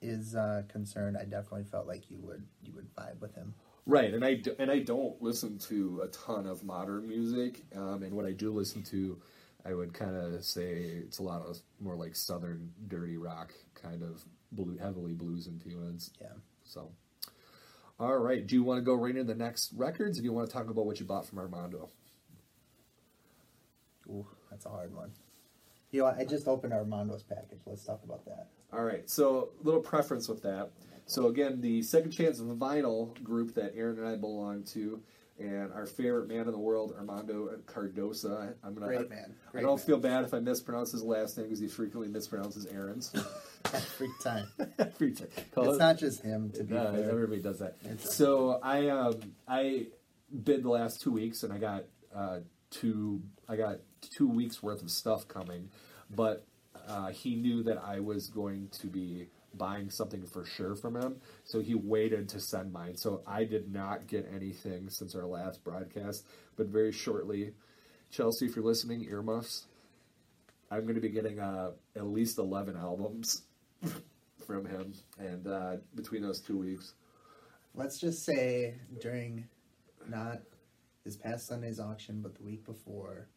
is 0.00 0.34
uh, 0.34 0.62
concerned, 0.68 1.18
I 1.18 1.24
definitely 1.24 1.64
felt 1.64 1.86
like 1.86 2.10
you 2.10 2.20
would 2.22 2.46
you 2.64 2.72
would 2.72 2.88
vibe 2.94 3.20
with 3.20 3.34
him. 3.34 3.52
Right, 3.88 4.12
and 4.12 4.22
I 4.22 4.34
do, 4.34 4.54
and 4.58 4.70
I 4.70 4.80
don't 4.80 5.20
listen 5.22 5.58
to 5.60 6.02
a 6.04 6.08
ton 6.08 6.46
of 6.46 6.62
modern 6.62 7.08
music, 7.08 7.62
um, 7.74 8.02
and 8.02 8.12
what 8.12 8.26
I 8.26 8.32
do 8.32 8.52
listen 8.52 8.82
to, 8.82 9.18
I 9.64 9.72
would 9.72 9.94
kind 9.94 10.14
of 10.14 10.44
say 10.44 10.72
it's 11.06 11.20
a 11.20 11.22
lot 11.22 11.40
of 11.40 11.58
more 11.80 11.96
like 11.96 12.14
southern 12.14 12.70
dirty 12.86 13.16
rock 13.16 13.54
kind 13.74 14.02
of 14.02 14.22
blue, 14.52 14.76
heavily 14.76 15.14
blues 15.14 15.46
influence. 15.46 16.10
Yeah. 16.20 16.34
So, 16.64 16.92
all 17.98 18.18
right. 18.18 18.46
Do 18.46 18.54
you 18.54 18.62
want 18.62 18.76
to 18.76 18.82
go 18.82 18.92
right 18.92 19.16
into 19.16 19.24
the 19.24 19.34
next 19.34 19.72
records, 19.74 20.18
or 20.18 20.20
do 20.20 20.26
you 20.26 20.34
want 20.34 20.48
to 20.48 20.52
talk 20.52 20.68
about 20.68 20.84
what 20.84 21.00
you 21.00 21.06
bought 21.06 21.26
from 21.26 21.38
Armando? 21.38 21.88
Ooh, 24.10 24.26
that's 24.50 24.66
a 24.66 24.68
hard 24.68 24.94
one. 24.94 25.12
You 25.92 26.02
know, 26.02 26.08
I 26.08 26.26
just 26.26 26.46
opened 26.46 26.74
Armando's 26.74 27.22
package. 27.22 27.60
Let's 27.64 27.84
talk 27.84 28.02
about 28.04 28.26
that. 28.26 28.48
All 28.72 28.84
right. 28.84 29.08
So, 29.08 29.50
a 29.60 29.64
little 29.64 29.80
preference 29.80 30.28
with 30.28 30.42
that. 30.42 30.70
So 31.06 31.28
again, 31.28 31.62
the 31.62 31.80
Second 31.82 32.10
Chance 32.10 32.40
Vinyl 32.40 33.14
group 33.24 33.54
that 33.54 33.72
Aaron 33.74 33.98
and 33.98 34.06
I 34.06 34.16
belong 34.16 34.62
to, 34.74 35.00
and 35.38 35.72
our 35.72 35.86
favorite 35.86 36.28
man 36.28 36.40
in 36.40 36.52
the 36.52 36.58
world, 36.58 36.94
Armando 36.98 37.48
Cardosa. 37.64 38.52
I'm 38.62 38.74
gonna. 38.74 38.88
Great 38.88 39.08
man. 39.08 39.34
I 39.54 39.62
don't 39.62 39.76
man. 39.78 39.86
feel 39.86 39.96
bad 39.98 40.24
if 40.24 40.34
I 40.34 40.40
mispronounce 40.40 40.92
his 40.92 41.02
last 41.02 41.38
name 41.38 41.46
because 41.46 41.60
he 41.60 41.66
frequently 41.68 42.12
mispronounces 42.12 42.66
Aaron's. 42.70 43.10
Every 43.72 44.10
time. 44.22 44.48
Every 44.78 45.12
time. 45.12 45.28
Call 45.54 45.64
It's 45.64 45.76
it- 45.76 45.78
not 45.78 45.96
just 45.98 46.20
him, 46.22 46.50
to 46.50 46.64
be 46.64 46.76
Uh, 46.76 46.92
fair. 46.92 47.10
everybody 47.10 47.40
does 47.40 47.60
that. 47.60 47.76
It's- 47.84 48.14
So 48.14 48.58
I 48.62 48.88
um, 48.88 49.14
I 49.48 49.86
bid 50.44 50.62
the 50.62 50.68
last 50.68 51.00
two 51.00 51.10
weeks, 51.12 51.42
and 51.42 51.54
I 51.54 51.58
got 51.58 51.84
uh, 52.14 52.40
two. 52.70 53.22
I 53.48 53.56
got 53.56 53.78
two 54.02 54.28
weeks 54.28 54.62
worth 54.62 54.82
of 54.82 54.90
stuff 54.90 55.26
coming, 55.26 55.70
but 56.10 56.44
uh, 56.88 57.08
he 57.08 57.36
knew 57.36 57.62
that 57.62 57.78
I 57.78 58.00
was 58.00 58.28
going 58.28 58.68
to 58.80 58.86
be 58.86 59.28
buying 59.54 59.90
something 59.90 60.24
for 60.24 60.44
sure 60.44 60.74
from 60.74 60.96
him, 60.96 61.16
so 61.44 61.60
he 61.60 61.74
waited 61.74 62.28
to 62.30 62.40
send 62.40 62.72
mine. 62.72 62.96
So 62.96 63.22
I 63.26 63.44
did 63.44 63.72
not 63.72 64.06
get 64.06 64.28
anything 64.34 64.88
since 64.88 65.14
our 65.14 65.26
last 65.26 65.62
broadcast, 65.62 66.26
but 66.56 66.66
very 66.66 66.92
shortly, 66.92 67.52
Chelsea, 68.10 68.46
if 68.46 68.56
you're 68.56 68.64
listening, 68.64 69.04
earmuffs. 69.04 69.66
I'm 70.70 70.82
going 70.82 70.94
to 70.94 71.00
be 71.00 71.08
getting 71.08 71.40
uh, 71.40 71.72
at 71.96 72.06
least 72.06 72.38
11 72.38 72.76
albums 72.76 73.42
from 74.46 74.66
him, 74.66 74.94
and 75.18 75.46
uh, 75.46 75.76
between 75.94 76.22
those 76.22 76.40
two 76.40 76.58
weeks. 76.58 76.94
Let's 77.74 77.98
just 77.98 78.24
say 78.24 78.74
during 79.00 79.46
not 80.08 80.40
this 81.04 81.16
past 81.16 81.46
Sunday's 81.46 81.80
auction, 81.80 82.20
but 82.22 82.34
the 82.34 82.42
week 82.42 82.64
before, 82.64 83.28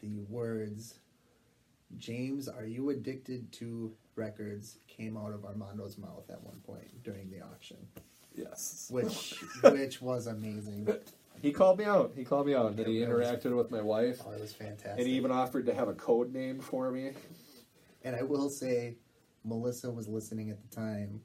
the 0.00 0.18
words 0.28 0.98
James, 1.98 2.48
are 2.48 2.64
you 2.66 2.90
addicted 2.90 3.52
to 3.52 3.92
records 4.16 4.78
came 4.86 5.16
out 5.16 5.32
of 5.32 5.44
Armando's 5.44 5.98
mouth 5.98 6.28
at 6.30 6.42
one 6.42 6.60
point 6.66 7.02
during 7.02 7.30
the 7.30 7.40
auction. 7.40 7.78
Yes. 8.34 8.88
Which 8.90 9.42
which 9.62 10.00
was 10.02 10.26
amazing. 10.26 10.88
He 11.40 11.52
called 11.52 11.78
me 11.78 11.84
out. 11.84 12.12
He 12.14 12.24
called 12.24 12.46
me 12.46 12.54
out, 12.54 12.66
and 12.66 12.76
then 12.76 12.86
he 12.86 13.00
interacted 13.00 13.56
with 13.56 13.70
my 13.70 13.80
wife, 13.80 14.20
Oh, 14.26 14.30
it 14.30 14.40
was 14.40 14.52
fantastic. 14.52 14.98
and 14.98 15.06
he 15.06 15.14
even 15.14 15.32
offered 15.32 15.66
to 15.66 15.74
have 15.74 15.88
a 15.88 15.94
code 15.94 16.32
name 16.32 16.60
for 16.60 16.90
me. 16.90 17.12
And 18.04 18.14
I 18.14 18.22
will 18.22 18.48
say, 18.48 18.96
Melissa 19.44 19.90
was 19.90 20.08
listening 20.08 20.50
at 20.50 20.58
the 20.62 20.74
time, 20.74 21.20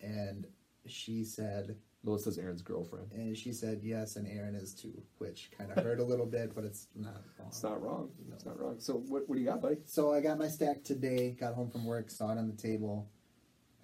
and 0.00 0.46
she 0.86 1.24
said, 1.24 1.76
Melissa's 2.04 2.38
Aaron's 2.38 2.62
girlfriend. 2.62 3.12
and 3.12 3.36
she 3.36 3.52
said 3.52 3.80
yes, 3.82 4.16
and 4.16 4.26
Aaron 4.26 4.54
is 4.54 4.74
too, 4.74 5.02
which 5.18 5.50
kind 5.56 5.70
of 5.70 5.84
hurt 5.84 6.00
a 6.00 6.04
little 6.04 6.26
bit, 6.26 6.54
but 6.54 6.64
it's 6.64 6.86
not 6.94 7.22
wrong. 7.38 7.48
It's 7.48 7.62
not 7.62 7.82
wrong. 7.82 8.10
It's 8.32 8.46
not 8.46 8.58
wrong. 8.58 8.76
So 8.78 8.94
what, 8.94 9.28
what 9.28 9.34
do 9.34 9.40
you 9.40 9.46
got, 9.46 9.60
buddy? 9.60 9.76
So 9.84 10.12
I 10.12 10.20
got 10.20 10.38
my 10.38 10.48
stack 10.48 10.82
today. 10.82 11.36
Got 11.38 11.54
home 11.54 11.70
from 11.70 11.84
work, 11.84 12.10
saw 12.10 12.32
it 12.32 12.38
on 12.38 12.46
the 12.48 12.56
table. 12.56 13.08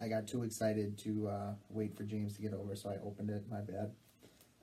I 0.00 0.08
got 0.08 0.26
too 0.26 0.42
excited 0.44 0.98
to 0.98 1.28
uh, 1.28 1.54
wait 1.68 1.96
for 1.96 2.04
James 2.04 2.34
to 2.36 2.42
get 2.42 2.54
over, 2.54 2.74
so 2.74 2.90
I 2.90 2.96
opened 3.06 3.30
it. 3.30 3.44
My 3.50 3.60
bad. 3.60 3.92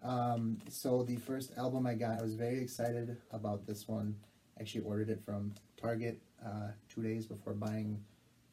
Um, 0.03 0.57
so 0.69 1.03
the 1.03 1.15
first 1.15 1.53
album 1.57 1.87
I 1.87 1.93
got, 1.93 2.19
I 2.19 2.23
was 2.23 2.35
very 2.35 2.59
excited 2.61 3.17
about 3.31 3.65
this 3.65 3.87
one. 3.87 4.15
Actually 4.59 4.81
ordered 4.81 5.09
it 5.09 5.21
from 5.25 5.53
Target 5.81 6.21
uh, 6.45 6.69
two 6.89 7.01
days 7.01 7.25
before 7.25 7.53
buying 7.53 8.03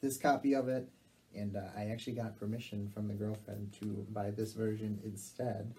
this 0.01 0.17
copy 0.17 0.53
of 0.55 0.67
it, 0.67 0.89
and 1.35 1.55
uh, 1.55 1.61
I 1.77 1.85
actually 1.85 2.13
got 2.13 2.37
permission 2.37 2.89
from 2.93 3.07
the 3.07 3.13
girlfriend 3.13 3.73
to 3.81 4.05
buy 4.09 4.31
this 4.31 4.53
version 4.53 4.99
instead. 5.03 5.73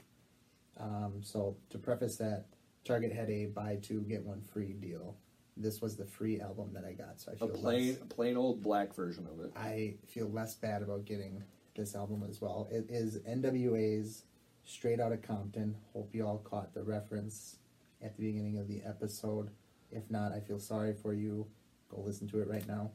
Um, 0.79 1.21
so 1.23 1.57
to 1.71 1.79
preface 1.79 2.17
that, 2.17 2.47
Target 2.85 3.13
had 3.13 3.31
a 3.31 3.47
buy 3.47 3.79
two 3.81 4.01
get 4.03 4.25
one 4.25 4.41
free 4.41 4.73
deal. 4.73 5.17
This 5.57 5.81
was 5.81 5.97
the 5.97 6.07
free 6.07 6.41
album 6.41 6.71
that 6.73 6.85
I 6.85 6.93
got, 6.93 7.21
so 7.21 7.33
I 7.33 7.35
feel 7.37 7.49
plain, 7.49 7.89
less, 7.89 7.99
plain 8.09 8.37
old 8.37 8.63
black 8.63 8.95
version 8.95 9.27
of 9.27 9.45
it. 9.45 9.53
I 9.55 9.95
feel 10.09 10.31
less 10.31 10.55
bad 10.55 10.83
about 10.83 11.05
getting 11.05 11.43
this 11.77 11.95
album 11.95 12.25
as 12.29 12.41
well. 12.41 12.69
It 12.71 12.87
is 12.89 13.19
NWA's 13.19 14.25
Straight 14.65 14.99
Outta 14.99 15.19
Compton. 15.19 15.77
Hope 15.93 16.11
you 16.15 16.27
all 16.27 16.39
caught 16.39 16.73
the 16.73 16.83
reference 16.83 17.57
at 18.03 18.17
the 18.17 18.23
beginning 18.23 18.59
of 18.59 18.67
the 18.67 18.83
episode. 18.83 19.51
If 19.91 20.11
not, 20.11 20.33
I 20.33 20.41
feel 20.41 20.59
sorry 20.59 20.95
for 20.95 21.13
you. 21.13 21.47
Go 21.91 22.01
listen 22.01 22.29
to 22.29 22.41
it 22.41 22.49
right 22.49 22.67
now. 22.67 22.91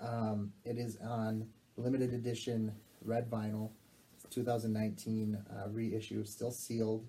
Um, 0.00 0.52
it 0.64 0.78
is 0.78 0.98
on 0.98 1.48
limited 1.78 2.12
edition 2.12 2.72
red 3.02 3.30
vinyl. 3.30 3.70
2019 4.30 5.38
uh, 5.50 5.68
reissue, 5.70 6.24
still 6.24 6.50
sealed. 6.50 7.06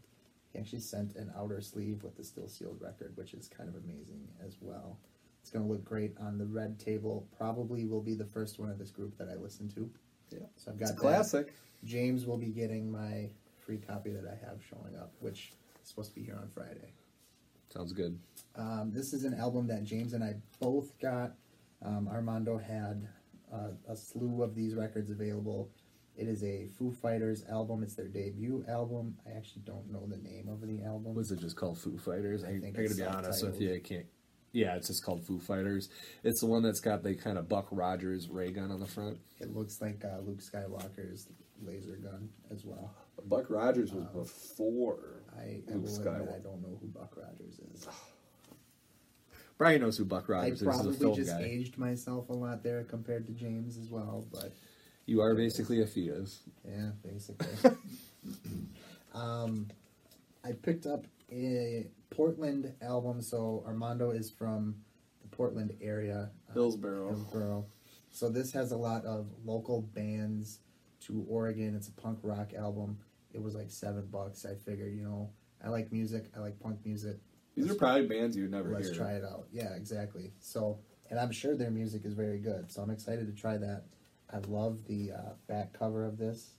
He 0.54 0.60
actually 0.60 0.80
sent 0.80 1.16
an 1.16 1.32
outer 1.38 1.60
sleeve 1.62 2.02
with 2.04 2.16
the 2.16 2.24
still 2.24 2.48
sealed 2.48 2.78
record, 2.82 3.12
which 3.16 3.34
is 3.34 3.48
kind 3.50 3.68
of 3.70 3.76
amazing 3.76 4.28
as 4.46 4.56
well. 4.62 4.98
It's 5.42 5.52
going 5.52 5.66
to 5.66 5.72
look 5.72 5.84
great 5.84 6.14
on 6.20 6.38
the 6.38 6.46
red 6.46 6.80
table. 6.80 7.28
Probably 7.38 7.86
will 7.86 8.02
be 8.02 8.14
the 8.14 8.26
first 8.26 8.60
one 8.60 8.70
of 8.70 8.78
this 8.80 8.90
group 8.92 9.18
that 9.18 9.28
I 9.30 9.36
listen 9.36 9.68
to. 9.70 9.90
Yeah. 10.32 10.40
So 10.56 10.72
I've 10.72 10.80
got 10.80 10.84
It's 10.84 10.92
a 10.92 10.94
that. 10.96 11.02
classic. 11.02 11.54
James 11.84 12.26
will 12.26 12.38
be 12.38 12.48
getting 12.48 12.92
my 12.92 13.30
free 13.60 13.78
copy 13.78 14.12
that 14.12 14.26
I 14.26 14.46
have 14.48 14.60
showing 14.70 14.96
up, 14.96 15.12
which 15.20 15.54
is 15.84 15.90
supposed 15.90 16.10
to 16.10 16.16
be 16.16 16.24
here 16.24 16.38
on 16.42 16.48
Friday. 16.50 16.94
Sounds 17.74 17.94
good. 17.94 18.18
Um, 18.56 18.92
this 18.94 19.14
is 19.14 19.24
an 19.26 19.34
album 19.34 19.68
that 19.68 19.84
James 19.84 20.14
and 20.14 20.24
I 20.24 20.36
both 20.60 20.98
got. 21.00 21.34
Um, 21.84 22.08
Armando 22.12 22.58
had 22.58 23.08
uh, 23.54 23.72
a 23.92 23.96
slew 23.96 24.44
of 24.44 24.56
these 24.56 24.76
records 24.76 25.10
available. 25.10 25.70
It 26.16 26.28
is 26.28 26.44
a 26.44 26.68
Foo 26.78 26.92
Fighters 26.92 27.46
album. 27.50 27.82
It's 27.82 27.96
their 27.96 28.08
debut 28.08 28.66
album. 28.68 29.16
I 29.26 29.38
actually 29.38 29.62
don't 29.66 29.90
know 29.90 30.06
the 30.06 30.18
name 30.18 30.50
of 30.50 30.60
the 30.68 30.84
album. 30.84 31.16
Was 31.16 31.32
it 31.32 31.40
just 31.40 31.56
called 31.56 31.78
Foo 31.78 31.98
Fighters? 31.98 32.44
I, 32.44 32.50
I, 32.50 32.60
think 32.60 32.76
gotta 32.76 32.86
it's 32.86 32.96
be 32.96 33.04
honest 33.04 33.46
with 33.46 33.62
you, 33.62 33.76
I 33.76 33.80
can't. 33.80 34.06
Yeah, 34.52 34.76
it's 34.76 34.88
just 34.88 35.06
called 35.06 35.26
Foo 35.26 35.40
Fighters. 35.40 35.90
It's 36.24 36.42
the 36.42 36.48
one 36.48 36.64
that's 36.64 36.80
got 36.80 37.04
the 37.04 37.16
kind 37.16 37.38
of 37.38 37.48
Buck 37.48 37.68
Rogers 37.72 38.28
ray 38.30 38.52
gun 38.52 38.72
on 38.72 38.80
the 38.80 38.88
front. 38.88 39.20
It 39.40 39.56
looks 39.56 39.80
like 39.82 40.04
uh, 40.04 40.20
Luke 40.26 40.42
Skywalker's 40.42 41.28
laser 41.62 41.98
gun 41.98 42.30
as 42.52 42.66
well. 42.66 42.94
Buck 43.26 43.50
Rogers 43.50 43.94
was 43.94 44.06
before 44.08 45.24
I, 45.38 45.42
I 45.42 45.62
Luke 45.68 45.68
will 45.68 45.96
admit 45.96 46.06
Skywalker. 46.06 46.36
I 46.36 46.40
don't 46.40 46.62
know 46.62 46.78
who 46.82 46.88
Buck 46.88 47.16
Rogers 47.16 47.60
is. 47.74 47.88
Brian 49.60 49.82
knows 49.82 49.98
who 49.98 50.06
Buck 50.06 50.26
I 50.30 50.32
Rogers 50.32 50.54
is. 50.54 50.60
He's 50.62 50.68
a 50.68 50.72
probably 50.72 50.96
film 50.98 51.16
just 51.16 51.32
guy. 51.32 51.44
aged 51.44 51.78
myself 51.78 52.30
a 52.30 52.34
lot 52.34 52.64
there 52.64 52.82
compared 52.86 53.28
to 53.28 53.34
James 53.34 53.78
as 53.78 53.90
well, 53.90 54.26
but 54.32 54.54
You 55.06 55.20
are 55.22 55.36
basically 55.36 55.82
a 55.82 55.86
fetus. 55.86 56.40
yeah, 56.66 56.92
basically. 57.04 57.72
um, 59.14 59.68
I 60.46 60.54
picked 60.54 60.86
up 60.86 61.06
a 61.30 61.88
Portland 62.10 62.74
album. 62.82 63.22
So 63.22 63.62
Armando 63.68 64.12
is 64.12 64.32
from 64.32 64.76
the 65.22 65.28
Portland 65.28 65.76
area, 65.82 66.30
uh, 66.50 66.54
Hillsboro. 66.54 67.10
Hillsboro. 67.10 67.66
So 68.12 68.30
this 68.30 68.54
has 68.54 68.72
a 68.72 68.78
lot 68.78 69.04
of 69.04 69.28
local 69.44 69.82
bands 69.82 70.60
to 71.02 71.26
Oregon. 71.30 71.76
It's 71.76 71.90
a 71.90 71.94
punk 71.94 72.20
rock 72.24 72.54
album. 72.54 72.98
It 73.34 73.42
was 73.42 73.56
like 73.56 73.70
seven 73.72 74.08
bucks. 74.10 74.46
I 74.46 74.56
figured, 74.56 74.96
you 74.96 75.04
know, 75.04 75.30
I 75.62 75.68
like 75.68 75.92
music. 75.92 76.32
I 76.36 76.40
like 76.40 76.58
punk 76.62 76.80
music. 76.86 77.18
These 77.62 77.72
are 77.72 77.76
probably 77.76 78.08
bands 78.08 78.36
you'd 78.38 78.52
never 78.52 78.70
Let's 78.74 78.88
hear. 78.90 78.98
try 78.98 79.12
it 79.14 79.24
out. 79.24 79.48
Yeah, 79.52 79.74
exactly. 79.76 80.32
So, 80.40 80.80
and 81.10 81.20
I'm 81.20 81.32
sure 81.32 81.56
their 81.56 81.72
music 81.72 82.02
is 82.06 82.14
very 82.14 82.38
good. 82.40 82.72
So 82.72 82.82
I'm 82.82 82.90
excited 82.90 83.28
to 83.28 83.40
try 83.42 83.58
that. 83.58 83.84
I 84.32 84.38
love 84.48 84.86
the 84.88 85.12
uh, 85.12 85.20
back 85.48 85.74
cover 85.74 86.06
of 86.06 86.18
this. 86.18 86.52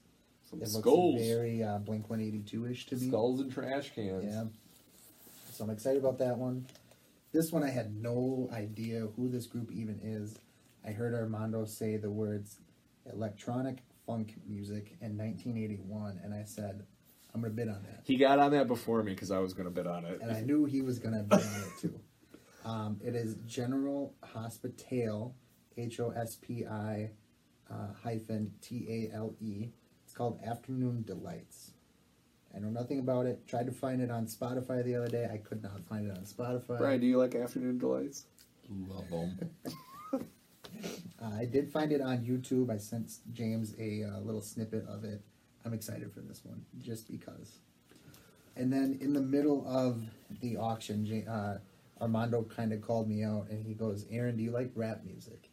Some 0.49 0.59
It 0.61 0.69
looks 0.69 0.79
skulls, 0.79 1.21
very 1.21 1.63
uh, 1.63 1.77
Blink 1.79 2.09
182 2.09 2.65
ish 2.67 2.85
to 2.87 2.95
me. 2.95 3.07
skulls 3.07 3.39
and 3.39 3.51
trash 3.51 3.93
cans. 3.95 4.25
Yeah. 4.25 4.43
So 5.53 5.63
I'm 5.63 5.69
excited 5.69 5.99
about 6.03 6.17
that 6.19 6.37
one. 6.37 6.65
This 7.31 7.51
one 7.51 7.63
I 7.63 7.69
had 7.69 7.95
no 7.95 8.49
idea 8.51 9.07
who 9.15 9.29
this 9.29 9.47
group 9.47 9.71
even 9.71 9.99
is. 10.03 10.37
I 10.85 10.91
heard 10.91 11.13
Armando 11.13 11.63
say 11.65 11.95
the 11.97 12.09
words 12.11 12.57
electronic 13.11 13.77
funk 14.05 14.35
music 14.47 14.97
in 15.01 15.17
1981, 15.17 16.19
and 16.23 16.33
I 16.33 16.43
said, 16.43 16.83
I'm 17.33 17.41
going 17.41 17.53
to 17.53 17.55
bid 17.55 17.69
on 17.69 17.83
that. 17.83 18.01
He 18.03 18.17
got 18.17 18.39
on 18.39 18.51
that 18.51 18.67
before 18.67 19.03
me 19.03 19.13
because 19.13 19.31
I 19.31 19.39
was 19.39 19.53
going 19.53 19.65
to 19.65 19.71
bid 19.71 19.87
on 19.87 20.05
it. 20.05 20.19
And 20.21 20.31
I 20.31 20.41
knew 20.41 20.65
he 20.65 20.81
was 20.81 20.99
going 20.99 21.13
to 21.13 21.23
bid 21.23 21.39
on 21.39 21.61
it 21.61 21.81
too. 21.81 21.99
Um, 22.63 22.99
it 23.03 23.15
is 23.15 23.37
General 23.47 24.13
Hospital, 24.23 25.33
H 25.77 25.99
O 25.99 26.11
S 26.11 26.35
P 26.35 26.63
I 26.63 27.09
uh, 27.71 27.87
hyphen 28.03 28.51
T 28.61 29.09
A 29.11 29.15
L 29.15 29.33
E. 29.41 29.69
It's 30.03 30.13
called 30.13 30.39
Afternoon 30.45 31.01
Delights. 31.01 31.71
I 32.55 32.59
know 32.59 32.69
nothing 32.69 32.99
about 32.99 33.25
it. 33.25 33.47
Tried 33.47 33.65
to 33.65 33.71
find 33.71 33.99
it 33.99 34.11
on 34.11 34.27
Spotify 34.27 34.83
the 34.83 34.95
other 34.95 35.07
day. 35.07 35.27
I 35.31 35.37
could 35.37 35.63
not 35.63 35.83
find 35.89 36.05
it 36.05 36.15
on 36.15 36.23
Spotify. 36.25 36.77
Brian, 36.77 36.99
do 36.99 37.07
you 37.07 37.17
like 37.17 37.33
Afternoon 37.33 37.77
Delights? 37.77 38.25
Love 38.69 39.09
them. 39.09 39.39
Uh, 41.21 41.35
I 41.37 41.45
did 41.45 41.71
find 41.71 41.91
it 41.91 42.01
on 42.01 42.19
YouTube. 42.19 42.71
I 42.71 42.77
sent 42.77 43.11
James 43.33 43.75
a 43.77 44.03
uh, 44.03 44.19
little 44.21 44.41
snippet 44.41 44.85
of 44.87 45.03
it. 45.03 45.21
I'm 45.65 45.73
excited 45.73 46.11
for 46.11 46.21
this 46.21 46.41
one 46.43 46.65
just 46.79 47.09
because. 47.09 47.59
And 48.55 48.71
then 48.71 48.97
in 49.01 49.13
the 49.13 49.21
middle 49.21 49.65
of 49.67 50.03
the 50.41 50.57
auction, 50.57 51.27
uh, 51.27 51.59
Armando 52.01 52.43
kind 52.43 52.73
of 52.73 52.81
called 52.81 53.07
me 53.07 53.23
out 53.23 53.47
and 53.49 53.65
he 53.65 53.73
goes, 53.73 54.05
"Aaron, 54.09 54.37
do 54.37 54.43
you 54.43 54.51
like 54.51 54.71
rap 54.75 55.03
music?" 55.05 55.49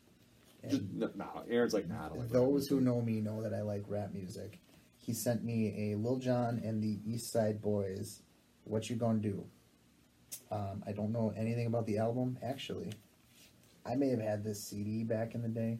And 0.63 0.99
no, 0.99 1.11
no, 1.15 1.45
Aaron's 1.49 1.75
like, 1.75 1.89
nah, 1.89 2.09
like 2.09 2.29
those 2.31 2.67
who 2.67 2.81
know 2.81 3.01
me 3.01 3.21
know 3.21 3.43
that 3.43 3.55
I 3.55 3.63
like 3.63 3.85
rap 3.89 4.13
music. 4.13 4.59
He 4.97 5.13
sent 5.13 5.45
me 5.45 5.93
a 5.93 5.97
Lil 5.97 6.17
Jon 6.17 6.61
and 6.65 6.83
the 6.83 6.99
East 7.07 7.33
Side 7.33 7.63
Boyz. 7.63 8.21
What 8.65 8.91
you 8.91 8.97
gonna 8.97 9.21
do? 9.21 9.45
Um, 10.51 10.83
I 10.87 10.93
don't 10.93 11.13
know 11.13 11.33
anything 11.37 11.67
about 11.67 11.87
the 11.87 11.99
album. 11.99 12.39
Actually, 12.43 12.93
I 13.87 13.95
may 13.95 14.09
have 14.09 14.21
had 14.21 14.45
this 14.45 14.63
CD 14.63 15.05
back 15.05 15.35
in 15.35 15.43
the 15.43 15.49
day. 15.49 15.79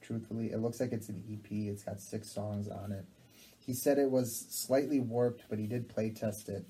Truthfully, 0.00 0.52
it 0.52 0.58
looks 0.58 0.80
like 0.80 0.92
it's 0.92 1.08
an 1.08 1.22
EP. 1.30 1.50
It's 1.50 1.82
got 1.82 2.00
six 2.00 2.30
songs 2.30 2.68
on 2.68 2.92
it. 2.92 3.04
He 3.64 3.74
said 3.74 3.98
it 3.98 4.10
was 4.10 4.46
slightly 4.50 5.00
warped, 5.00 5.44
but 5.48 5.58
he 5.58 5.66
did 5.66 5.88
play 5.88 6.10
test 6.10 6.48
it. 6.48 6.64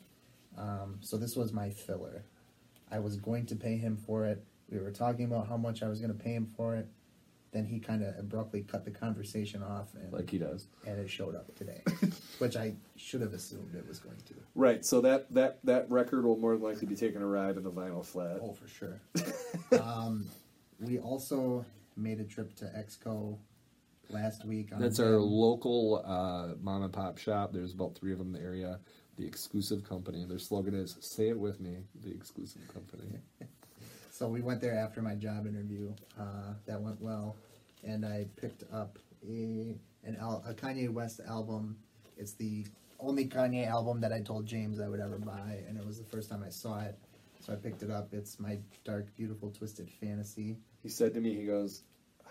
Um, 0.59 0.99
so 1.01 1.17
this 1.17 1.37
was 1.37 1.53
my 1.53 1.71
filler. 1.71 2.25
I 2.91 2.99
was 2.99 3.17
going 3.17 3.47
to 3.47 3.57
pay 3.57 3.77
him 3.77 3.97
for 3.97 4.27
it. 4.27 4.45
We 4.69 4.79
were 4.79 4.91
talking 4.91 5.25
about 5.25 5.49
how 5.49 5.57
much 5.57 5.83
I 5.83 5.89
was 5.89 6.01
going 6.01 6.13
to 6.13 6.23
pay 6.23 6.35
him 6.35 6.53
for 6.57 6.75
it. 6.77 6.89
Then 7.53 7.65
he 7.65 7.81
kind 7.81 8.05
of 8.05 8.17
abruptly 8.17 8.63
cut 8.63 8.85
the 8.85 8.93
conversation 8.93 9.61
off, 9.63 9.89
and, 9.95 10.13
Like 10.13 10.31
he 10.31 10.39
does. 10.39 10.67
and 10.87 11.01
it 11.01 11.11
showed 11.11 11.35
up 11.35 11.53
today, 11.57 11.83
which 12.39 12.57
I 12.57 12.75
should 12.97 13.21
have 13.23 13.33
assumed 13.33 13.75
it 13.75 13.89
was 13.89 13.99
going 13.99 14.19
to. 14.29 14.35
Right, 14.55 14.85
so 14.85 15.01
that, 15.01 15.33
that, 15.35 15.59
that 15.65 15.91
record 15.91 16.25
will 16.25 16.37
more 16.37 16.53
than 16.53 16.63
likely 16.63 16.87
be 16.87 16.95
taking 16.95 17.23
a 17.23 17.27
ride 17.27 17.57
in 17.57 17.65
the 17.65 17.71
vinyl 17.73 18.07
flat. 18.07 18.39
Oh, 18.41 18.53
for 18.53 18.69
sure. 18.69 19.01
um, 19.83 20.27
we 20.81 21.01
also 21.01 21.65
made 21.97 22.21
a 22.21 22.25
trip 22.25 22.55
to 22.57 22.67
Exco 22.67 23.37
last 24.13 24.45
week. 24.45 24.73
On 24.73 24.81
That's 24.81 25.01
our 25.01 25.19
local 25.19 26.03
uh, 26.05 26.55
mom 26.61 26.83
and 26.83 26.93
pop 26.93 27.19
shop. 27.19 27.53
There's 27.53 27.73
about 27.73 27.95
three 27.95 28.13
of 28.13 28.19
them 28.19 28.29
in 28.29 28.41
the 28.41 28.47
area. 28.47 28.79
The 29.17 29.27
exclusive 29.27 29.85
company. 29.85 30.25
Their 30.25 30.39
slogan 30.39 30.75
is 30.75 30.97
"Say 31.01 31.29
it 31.29 31.39
with 31.39 31.61
me." 31.61 31.79
The 32.03 32.13
exclusive 32.13 32.63
company. 32.73 33.19
So 34.21 34.29
we 34.29 34.43
went 34.43 34.61
there 34.61 34.77
after 34.77 35.01
my 35.01 35.15
job 35.15 35.47
interview. 35.47 35.95
Uh, 36.21 36.53
that 36.67 36.79
went 36.79 37.01
well, 37.01 37.37
and 37.83 38.05
I 38.05 38.27
picked 38.37 38.65
up 38.71 38.99
a 39.27 39.75
an 40.05 40.19
al- 40.21 40.45
a 40.47 40.53
Kanye 40.53 40.91
West 40.91 41.21
album. 41.27 41.79
It's 42.19 42.35
the 42.35 42.67
only 42.99 43.27
Kanye 43.27 43.67
album 43.67 43.99
that 44.03 44.13
I 44.13 44.21
told 44.21 44.45
James 44.45 44.79
I 44.79 44.89
would 44.89 45.01
ever 45.01 45.17
buy, 45.17 45.63
and 45.67 45.79
it 45.79 45.87
was 45.87 45.97
the 45.97 46.05
first 46.05 46.29
time 46.29 46.45
I 46.47 46.51
saw 46.51 46.81
it. 46.81 46.99
So 47.41 47.55
I 47.55 47.57
picked 47.57 47.83
it 47.83 47.91
up. 47.91 48.13
It's 48.13 48.39
my 48.39 48.59
dark, 48.85 49.07
beautiful, 49.17 49.51
twisted 49.51 49.89
fantasy. 49.91 50.59
He 50.83 50.91
said 50.91 51.15
to 51.15 51.21
me, 51.21 51.35
he 51.35 51.47
goes, 51.47 51.85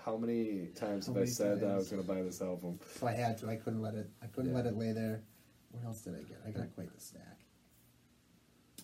"How 0.05 0.17
many 0.17 0.67
times 0.75 1.07
How 1.07 1.13
have 1.13 1.17
I 1.17 1.19
many 1.21 1.31
said 1.31 1.59
that 1.61 1.69
I 1.71 1.75
was 1.75 1.89
going 1.89 2.01
to 2.01 2.07
buy 2.07 2.21
this 2.21 2.41
album?" 2.41 2.79
So 2.99 3.07
I 3.07 3.13
had 3.13 3.37
to. 3.39 3.49
I 3.49 3.55
couldn't 3.55 3.81
let 3.81 3.95
it. 3.95 4.09
I 4.21 4.27
couldn't 4.27 4.51
Yeah. 4.51 4.57
let 4.57 4.65
it 4.65 4.75
lay 4.75 4.91
there. 4.91 5.23
What 5.71 5.83
else 5.85 6.01
did 6.01 6.15
I 6.15 6.23
get? 6.23 6.41
I 6.45 6.51
got 6.51 6.73
quite 6.75 6.93
the 6.93 6.99
stack. 6.99 7.39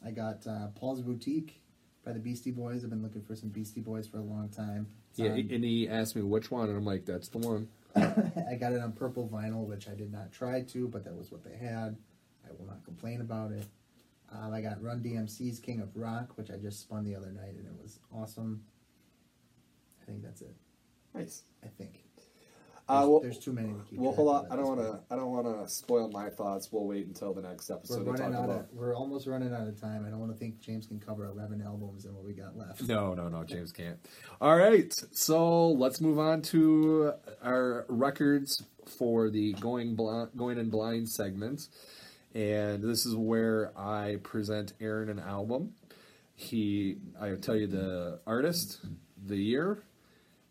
I 0.06 0.12
got 0.12 0.46
uh, 0.46 0.68
Paul's 0.76 1.02
Boutique 1.02 1.62
by 2.04 2.12
the 2.14 2.20
Beastie 2.20 2.52
Boys. 2.52 2.84
I've 2.84 2.90
been 2.92 3.02
looking 3.02 3.24
for 3.24 3.36
some 3.36 3.50
Beastie 3.50 3.82
Boys 3.82 4.08
for 4.08 4.18
a 4.18 4.24
long 4.24 4.50
time. 4.50 4.88
It's 5.10 5.20
Yeah, 5.20 5.32
on- 5.32 5.40
and 5.52 5.64
he 5.64 5.88
asked 5.90 6.16
me 6.16 6.22
which 6.22 6.52
one, 6.52 6.70
and 6.70 6.78
I'm 6.78 6.86
like, 6.86 7.06
"That's 7.06 7.30
the 7.30 7.40
one." 7.40 7.68
I 7.96 8.56
got 8.60 8.74
it 8.74 8.82
on 8.82 8.92
purple 8.92 9.28
vinyl, 9.30 9.66
which 9.66 9.88
I 9.88 9.96
did 9.96 10.12
not 10.12 10.32
try 10.32 10.62
to, 10.62 10.88
but 10.88 11.04
that 11.06 11.16
was 11.16 11.32
what 11.32 11.44
they 11.44 11.56
had. 11.56 11.96
I 12.48 12.52
will 12.60 12.66
not 12.68 12.84
complain 12.84 13.22
about 13.22 13.52
it. 13.52 13.66
Um, 14.32 14.54
I 14.54 14.62
got 14.62 14.82
Run 14.84 15.02
DMC's 15.02 15.60
King 15.60 15.80
of 15.80 15.96
Rock, 15.96 16.38
which 16.38 16.52
I 16.52 16.58
just 16.58 16.82
spun 16.82 17.06
the 17.06 17.16
other 17.16 17.32
night, 17.32 17.56
and 17.56 17.66
it 17.66 17.74
was 17.82 18.00
awesome. 18.12 18.64
I 20.02 20.06
think 20.06 20.22
that's 20.22 20.42
it. 20.42 20.54
Nice. 21.16 21.44
I 21.64 21.68
think. 21.68 22.02
Uh, 22.88 23.00
There's, 23.00 23.10
well, 23.10 23.20
there's 23.20 23.40
too 23.40 23.52
many 23.52 23.70
to 23.70 23.80
keep. 23.90 23.98
well, 23.98 24.14
hold 24.14 24.28
on. 24.30 24.52
I 24.52 24.56
don't 24.56 24.68
want 24.68 24.80
to. 24.80 25.00
I 25.10 25.16
don't 25.16 25.32
want 25.32 25.48
to 25.48 25.68
spoil 25.74 26.08
my 26.12 26.30
thoughts. 26.30 26.72
We'll 26.72 26.86
wait 26.86 27.08
until 27.08 27.34
the 27.34 27.42
next 27.42 27.72
episode. 27.72 28.06
We're 28.06 28.12
running 28.14 28.34
talk 28.34 28.42
out 28.42 28.46
about. 28.46 28.60
of. 28.60 28.74
We're 28.74 28.96
almost 28.96 29.26
running 29.26 29.52
out 29.52 29.68
of 29.68 29.82
time. 29.82 30.06
I 30.06 30.12
don't 30.12 30.20
want 30.20 30.32
to 30.32 30.38
think 30.38 30.60
James 30.62 30.86
can 30.86 31.00
cover 31.00 31.26
eleven 31.26 31.64
albums 31.64 32.06
and 32.06 32.14
what 32.14 32.24
we 32.24 32.34
got 32.34 32.56
left. 32.56 32.84
No, 32.84 33.16
no, 33.16 33.28
no. 33.28 33.44
James 33.44 33.72
can't. 33.72 33.98
All 34.40 34.56
right, 34.56 34.94
so 35.12 35.70
let's 35.70 36.00
move 36.00 36.20
on 36.20 36.44
to 36.44 37.14
our 37.44 37.86
records 37.90 38.64
for 39.00 39.32
the 39.32 39.54
going 39.54 39.96
blind, 39.96 40.30
going 40.38 40.60
in 40.60 40.70
blind 40.70 41.10
segment, 41.10 41.70
and 42.36 42.84
this 42.84 43.08
is 43.08 43.16
where 43.16 43.72
I 43.76 44.18
present 44.22 44.74
Aaron 44.80 45.10
an 45.10 45.18
album. 45.18 45.74
He, 46.36 46.98
I 47.20 47.32
tell 47.32 47.56
you 47.56 47.66
the 47.66 48.20
artist, 48.28 48.82
the 49.26 49.38
year, 49.38 49.82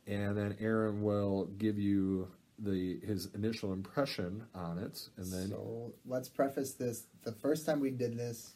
and 0.07 0.37
then 0.37 0.57
Aaron 0.61 1.03
will 1.03 1.47
give 1.59 1.79
you 1.79 2.29
the 2.59 3.01
his 3.05 3.27
initial 3.35 3.73
impression 3.73 4.45
on 4.55 4.79
it, 4.79 5.09
and 5.17 5.27
then 5.33 5.49
So 5.49 5.93
let's 6.07 6.29
preface 6.29 6.73
this. 6.75 7.07
The 7.25 7.33
first 7.33 7.67
time 7.67 7.81
we 7.81 7.91
did 7.91 8.17
this, 8.17 8.53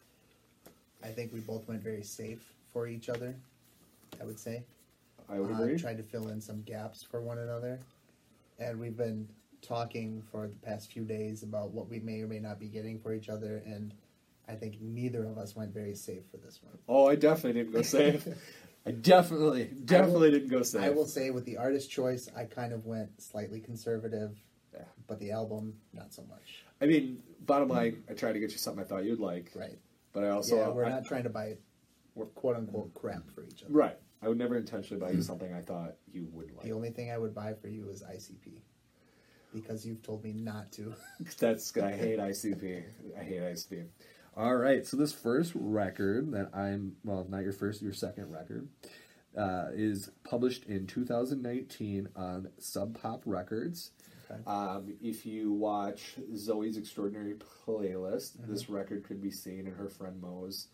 I 1.02 1.08
think 1.08 1.32
we 1.32 1.40
both 1.40 1.66
went 1.68 1.82
very 1.82 2.02
safe 2.02 2.52
for 2.72 2.86
each 2.86 3.08
other. 3.08 3.34
I 4.20 4.24
would 4.24 4.38
say. 4.38 4.62
I 5.28 5.38
would 5.40 5.50
Uh, 5.50 5.62
agree. 5.62 5.78
tried 5.78 5.98
to 5.98 6.02
fill 6.02 6.28
in 6.28 6.40
some 6.40 6.62
gaps 6.62 7.02
for 7.02 7.20
one 7.20 7.38
another, 7.38 7.78
and 8.58 8.78
we've 8.80 8.96
been 8.96 9.28
talking 9.60 10.22
for 10.30 10.46
the 10.48 10.54
past 10.56 10.90
few 10.92 11.04
days 11.04 11.42
about 11.42 11.72
what 11.72 11.88
we 11.88 11.98
may 12.00 12.22
or 12.22 12.26
may 12.28 12.38
not 12.38 12.58
be 12.58 12.68
getting 12.68 12.98
for 12.98 13.12
each 13.12 13.28
other, 13.28 13.58
and 13.66 13.92
I 14.48 14.54
think 14.54 14.80
neither 14.80 15.24
of 15.26 15.36
us 15.36 15.54
went 15.54 15.74
very 15.74 15.94
safe 15.94 16.22
for 16.30 16.38
this 16.38 16.60
one. 16.62 16.78
Oh, 16.88 17.06
I 17.06 17.16
definitely 17.16 17.60
didn't 17.60 17.74
go 17.74 17.82
safe. 17.82 18.26
I 18.88 18.92
definitely, 18.92 19.64
definitely 19.84 20.30
didn't 20.30 20.48
go 20.48 20.62
safe. 20.62 20.82
I 20.82 20.88
will 20.90 21.04
say 21.06 21.30
with 21.30 21.44
the 21.44 21.58
artist 21.58 21.90
choice, 21.90 22.28
I 22.34 22.44
kind 22.44 22.72
of 22.72 22.86
went 22.86 23.20
slightly 23.20 23.60
conservative, 23.60 24.34
Yeah. 24.72 24.84
but 25.06 25.18
the 25.20 25.30
album 25.30 25.74
not 25.92 26.14
so 26.14 26.22
much. 26.28 26.64
I 26.80 26.86
mean, 26.86 27.22
bottom 27.44 27.68
line, 27.68 28.02
I 28.08 28.14
tried 28.14 28.32
to 28.32 28.40
get 28.40 28.50
you 28.52 28.56
something 28.58 28.82
I 28.82 28.86
thought 28.86 29.04
you'd 29.04 29.20
like. 29.20 29.52
Right? 29.54 29.78
But 30.12 30.24
I 30.24 30.30
also, 30.30 30.56
yeah, 30.56 30.68
we're 30.70 30.86
I- 30.86 30.90
not 30.90 31.04
trying 31.04 31.24
to 31.24 31.28
buy 31.30 31.56
quote 32.34 32.56
unquote 32.56 32.94
crap 32.94 33.30
for 33.30 33.44
each 33.44 33.62
other. 33.62 33.72
right. 33.72 33.98
I 34.20 34.26
would 34.28 34.38
never 34.38 34.56
intentionally 34.56 35.00
buy 35.00 35.12
you 35.12 35.22
something 35.22 35.52
I 35.54 35.60
thought 35.60 35.94
you 36.12 36.26
wouldn't 36.32 36.56
like. 36.56 36.64
The 36.66 36.72
only 36.72 36.90
thing 36.90 37.12
I 37.12 37.18
would 37.18 37.32
buy 37.34 37.54
for 37.54 37.68
you 37.68 37.88
is 37.88 38.02
ICP, 38.02 38.62
because 39.54 39.86
you've 39.86 40.02
told 40.02 40.24
me 40.24 40.32
not 40.32 40.72
to. 40.72 40.92
That's 41.38 41.76
I 41.76 41.92
hate 41.92 42.18
ICP. 42.18 42.82
I 43.16 43.22
hate 43.22 43.42
ICP. 43.42 43.84
All 44.38 44.54
right, 44.54 44.86
so 44.86 44.96
this 44.96 45.12
first 45.12 45.50
record 45.56 46.30
that 46.30 46.50
I'm 46.54 46.94
well, 47.02 47.26
not 47.28 47.42
your 47.42 47.52
first, 47.52 47.82
your 47.82 47.92
second 47.92 48.30
record, 48.30 48.68
uh, 49.36 49.70
is 49.74 50.12
published 50.22 50.64
in 50.66 50.86
2019 50.86 52.08
on 52.14 52.48
Sub 52.60 52.96
Pop 53.00 53.22
Records. 53.26 53.90
Okay. 54.30 54.40
Um, 54.46 54.94
if 55.02 55.26
you 55.26 55.52
watch 55.52 56.14
Zoey's 56.34 56.76
Extraordinary 56.76 57.34
Playlist, 57.66 58.34
this 58.46 58.70
record 58.70 59.02
could 59.02 59.20
be 59.20 59.32
seen 59.32 59.66
in 59.66 59.74
her 59.74 59.88
friend 59.88 60.20
Mo's 60.20 60.68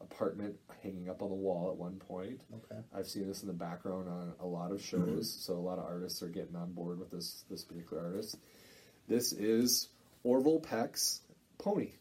apartment, 0.00 0.54
hanging 0.84 1.10
up 1.10 1.20
on 1.20 1.28
the 1.28 1.34
wall 1.34 1.70
at 1.72 1.76
one 1.76 1.96
point. 1.96 2.40
Okay. 2.54 2.80
I've 2.94 3.08
seen 3.08 3.26
this 3.26 3.42
in 3.42 3.48
the 3.48 3.52
background 3.52 4.08
on 4.08 4.34
a 4.38 4.46
lot 4.46 4.70
of 4.70 4.80
shows, 4.80 5.28
so 5.28 5.54
a 5.54 5.56
lot 5.56 5.80
of 5.80 5.86
artists 5.86 6.22
are 6.22 6.28
getting 6.28 6.54
on 6.54 6.72
board 6.72 7.00
with 7.00 7.10
this 7.10 7.42
this 7.50 7.64
particular 7.64 8.04
artist. 8.04 8.36
This 9.08 9.32
is 9.32 9.88
Orville 10.22 10.60
Peck's 10.60 11.22
Pony. 11.58 11.94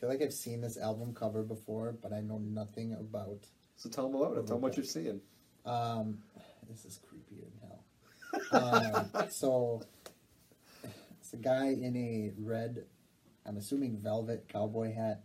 I 0.00 0.02
feel 0.02 0.08
like 0.08 0.22
I've 0.22 0.32
seen 0.32 0.62
this 0.62 0.78
album 0.78 1.12
cover 1.12 1.42
before, 1.42 1.94
but 2.00 2.10
I 2.14 2.22
know 2.22 2.38
nothing 2.38 2.94
about. 2.94 3.46
So 3.76 3.90
tell 3.90 4.08
them 4.08 4.18
about 4.18 4.38
it. 4.38 4.46
Tell 4.46 4.56
them 4.56 4.62
what 4.62 4.74
you're 4.74 4.84
seeing. 4.84 5.20
Um, 5.66 6.16
this 6.70 6.86
is 6.86 7.00
creepier 7.04 7.44
than 7.60 8.62
hell. 8.62 9.12
um, 9.14 9.28
so 9.30 9.82
it's 11.20 11.34
a 11.34 11.36
guy 11.36 11.66
in 11.66 11.94
a 11.96 12.32
red, 12.38 12.86
I'm 13.44 13.58
assuming 13.58 13.98
velvet 13.98 14.48
cowboy 14.48 14.94
hat, 14.94 15.22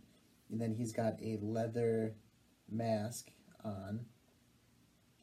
and 0.50 0.60
then 0.60 0.74
he's 0.74 0.92
got 0.92 1.14
a 1.22 1.38
leather 1.40 2.14
mask 2.70 3.30
on. 3.64 4.04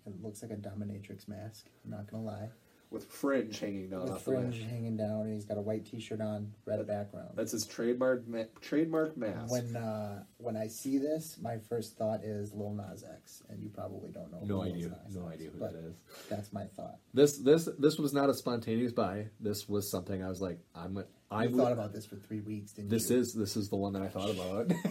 It 0.07 0.19
looks 0.19 0.41
like 0.41 0.51
a 0.51 0.55
dominatrix 0.55 1.27
mask. 1.27 1.67
I'm 1.85 1.91
not 1.91 2.09
gonna 2.09 2.23
lie. 2.23 2.49
With 2.93 3.05
fringe 3.05 3.59
hanging 3.59 3.89
down 3.89 4.03
With 4.03 4.21
fringe 4.21 4.59
the 4.59 4.65
hanging 4.65 4.95
down, 4.95 5.21
and 5.21 5.33
he's 5.33 5.45
got 5.45 5.57
a 5.57 5.61
white 5.61 5.83
T-shirt 5.85 6.21
on, 6.21 6.53
red 6.65 6.85
background. 6.85 7.31
That's 7.33 7.51
his 7.51 7.65
trademark 7.65 8.27
ma- 8.27 8.43
trademark 8.61 9.17
mask. 9.17 9.51
When 9.51 9.75
uh, 9.75 10.23
when 10.37 10.55
I 10.55 10.67
see 10.67 10.99
this, 10.99 11.37
my 11.41 11.57
first 11.57 11.97
thought 11.97 12.23
is 12.23 12.53
Lil 12.53 12.75
Nas 12.75 13.03
X, 13.03 13.41
and 13.49 13.63
you 13.63 13.69
probably 13.69 14.11
don't 14.11 14.31
know. 14.31 14.39
no 14.43 14.59
Lil 14.59 14.73
idea. 14.75 14.87
Nas 14.89 15.15
No 15.15 15.25
X 15.25 15.33
idea 15.33 15.49
who 15.49 15.59
that 15.59 15.73
is. 15.73 15.95
That's 16.29 16.53
my 16.53 16.65
thought. 16.65 16.99
This 17.15 17.39
this 17.39 17.67
this 17.79 17.97
was 17.97 18.13
not 18.13 18.29
a 18.29 18.33
spontaneous 18.35 18.91
buy. 18.91 19.25
This 19.39 19.67
was 19.67 19.89
something 19.89 20.23
I 20.23 20.29
was 20.29 20.39
like, 20.39 20.59
I'm. 20.75 20.97
a- 20.97 21.05
I 21.31 21.45
I 21.45 21.47
would- 21.47 21.55
thought 21.55 21.71
about 21.71 21.93
this 21.93 22.05
for 22.05 22.15
three 22.15 22.41
weeks, 22.41 22.73
didn't 22.73 22.91
This 22.91 23.09
you? 23.09 23.17
is 23.17 23.33
this 23.33 23.57
is 23.57 23.69
the 23.69 23.75
one 23.75 23.93
that 23.93 24.03
I 24.03 24.07
thought 24.07 24.29
about. 24.29 24.71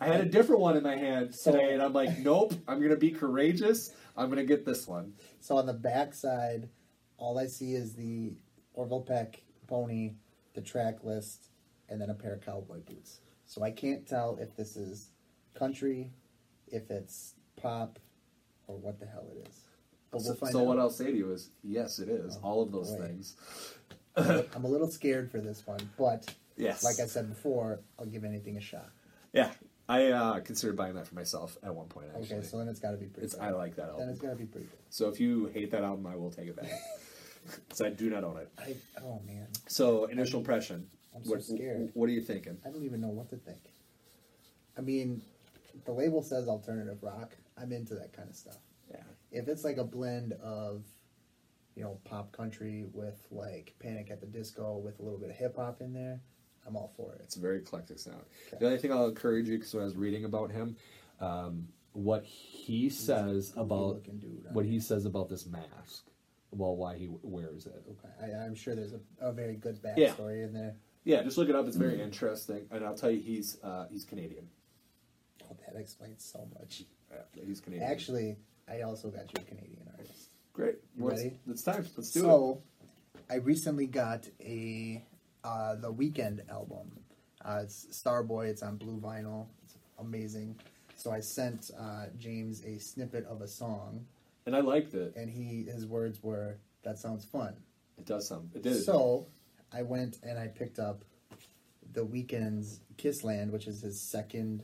I 0.00 0.06
had 0.06 0.20
a 0.20 0.24
different 0.26 0.60
one 0.60 0.76
in 0.76 0.82
my 0.82 0.96
hand 0.96 1.32
today, 1.32 1.72
and 1.72 1.82
I'm 1.82 1.92
like, 1.92 2.18
nope. 2.18 2.54
I'm 2.66 2.80
gonna 2.80 2.96
be 2.96 3.10
courageous. 3.10 3.92
I'm 4.16 4.28
gonna 4.28 4.44
get 4.44 4.64
this 4.64 4.86
one. 4.86 5.12
So 5.40 5.56
on 5.56 5.66
the 5.66 5.72
back 5.72 6.14
side, 6.14 6.68
all 7.16 7.38
I 7.38 7.46
see 7.46 7.74
is 7.74 7.94
the 7.94 8.34
Orville 8.74 9.02
Peck 9.02 9.42
pony, 9.66 10.14
the 10.54 10.60
track 10.60 11.02
list, 11.04 11.48
and 11.88 12.00
then 12.00 12.10
a 12.10 12.14
pair 12.14 12.34
of 12.34 12.40
cowboy 12.44 12.80
boots. 12.80 13.20
So 13.46 13.62
I 13.62 13.70
can't 13.70 14.06
tell 14.06 14.36
if 14.40 14.54
this 14.56 14.76
is 14.76 15.10
country, 15.54 16.12
if 16.68 16.90
it's 16.90 17.34
pop, 17.56 17.98
or 18.66 18.76
what 18.76 19.00
the 19.00 19.06
hell 19.06 19.26
it 19.34 19.48
is. 19.48 19.64
But 20.10 20.20
So, 20.22 20.28
we'll 20.28 20.36
find 20.36 20.52
so 20.52 20.60
out. 20.60 20.66
what 20.66 20.78
I'll 20.78 20.90
say 20.90 21.10
to 21.10 21.16
you 21.16 21.32
is, 21.32 21.50
yes, 21.62 21.98
it 21.98 22.08
is. 22.08 22.38
Oh, 22.42 22.46
All 22.48 22.62
of 22.62 22.72
those 22.72 22.90
boy. 22.92 23.06
things. 23.06 23.36
I'm 24.16 24.64
a 24.64 24.68
little 24.68 24.90
scared 24.90 25.30
for 25.30 25.40
this 25.40 25.66
one, 25.66 25.80
but 25.98 26.34
Yes. 26.56 26.82
like 26.82 26.98
I 26.98 27.06
said 27.06 27.28
before, 27.28 27.80
I'll 27.98 28.06
give 28.06 28.24
anything 28.24 28.56
a 28.56 28.60
shot. 28.60 28.90
Yeah, 29.32 29.50
I 29.88 30.06
uh, 30.08 30.40
considered 30.40 30.76
buying 30.76 30.94
that 30.94 31.06
for 31.06 31.14
myself 31.14 31.56
at 31.62 31.74
one 31.74 31.86
point. 31.86 32.08
Actually, 32.08 32.38
Okay, 32.38 32.46
so 32.46 32.58
then 32.58 32.68
it's 32.68 32.80
got 32.80 32.90
to 32.90 32.98
be 32.98 33.06
pretty. 33.06 33.24
it's 33.24 33.34
good. 33.34 33.42
I 33.42 33.50
like 33.50 33.76
that 33.76 33.88
album. 33.88 34.00
Then 34.00 34.08
it's 34.10 34.20
got 34.20 34.30
to 34.30 34.36
be 34.36 34.44
pretty 34.44 34.66
good. 34.66 34.78
So 34.90 35.08
if 35.08 35.18
you 35.18 35.46
hate 35.46 35.70
that 35.70 35.82
album, 35.82 36.06
I 36.06 36.16
will 36.16 36.30
take 36.30 36.48
it 36.48 36.56
back. 36.56 36.70
so 37.72 37.86
I 37.86 37.90
do 37.90 38.10
not 38.10 38.22
own 38.22 38.36
it. 38.36 38.50
I, 38.58 38.74
oh 39.02 39.22
man, 39.26 39.46
So 39.66 40.04
initial 40.04 40.40
impression. 40.40 40.86
I'm 41.14 41.24
so 41.24 41.30
what, 41.30 41.42
scared. 41.42 41.90
What 41.94 42.08
are 42.10 42.12
you 42.12 42.20
thinking? 42.20 42.58
I 42.66 42.68
don't 42.68 42.84
even 42.84 43.00
know 43.00 43.08
what 43.08 43.30
to 43.30 43.36
think. 43.36 43.60
I 44.76 44.82
mean, 44.82 45.22
the 45.86 45.92
label 45.92 46.22
says 46.22 46.48
alternative 46.48 46.98
rock. 47.02 47.34
I'm 47.60 47.72
into 47.72 47.94
that 47.94 48.12
kind 48.12 48.28
of 48.28 48.36
stuff. 48.36 48.58
Yeah. 48.90 49.02
If 49.32 49.48
it's 49.48 49.64
like 49.64 49.78
a 49.78 49.84
blend 49.84 50.34
of, 50.34 50.84
you 51.74 51.82
know, 51.82 51.98
pop 52.04 52.30
country 52.32 52.84
with 52.92 53.26
like 53.30 53.74
Panic 53.80 54.10
at 54.10 54.20
the 54.20 54.26
Disco 54.26 54.76
with 54.76 55.00
a 55.00 55.02
little 55.02 55.18
bit 55.18 55.30
of 55.30 55.36
hip 55.36 55.56
hop 55.56 55.80
in 55.80 55.94
there, 55.94 56.20
I'm 56.66 56.76
all 56.76 56.92
for 56.96 57.12
it. 57.14 57.20
It's 57.24 57.36
a 57.36 57.40
very 57.40 57.58
eclectic 57.58 57.98
sound. 57.98 58.22
Okay. 58.48 58.58
The 58.60 58.66
only 58.66 58.78
thing 58.78 58.92
I'll 58.92 59.06
encourage 59.08 59.48
you, 59.48 59.56
because 59.58 59.74
I 59.74 59.78
was 59.78 59.96
reading 59.96 60.24
about 60.24 60.50
him, 60.50 60.76
um, 61.20 61.68
what 61.92 62.24
he 62.24 62.90
says 62.90 63.52
about 63.56 64.04
dude, 64.04 64.46
what 64.52 64.66
he 64.66 64.78
says 64.80 65.04
about 65.06 65.28
this 65.28 65.46
mask, 65.46 66.04
well, 66.50 66.76
why 66.76 66.96
he 66.96 67.08
wears 67.22 67.66
it. 67.66 67.82
Okay, 67.90 68.32
I, 68.34 68.44
I'm 68.44 68.54
sure 68.54 68.74
there's 68.74 68.92
a, 68.92 69.00
a 69.20 69.32
very 69.32 69.56
good 69.56 69.78
Yeah. 69.96 70.08
backstory 70.10 70.44
in 70.44 70.52
there. 70.52 70.76
Yeah, 71.04 71.22
just 71.22 71.38
look 71.38 71.48
it 71.48 71.54
up. 71.54 71.66
It's 71.66 71.76
very 71.76 72.00
interesting, 72.02 72.66
and 72.70 72.84
I'll 72.84 72.94
tell 72.94 73.10
you, 73.10 73.20
he's 73.20 73.56
uh, 73.62 73.86
he's 73.90 74.04
Canadian. 74.04 74.48
Oh, 75.44 75.56
that 75.66 75.78
explains 75.80 76.22
so 76.24 76.46
much. 76.58 76.82
Yeah, 77.34 77.44
he's 77.46 77.60
Canadian. 77.60 77.90
Actually, 77.90 78.36
I 78.70 78.82
also 78.82 79.08
got 79.08 79.22
you 79.32 79.36
a 79.40 79.44
Canadian 79.44 79.88
artist. 79.98 80.28
great. 80.52 80.76
You 80.96 81.04
What's- 81.04 81.22
ready? 81.22 81.38
It's 81.48 81.62
time. 81.62 81.86
Let's 81.96 82.10
do 82.12 82.20
it. 82.20 82.22
so, 82.24 82.62
I 83.30 83.36
recently 83.36 83.86
got 83.86 84.26
a 84.40 85.02
uh, 85.44 85.74
the 85.76 85.92
Weeknd 85.92 86.48
album. 86.50 86.90
Uh, 87.44 87.60
it's 87.62 87.86
Starboy. 87.92 88.48
It's 88.48 88.62
on 88.62 88.76
blue 88.76 88.98
vinyl. 89.00 89.46
It's 89.64 89.74
amazing. 89.98 90.56
So 90.96 91.10
I 91.12 91.20
sent 91.20 91.70
uh, 91.78 92.06
James 92.18 92.62
a 92.64 92.78
snippet 92.78 93.24
of 93.26 93.40
a 93.42 93.48
song, 93.48 94.04
And 94.46 94.56
I 94.56 94.60
liked 94.60 94.94
it. 94.94 95.14
and 95.16 95.30
he 95.30 95.64
his 95.64 95.86
words 95.86 96.22
were, 96.22 96.58
"That 96.82 96.98
sounds 96.98 97.24
fun." 97.24 97.54
It 97.96 98.06
does 98.06 98.26
some. 98.26 98.50
It 98.54 98.62
did. 98.62 98.82
So 98.82 99.26
I 99.72 99.82
went 99.82 100.18
and 100.22 100.38
I 100.38 100.48
picked 100.48 100.78
up 100.78 101.04
the 101.92 102.04
Weeknd's 102.04 102.80
Kissland, 102.96 103.50
which 103.50 103.66
is 103.66 103.80
his 103.82 104.00
second. 104.00 104.62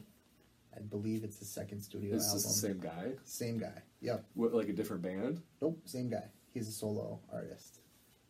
I 0.76 0.80
believe 0.80 1.22
it's 1.22 1.38
his 1.38 1.48
second 1.48 1.80
studio 1.82 2.16
Is 2.16 2.26
album. 2.26 2.42
the 2.42 2.48
same 2.48 2.78
guy? 2.80 3.12
Same 3.24 3.58
guy. 3.58 3.80
Yep. 4.00 4.24
What, 4.34 4.54
like 4.54 4.68
a 4.68 4.72
different 4.72 5.02
band? 5.02 5.40
Nope. 5.62 5.78
Same 5.84 6.10
guy. 6.10 6.24
He's 6.52 6.66
a 6.66 6.72
solo 6.72 7.20
artist. 7.32 7.78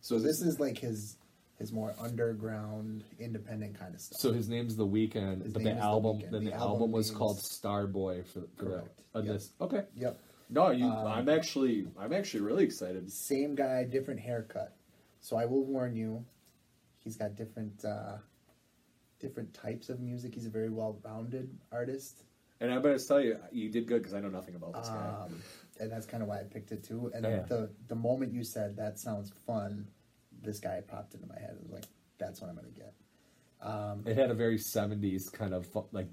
So 0.02 0.18
This 0.18 0.42
is 0.42 0.60
like 0.60 0.76
his 0.76 1.16
his 1.58 1.72
more 1.72 1.94
underground, 2.00 3.04
independent 3.18 3.78
kind 3.78 3.94
of 3.94 4.00
stuff. 4.00 4.18
So 4.18 4.32
his 4.32 4.48
name's 4.48 4.76
The 4.76 4.86
Weeknd, 4.86 5.44
His 5.44 5.52
but 5.52 5.62
the 5.62 5.70
The 5.70 5.76
album, 5.78 6.18
Weeknd. 6.18 6.30
then 6.30 6.44
the, 6.44 6.50
The 6.50 6.56
album, 6.56 6.70
album 6.72 6.92
was 6.92 7.10
called 7.10 7.38
Starboy 7.38 8.26
for, 8.26 8.40
for 8.56 8.64
Correct. 8.64 9.00
the. 9.12 9.18
Uh, 9.18 9.22
Yep. 9.22 9.32
this. 9.34 9.52
Okay. 9.60 9.82
Yep. 9.94 10.18
No, 10.50 10.70
you. 10.70 10.86
Um, 10.86 11.06
I'm 11.06 11.28
actually, 11.28 11.86
I'm 11.98 12.12
actually 12.12 12.40
really 12.40 12.64
excited. 12.64 13.10
Same 13.10 13.54
guy, 13.54 13.84
different 13.84 14.20
haircut. 14.20 14.76
So 15.20 15.36
I 15.36 15.46
will 15.46 15.64
warn 15.64 15.94
you, 15.96 16.24
he's 16.98 17.16
got 17.16 17.34
different 17.36 17.84
uh, 17.84 18.16
different 19.20 19.54
types 19.54 19.88
of 19.88 20.00
music. 20.00 20.34
He's 20.34 20.46
a 20.46 20.50
very 20.50 20.70
well 20.70 20.98
rounded 21.04 21.56
artist. 21.72 22.24
And 22.60 22.72
I 22.72 22.78
better 22.78 22.98
tell 22.98 23.20
you, 23.20 23.38
you 23.52 23.68
did 23.70 23.86
good 23.86 23.98
because 24.02 24.14
I 24.14 24.20
know 24.20 24.28
nothing 24.28 24.54
about 24.54 24.74
this 24.74 24.88
guy. 24.88 25.24
Um, 25.24 25.42
and 25.80 25.90
that's 25.90 26.06
kind 26.06 26.22
of 26.22 26.28
why 26.28 26.40
I 26.40 26.44
picked 26.44 26.72
it 26.72 26.84
too. 26.84 27.10
And 27.14 27.24
Yeah. 27.24 27.42
the 27.48 27.70
the 27.88 27.94
moment 27.94 28.32
you 28.32 28.44
said 28.44 28.76
that 28.76 28.98
sounds 28.98 29.30
fun, 29.46 29.86
this 30.44 30.60
guy 30.60 30.80
popped 30.86 31.14
into 31.14 31.26
my 31.26 31.38
head. 31.38 31.56
I 31.58 31.62
was 31.62 31.72
like, 31.72 31.84
that's 32.18 32.40
what 32.40 32.50
I'm 32.50 32.56
gonna 32.56 32.68
get. 32.68 32.94
It 34.06 34.16
had 34.16 34.30
a 34.30 34.34
very 34.34 34.58
'70s 34.58 35.32
kind 35.32 35.54
of 35.54 35.66
like 35.92 36.08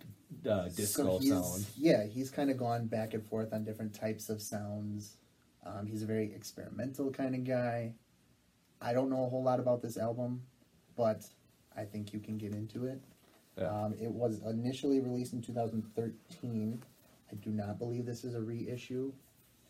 uh, 0.49 0.69
disco 0.69 1.19
he's, 1.19 1.29
sound. 1.29 1.65
Yeah, 1.77 2.05
he's 2.05 2.29
kind 2.29 2.49
of 2.49 2.57
gone 2.57 2.88
back 2.88 3.13
and 3.13 3.25
forth 3.25 3.53
on 3.53 3.63
different 3.63 3.93
types 3.93 4.29
of 4.29 4.41
sounds. 4.41 5.17
Um, 5.65 5.86
he's 5.86 6.01
a 6.01 6.05
very 6.05 6.34
experimental 6.34 7.11
kind 7.11 7.36
of 7.36 7.43
guy. 7.43 7.93
I 8.82 8.93
don't 8.93 9.09
know 9.09 9.25
a 9.25 9.29
whole 9.29 9.43
lot 9.43 9.59
about 9.59 9.82
this 9.82 9.97
album, 9.97 10.41
but 10.95 11.23
I 11.77 11.84
think 11.84 12.13
you 12.13 12.19
can 12.19 12.38
get 12.38 12.53
into 12.53 12.86
it. 12.86 13.01
Yeah. 13.57 13.65
Um, 13.65 13.93
it 14.01 14.11
was 14.11 14.41
initially 14.47 14.99
released 14.99 15.34
in 15.34 15.41
2013. 15.41 16.84
I 17.32 17.36
do 17.36 17.49
not 17.51 17.77
believe 17.77 18.05
this 18.05 18.23
is 18.23 18.34
a 18.34 18.41
reissue. 18.41 19.11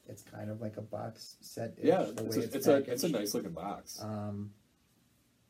It's 0.08 0.24
kind 0.24 0.49
of 0.49 0.62
like 0.62 0.78
a 0.78 0.82
box 0.82 1.38
set. 1.41 1.76
Yeah, 1.82 2.06
the 2.14 2.26
it's 2.26 2.36
a, 2.38 2.41
it's, 2.41 2.56
it's 2.56 2.68
a 2.68 2.76
it's 2.91 3.04
a 3.04 3.10
nice 3.10 3.34
looking 3.34 3.52
box. 3.52 4.02
Um, 4.02 4.52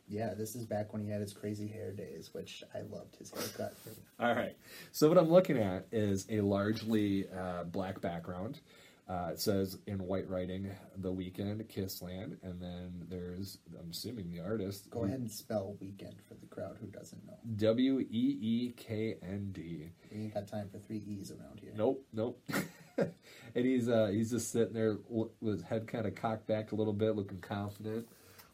yeah, 0.08 0.34
this 0.34 0.56
is 0.56 0.66
back 0.66 0.92
when 0.92 1.02
he 1.02 1.10
had 1.10 1.22
his 1.22 1.34
crazy 1.34 1.68
hair 1.68 1.92
days, 1.92 2.30
which 2.34 2.64
I 2.76 2.82
loved 2.82 3.16
his 3.16 3.32
haircut. 3.32 3.74
All 4.20 4.36
right. 4.36 4.58
So 4.92 5.08
what 5.08 5.18
I'm 5.18 5.32
looking 5.32 5.58
at 5.58 5.88
is 5.92 6.26
a 6.30 6.42
largely 6.42 7.28
uh, 7.30 7.64
black 7.64 8.02
background. 8.02 8.60
Uh, 9.08 9.30
it 9.32 9.40
says 9.40 9.78
in 9.88 9.98
white 10.06 10.30
writing, 10.30 10.70
"The 10.98 11.12
Weeknd, 11.12 11.66
Kissland," 11.66 12.38
and 12.44 12.62
then 12.62 13.08
there's 13.10 13.58
I'm 13.78 13.90
assuming 13.90 14.32
the 14.32 14.40
artist. 14.42 14.90
Go 14.90 15.04
ahead 15.04 15.20
and 15.20 15.32
spell 15.32 15.76
weekend 15.82 16.16
for 16.28 16.36
the 16.36 16.46
crowd 16.46 16.78
who 16.80 16.88
doesn't 16.88 17.26
know. 17.26 17.38
W 17.58 18.00
E 18.00 18.38
E 18.42 18.74
K 18.78 19.16
N 19.22 19.50
D. 19.52 19.92
We 20.12 20.18
ain't 20.24 20.34
got 20.34 20.48
time 20.48 20.70
for 20.70 20.80
three 20.80 21.04
E's 21.08 21.32
around 21.32 21.60
here. 21.60 21.74
Nope, 21.76 22.06
nope. 22.14 22.42
and 23.56 23.66
he's 23.66 23.90
uh 23.90 24.08
he's 24.08 24.32
just 24.32 24.52
sitting 24.52 24.74
there 24.74 24.98
with 25.10 25.30
his 25.44 25.62
head 25.64 25.88
kind 25.88 26.06
of 26.06 26.16
cocked 26.16 26.48
back 26.48 26.72
a 26.72 26.76
little 26.76 26.94
bit, 26.94 27.16
looking 27.16 27.40
confident. 27.40 28.08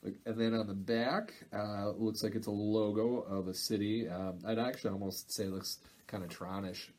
Like, 0.04 0.16
and 0.26 0.40
then 0.40 0.54
on 0.54 0.68
the 0.68 0.74
back, 0.74 1.34
uh, 1.52 1.90
looks 1.98 2.24
like 2.24 2.36
it's 2.36 2.48
a 2.48 2.52
logo 2.52 3.22
of 3.22 3.48
a 3.48 3.54
city. 3.54 4.08
Um, 4.08 4.40
I'd 4.46 4.60
actually 4.60 4.92
almost 4.92 5.32
say 5.32 5.46
it 5.46 5.52
looks 5.52 5.80
kind 6.06 6.24
of 6.24 6.30
Tronish, 6.30 6.90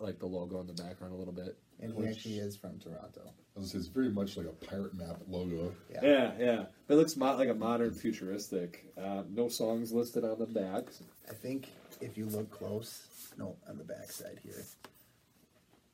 like 0.00 0.18
the 0.18 0.26
logo 0.26 0.60
in 0.60 0.66
the 0.66 0.72
background 0.74 1.14
a 1.14 1.16
little 1.16 1.32
bit. 1.32 1.56
And 1.80 1.94
he 1.94 2.08
actually 2.08 2.38
is 2.38 2.56
from 2.56 2.78
Toronto. 2.80 3.32
I 3.56 3.60
was 3.60 3.70
say, 3.70 3.78
it's 3.78 3.86
very 3.86 4.10
much 4.10 4.36
like 4.36 4.46
a 4.46 4.66
pirate 4.66 4.94
map 4.94 5.20
logo. 5.28 5.72
Yeah. 5.90 6.00
Yeah, 6.02 6.32
yeah. 6.38 6.64
It 6.88 6.94
looks 6.94 7.16
mo- 7.16 7.36
like 7.36 7.48
a 7.48 7.54
modern 7.54 7.94
futuristic. 7.94 8.86
Uh, 9.00 9.22
no 9.28 9.48
songs 9.48 9.92
listed 9.92 10.24
on 10.24 10.38
the 10.40 10.46
back. 10.46 10.84
I 11.30 11.34
think 11.34 11.68
if 12.00 12.18
you 12.18 12.26
look 12.26 12.50
close, 12.50 13.06
no, 13.36 13.56
on 13.68 13.78
the 13.78 13.84
backside 13.84 14.40
here. 14.42 14.64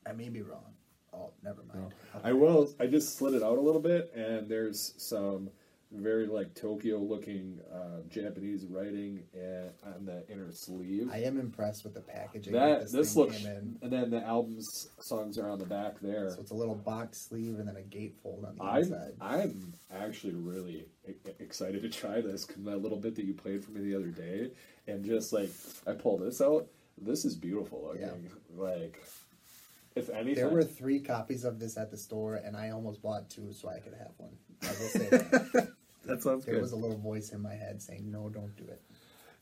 I 0.07 0.13
may 0.13 0.29
be 0.29 0.41
wrong. 0.41 0.73
Oh, 1.15 1.31
never 1.43 1.63
mind. 1.73 1.93
I 2.23 2.33
will. 2.33 2.73
I 2.79 2.87
just 2.87 3.17
slid 3.17 3.33
it 3.33 3.43
out 3.43 3.57
a 3.57 3.61
little 3.61 3.81
bit, 3.81 4.11
and 4.15 4.49
there's 4.49 4.93
some 4.97 5.49
very 5.91 6.27
like 6.27 6.53
Tokyo 6.55 6.97
looking 6.97 7.59
uh, 7.73 8.01
Japanese 8.09 8.65
writing 8.65 9.23
and, 9.33 9.71
on 9.85 10.05
the 10.05 10.23
inner 10.29 10.51
sleeve. 10.51 11.09
I 11.11 11.19
am 11.19 11.39
impressed 11.39 11.83
with 11.83 11.93
the 11.93 12.01
packaging. 12.01 12.53
that 12.53 12.81
this, 12.81 12.91
this 12.91 13.15
looks, 13.15 13.37
came 13.37 13.47
in. 13.47 13.77
and 13.81 13.91
then 13.91 14.09
the 14.09 14.21
album's 14.21 14.89
songs 14.99 15.37
are 15.37 15.49
on 15.49 15.59
the 15.59 15.65
back 15.65 15.99
there. 16.01 16.29
So 16.31 16.41
it's 16.41 16.51
a 16.51 16.55
little 16.55 16.75
box 16.75 17.21
sleeve 17.21 17.59
and 17.59 17.67
then 17.67 17.77
a 17.77 17.81
gatefold 17.81 18.47
on 18.47 18.55
the 18.57 18.63
I'm 18.63 18.83
inside. 18.83 19.13
I'm 19.21 19.73
actually 19.93 20.33
really 20.33 20.87
excited 21.39 21.81
to 21.83 21.89
try 21.89 22.21
this 22.21 22.45
because 22.45 22.63
that 22.63 22.77
little 22.77 22.99
bit 22.99 23.15
that 23.15 23.25
you 23.25 23.33
played 23.33 23.63
for 23.63 23.71
me 23.71 23.81
the 23.81 23.95
other 23.95 24.07
day, 24.07 24.51
and 24.87 25.05
just 25.05 25.33
like 25.33 25.49
I 25.87 25.93
pull 25.93 26.17
this 26.17 26.41
out, 26.41 26.67
this 26.97 27.25
is 27.25 27.35
beautiful 27.35 27.83
looking. 27.83 28.01
Yeah. 28.01 28.61
Like, 28.63 29.03
if 29.95 30.09
anything, 30.09 30.35
There 30.35 30.49
were 30.49 30.63
three 30.63 30.99
copies 30.99 31.45
of 31.45 31.59
this 31.59 31.77
at 31.77 31.91
the 31.91 31.97
store, 31.97 32.35
and 32.35 32.55
I 32.55 32.71
almost 32.71 33.01
bought 33.01 33.29
two 33.29 33.51
so 33.53 33.69
I 33.69 33.79
could 33.79 33.93
have 33.93 34.11
one. 34.17 34.35
I 34.63 34.67
will 34.67 34.89
say 34.89 35.07
that. 35.09 35.73
that 36.05 36.23
sounds 36.23 36.45
there 36.45 36.55
good. 36.55 36.61
was 36.61 36.73
a 36.73 36.75
little 36.75 36.97
voice 36.97 37.31
in 37.31 37.41
my 37.41 37.53
head 37.53 37.81
saying, 37.81 38.11
"No, 38.11 38.29
don't 38.29 38.55
do 38.55 38.63
it." 38.63 38.81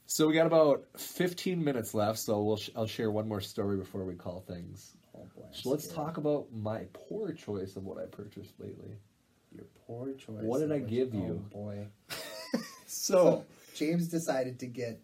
So 0.06 0.28
we 0.28 0.34
got 0.34 0.48
about 0.48 0.86
15 0.98 1.64
minutes 1.64 1.94
left, 1.94 2.20
so 2.20 2.42
we'll 2.44 2.58
sh- 2.58 2.70
I'll 2.76 2.88
share 2.88 3.10
one 3.10 3.28
more 3.28 3.42
story 3.42 3.78
before 3.78 4.04
we 4.04 4.16
call 4.16 4.42
things. 4.42 4.96
Oh 5.16 5.26
boy. 5.36 5.48
So 5.52 5.70
let's 5.70 5.86
scared. 5.86 5.96
talk 5.96 6.18
about 6.18 6.48
my 6.54 6.84
poor 6.94 7.32
choice 7.32 7.76
of 7.76 7.86
what 7.86 7.98
I 7.98 8.06
purchased 8.06 8.60
lately. 8.60 8.98
Your 9.56 9.66
poor 9.88 10.14
choice. 10.14 10.42
What 10.42 10.60
did 10.60 10.72
I 10.72 10.80
give 10.80 11.14
oh, 11.14 11.18
you? 11.18 11.46
boy. 11.52 11.88
So 12.94 13.46
James 13.76 14.08
decided 14.08 14.60
to 14.60 14.68
get 14.68 15.00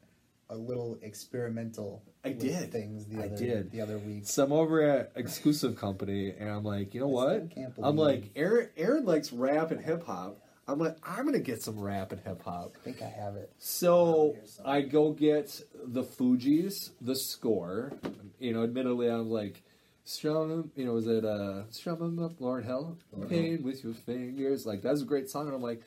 a 0.50 0.56
little 0.56 0.98
experimental. 1.02 2.04
I 2.26 2.34
did. 2.34 2.72
things 2.72 3.06
the 3.06 3.22
I 3.22 3.26
other 3.28 3.38
did. 3.38 3.72
the 3.72 3.82
other 3.82 3.98
week. 3.98 4.26
So 4.26 4.44
I'm 4.44 4.52
over 4.52 4.82
at 4.82 5.12
Exclusive 5.16 5.76
Company, 5.78 6.32
and 6.38 6.50
I'm 6.50 6.64
like, 6.64 6.94
you 6.94 7.00
know 7.02 7.08
I 7.08 7.38
what? 7.38 7.52
can't 7.52 7.74
I'm 7.82 7.96
like, 7.96 8.32
Aaron, 8.36 8.70
Aaron 8.76 9.06
likes 9.06 9.32
rap 9.32 9.72
and 9.72 9.80
hip 9.80 10.06
hop. 10.06 10.40
I'm 10.68 10.78
like, 10.80 10.98
I'm 11.04 11.26
gonna 11.26 11.40
get 11.40 11.64
some 11.64 11.80
rap 11.80 12.12
and 12.12 12.22
hip 12.22 12.44
hop. 12.44 12.74
I 12.76 12.84
think 12.84 13.02
I 13.02 13.08
have 13.08 13.36
it. 13.36 13.52
So 13.58 14.34
Here's. 14.36 14.60
I 14.66 14.82
go 14.82 15.12
get 15.12 15.62
the 15.84 16.04
Fugees, 16.04 16.92
the 17.02 17.16
score. 17.16 17.94
You 18.40 18.54
know, 18.54 18.64
admittedly, 18.64 19.08
I'm 19.08 19.30
like, 19.30 19.64
strum. 20.04 20.72
You 20.76 20.86
know, 20.86 20.98
is 20.98 21.08
it 21.08 21.26
uh, 21.26 21.70
strum 21.72 22.02
'em 22.02 22.20
up, 22.24 22.40
Lord 22.42 22.66
Hell, 22.66 22.98
pain 23.30 23.64
with 23.64 23.84
your 23.84 23.94
fingers? 23.94 24.66
Like 24.66 24.82
that's 24.82 25.02
a 25.02 25.06
great 25.06 25.30
song, 25.30 25.48
and 25.48 25.56
I'm 25.56 25.62
like, 25.62 25.82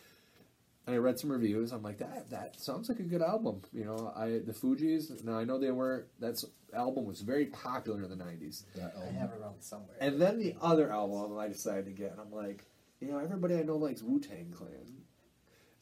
and 0.87 0.95
I 0.97 0.99
read 0.99 1.19
some 1.19 1.31
reviews. 1.31 1.73
I'm 1.73 1.83
like, 1.83 1.99
that 1.99 2.31
that 2.31 2.61
sounds 2.61 2.89
like 2.89 2.99
a 2.99 3.05
good 3.05 3.23
album. 3.23 3.63
You 3.73 3.85
know, 3.85 4.13
I 4.17 4.41
the 4.45 4.53
Fugees. 4.53 5.23
Now 5.25 5.39
I 5.39 5.45
know 5.45 5.59
they 5.59 5.71
weren't. 5.71 6.07
That's 6.19 6.45
album 6.75 7.05
was 7.07 7.21
very 7.21 7.47
popular 7.47 8.03
in 8.03 8.11
the 8.11 8.17
'90s. 8.17 8.65
That 8.75 8.95
I 9.01 9.13
have 9.13 9.31
it 9.31 9.41
around 9.41 9.61
somewhere. 9.61 9.97
And 10.01 10.21
then 10.21 10.39
the 10.39 10.55
other 10.61 10.91
album 10.91 11.39
I 11.39 11.49
decided 11.49 11.85
to 11.87 11.93
get, 11.93 12.13
and 12.13 12.21
I'm 12.21 12.33
like, 12.33 12.65
you 13.01 13.09
know, 13.11 13.19
everybody 13.19 13.57
I 13.57 13.63
know 13.63 13.77
likes 13.77 14.03
Wu 14.03 14.21
Tang 14.21 14.51
Clan. 14.51 15.03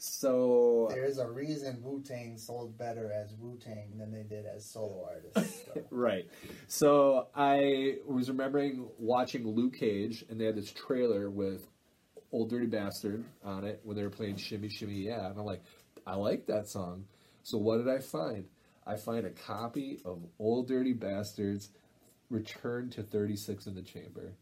So 0.03 0.89
There's 0.91 1.19
a 1.19 1.29
reason 1.29 1.83
Wu 1.83 2.03
Tang 2.03 2.39
sold 2.39 2.79
better 2.79 3.13
as 3.13 3.35
Wu 3.35 3.59
Tang 3.59 3.93
than 3.99 4.11
they 4.11 4.23
did 4.23 4.47
as 4.47 4.65
solo 4.65 5.07
artists. 5.07 5.67
so. 5.67 5.83
Right. 5.91 6.27
So 6.69 7.29
I 7.35 7.97
was 8.07 8.31
remembering 8.31 8.89
watching 8.99 9.47
Luke 9.47 9.75
Cage, 9.75 10.25
and 10.31 10.41
they 10.41 10.47
had 10.47 10.57
this 10.57 10.73
trailer 10.73 11.29
with 11.29 11.67
Ol' 12.33 12.47
Dirty 12.47 12.67
Bastard 12.67 13.25
on 13.45 13.65
it 13.65 13.81
when 13.83 13.97
they 13.97 14.03
were 14.03 14.11
playing 14.11 14.37
Shimmy 14.37 14.69
Shimmy 14.69 15.07
Ya. 15.07 15.27
And 15.29 15.39
I'm 15.39 15.45
like, 15.45 15.63
I 16.07 16.15
like 16.15 16.47
that 16.47 16.69
song. 16.69 17.05
So 17.43 17.59
what 17.59 17.79
did 17.79 17.89
I 17.89 17.99
find? 17.99 18.45
I 18.87 18.97
find 18.97 19.27
a 19.27 19.31
copy 19.31 20.01
of 20.05 20.25
Ol' 20.39 20.63
Dirty 20.63 20.93
Bastard's 20.93 21.71
Return 22.31 22.91
to 22.91 23.03
36 23.03 23.67
in 23.67 23.75
the 23.75 23.83
Chamber. 23.83 24.33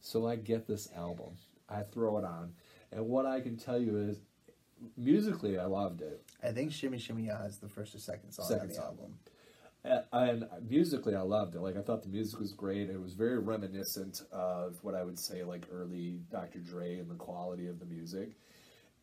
So 0.00 0.26
I 0.26 0.36
get 0.36 0.66
this 0.66 0.88
album. 0.96 1.36
I 1.68 1.82
throw 1.82 2.18
it 2.18 2.24
on. 2.24 2.52
And 2.90 3.06
what 3.06 3.26
I 3.26 3.40
can 3.40 3.56
tell 3.56 3.78
you 3.78 3.96
is, 3.98 4.18
musically, 4.96 5.58
I 5.58 5.66
loved 5.66 6.00
it. 6.00 6.22
I 6.42 6.50
think 6.52 6.72
Shimmy 6.72 6.98
Shimmy 6.98 7.26
Ya 7.26 7.42
is 7.44 7.58
the 7.58 7.68
first 7.68 7.94
or 7.94 7.98
second 7.98 8.32
song 8.32 8.46
Second 8.46 8.62
on 8.62 8.68
the 8.68 8.74
song. 8.74 8.84
album. 8.84 9.14
And 10.12 10.46
musically, 10.68 11.14
I 11.14 11.22
loved 11.22 11.54
it. 11.54 11.60
Like 11.60 11.76
I 11.76 11.82
thought 11.82 12.02
the 12.02 12.08
music 12.08 12.38
was 12.38 12.52
great. 12.52 12.90
It 12.90 13.00
was 13.00 13.14
very 13.14 13.38
reminiscent 13.38 14.22
of 14.32 14.78
what 14.82 14.94
I 14.94 15.02
would 15.02 15.18
say 15.18 15.44
like 15.44 15.66
early 15.72 16.20
Dr. 16.30 16.58
Dre 16.58 16.98
and 16.98 17.10
the 17.10 17.14
quality 17.14 17.68
of 17.68 17.78
the 17.78 17.86
music. 17.86 18.32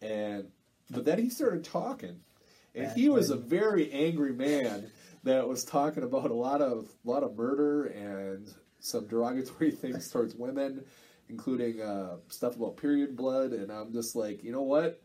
And 0.01 0.49
but 0.89 1.05
then 1.05 1.17
he 1.17 1.29
started 1.29 1.63
talking, 1.63 2.19
and 2.75 2.91
he 2.91 3.09
was 3.09 3.29
a 3.29 3.35
very 3.35 3.91
angry 3.91 4.33
man 4.33 4.91
that 5.23 5.47
was 5.47 5.63
talking 5.63 6.03
about 6.03 6.29
a 6.29 6.33
lot 6.33 6.61
of 6.61 6.89
a 7.05 7.09
lot 7.09 7.23
of 7.23 7.35
murder 7.35 7.85
and 7.85 8.47
some 8.79 9.07
derogatory 9.07 9.71
things 9.81 10.09
towards 10.09 10.35
women, 10.35 10.83
including 11.29 11.81
uh, 11.81 12.17
stuff 12.29 12.55
about 12.55 12.77
period 12.77 13.15
blood. 13.15 13.51
And 13.51 13.71
I'm 13.71 13.91
just 13.91 14.15
like, 14.15 14.43
you 14.43 14.51
know 14.51 14.61
what? 14.61 15.01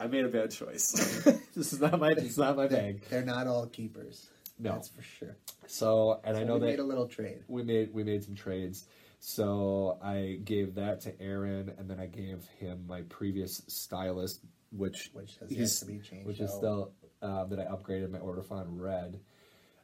I 0.00 0.06
made 0.06 0.24
a 0.24 0.28
bad 0.28 0.50
choice. 0.50 0.90
this 1.54 1.72
is 1.72 1.80
not 1.80 2.00
my. 2.00 2.08
It's 2.16 2.38
not 2.38 2.56
my 2.56 2.66
bag. 2.66 3.02
They're 3.08 3.24
not 3.24 3.46
all 3.46 3.66
keepers. 3.66 4.28
No. 4.58 4.72
That's 4.72 4.88
for 4.88 5.02
sure. 5.02 5.36
So, 5.66 6.20
and 6.24 6.36
I 6.36 6.40
So 6.40 6.46
know 6.46 6.54
we 6.54 6.60
that 6.60 6.66
made 6.66 6.78
a 6.78 6.84
little 6.84 7.06
trade. 7.08 7.44
we 7.48 7.62
made 7.62 7.92
we 7.92 8.04
made 8.04 8.22
some 8.24 8.34
trades. 8.34 8.86
So 9.18 9.98
I 10.02 10.40
gave 10.44 10.74
that 10.74 11.00
to 11.02 11.20
Aaron, 11.20 11.72
and 11.78 11.88
then 11.88 12.00
I 12.00 12.06
gave 12.06 12.44
him 12.58 12.84
my 12.88 13.02
previous 13.02 13.62
stylus, 13.68 14.40
which 14.70 15.10
Which 15.12 15.36
has 15.38 15.50
yet 15.52 15.68
to 15.68 15.84
be 15.86 15.98
changed 16.00 16.26
which 16.26 16.40
is 16.40 16.52
still 16.52 16.92
uh, 17.22 17.44
that 17.44 17.60
I 17.60 17.64
upgraded 17.66 18.10
my 18.10 18.18
order 18.18 18.42
red, 18.80 19.20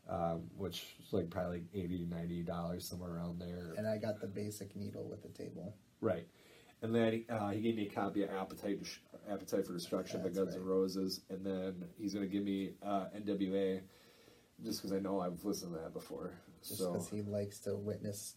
um, 0.09 0.43
which 0.57 0.97
is 1.01 1.13
like 1.13 1.31
probably 1.31 1.59
like 1.59 1.67
80 1.73 2.05
dollars 2.43 2.89
somewhere 2.89 3.15
around 3.15 3.41
there. 3.41 3.75
And 3.77 3.87
I 3.87 3.99
got 3.99 4.21
the 4.21 4.27
basic 4.27 4.75
needle 4.75 5.09
with 5.09 5.23
the 5.23 5.29
table. 5.29 5.75
Right. 6.01 6.27
And 6.83 6.95
then 6.95 7.25
uh, 7.29 7.51
he 7.51 7.61
gave 7.61 7.77
me 7.77 7.87
a 7.87 7.91
copy 7.91 8.23
of 8.23 8.31
Appetite 8.31 8.79
Appetite 9.31 9.67
for 9.67 9.73
Destruction 9.73 10.19
by 10.21 10.29
That's 10.29 10.39
Guns 10.39 10.55
N' 10.55 10.61
right. 10.61 10.69
Roses, 10.69 11.21
and 11.29 11.45
then 11.45 11.85
he's 11.97 12.15
going 12.15 12.27
to 12.27 12.33
give 12.33 12.45
me 12.45 12.71
uh, 12.83 13.07
NWA, 13.17 13.81
just 14.65 14.81
because 14.83 14.93
I 14.97 15.01
know 15.01 15.21
I've 15.21 15.45
listened 15.45 15.73
to 15.75 15.81
that 15.81 15.93
before. 15.93 16.33
Just 16.67 16.79
so 16.81 16.93
because 16.93 17.09
he 17.09 17.23
likes 17.23 17.59
to 17.61 17.77
witness 17.77 18.35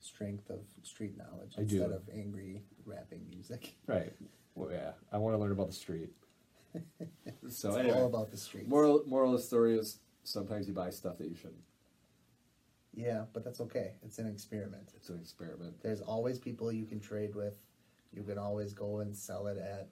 strength 0.00 0.50
of 0.50 0.60
street 0.82 1.16
knowledge 1.16 1.54
I 1.56 1.62
do. 1.62 1.76
instead 1.76 1.92
of 1.92 2.02
angry 2.12 2.62
rapping 2.84 3.26
music. 3.28 3.74
Right. 3.86 4.12
Well, 4.54 4.70
yeah. 4.70 4.92
I 5.12 5.18
want 5.18 5.34
to 5.34 5.38
learn 5.38 5.50
about 5.52 5.66
the 5.68 5.72
street. 5.74 6.10
so 6.74 6.80
It's 7.48 7.64
anyway, 7.64 7.94
all 7.98 8.06
about 8.06 8.30
the 8.30 8.36
street. 8.36 8.68
moral 8.68 9.02
moral 9.06 9.34
of 9.34 9.40
the 9.40 9.44
story 9.46 9.76
is 9.78 9.98
sometimes 10.24 10.68
you 10.68 10.74
buy 10.74 10.90
stuff 10.90 11.18
that 11.18 11.28
you 11.28 11.34
shouldn't. 11.34 11.62
Yeah, 12.94 13.24
but 13.32 13.42
that's 13.44 13.60
okay. 13.60 13.92
It's 14.04 14.18
an 14.18 14.28
experiment. 14.28 14.92
It's 14.94 15.08
an 15.08 15.18
experiment. 15.20 15.74
There's 15.82 16.00
always 16.00 16.38
people 16.38 16.70
you 16.72 16.84
can 16.84 17.00
trade 17.00 17.34
with. 17.34 17.56
You 18.12 18.22
can 18.22 18.38
always 18.38 18.72
go 18.72 19.00
and 19.00 19.16
sell 19.16 19.48
it 19.48 19.58
at, 19.58 19.88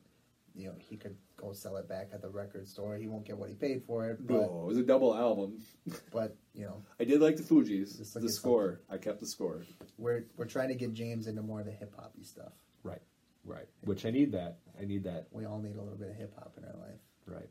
you 0.55 0.69
know, 0.69 0.75
he 0.79 0.97
could 0.97 1.17
go 1.37 1.53
sell 1.53 1.77
it 1.77 1.89
back 1.89 2.11
at 2.13 2.23
the 2.23 2.29
record 2.29 2.69
store. 2.69 2.97
He 2.97 3.09
won't 3.09 3.25
get 3.25 3.37
what 3.37 3.49
he 3.49 3.55
paid 3.55 3.85
for 3.87 4.11
it, 4.11 4.27
but 4.27 4.35
No, 4.35 4.63
it 4.65 4.67
was 4.67 4.79
a 4.79 4.83
double 4.83 5.15
album. 5.15 5.63
but 6.13 6.37
you 6.55 6.65
know, 6.65 6.83
I 7.01 7.05
did 7.05 7.21
like 7.21 7.37
the 7.37 7.43
Fugees. 7.43 7.99
Like 8.15 8.23
the 8.23 8.29
it's 8.29 8.37
score. 8.37 8.81
I 8.91 8.99
kept 8.99 9.21
the 9.21 9.27
score. 9.27 9.63
we're 9.99 10.25
we're 10.37 10.47
trying 10.47 10.69
to 10.69 10.75
get 10.75 10.93
James 10.93 11.27
into 11.27 11.43
more 11.43 11.61
of 11.61 11.67
the 11.67 11.73
hip 11.73 11.95
hoppy 11.99 12.23
stuff. 12.23 12.53
Right. 12.83 13.03
Right. 13.45 13.67
Which 13.85 14.07
I 14.07 14.11
need 14.11 14.33
that. 14.33 14.59
I 14.81 14.85
need 14.85 15.05
that. 15.05 15.27
We 15.33 15.47
all 15.47 15.59
need 15.59 15.77
a 15.77 15.81
little 15.81 15.99
bit 15.99 16.11
of 16.11 16.17
hip 16.17 16.33
hop 16.39 16.55
in 16.57 16.65
our 16.65 16.77
life. 16.77 17.01
Right. 17.27 17.49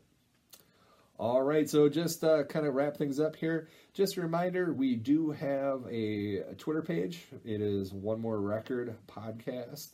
All 1.18 1.42
right, 1.42 1.68
so 1.68 1.88
just 1.88 2.24
uh, 2.24 2.42
kind 2.44 2.66
of 2.66 2.74
wrap 2.74 2.96
things 2.96 3.20
up 3.20 3.36
here. 3.36 3.68
Just 3.92 4.16
a 4.16 4.22
reminder, 4.22 4.72
we 4.72 4.96
do 4.96 5.30
have 5.30 5.84
a, 5.88 6.38
a 6.38 6.54
Twitter 6.54 6.82
page. 6.82 7.24
It 7.44 7.60
is 7.60 7.92
One 7.92 8.20
More 8.20 8.40
Record 8.40 8.96
Podcast. 9.06 9.90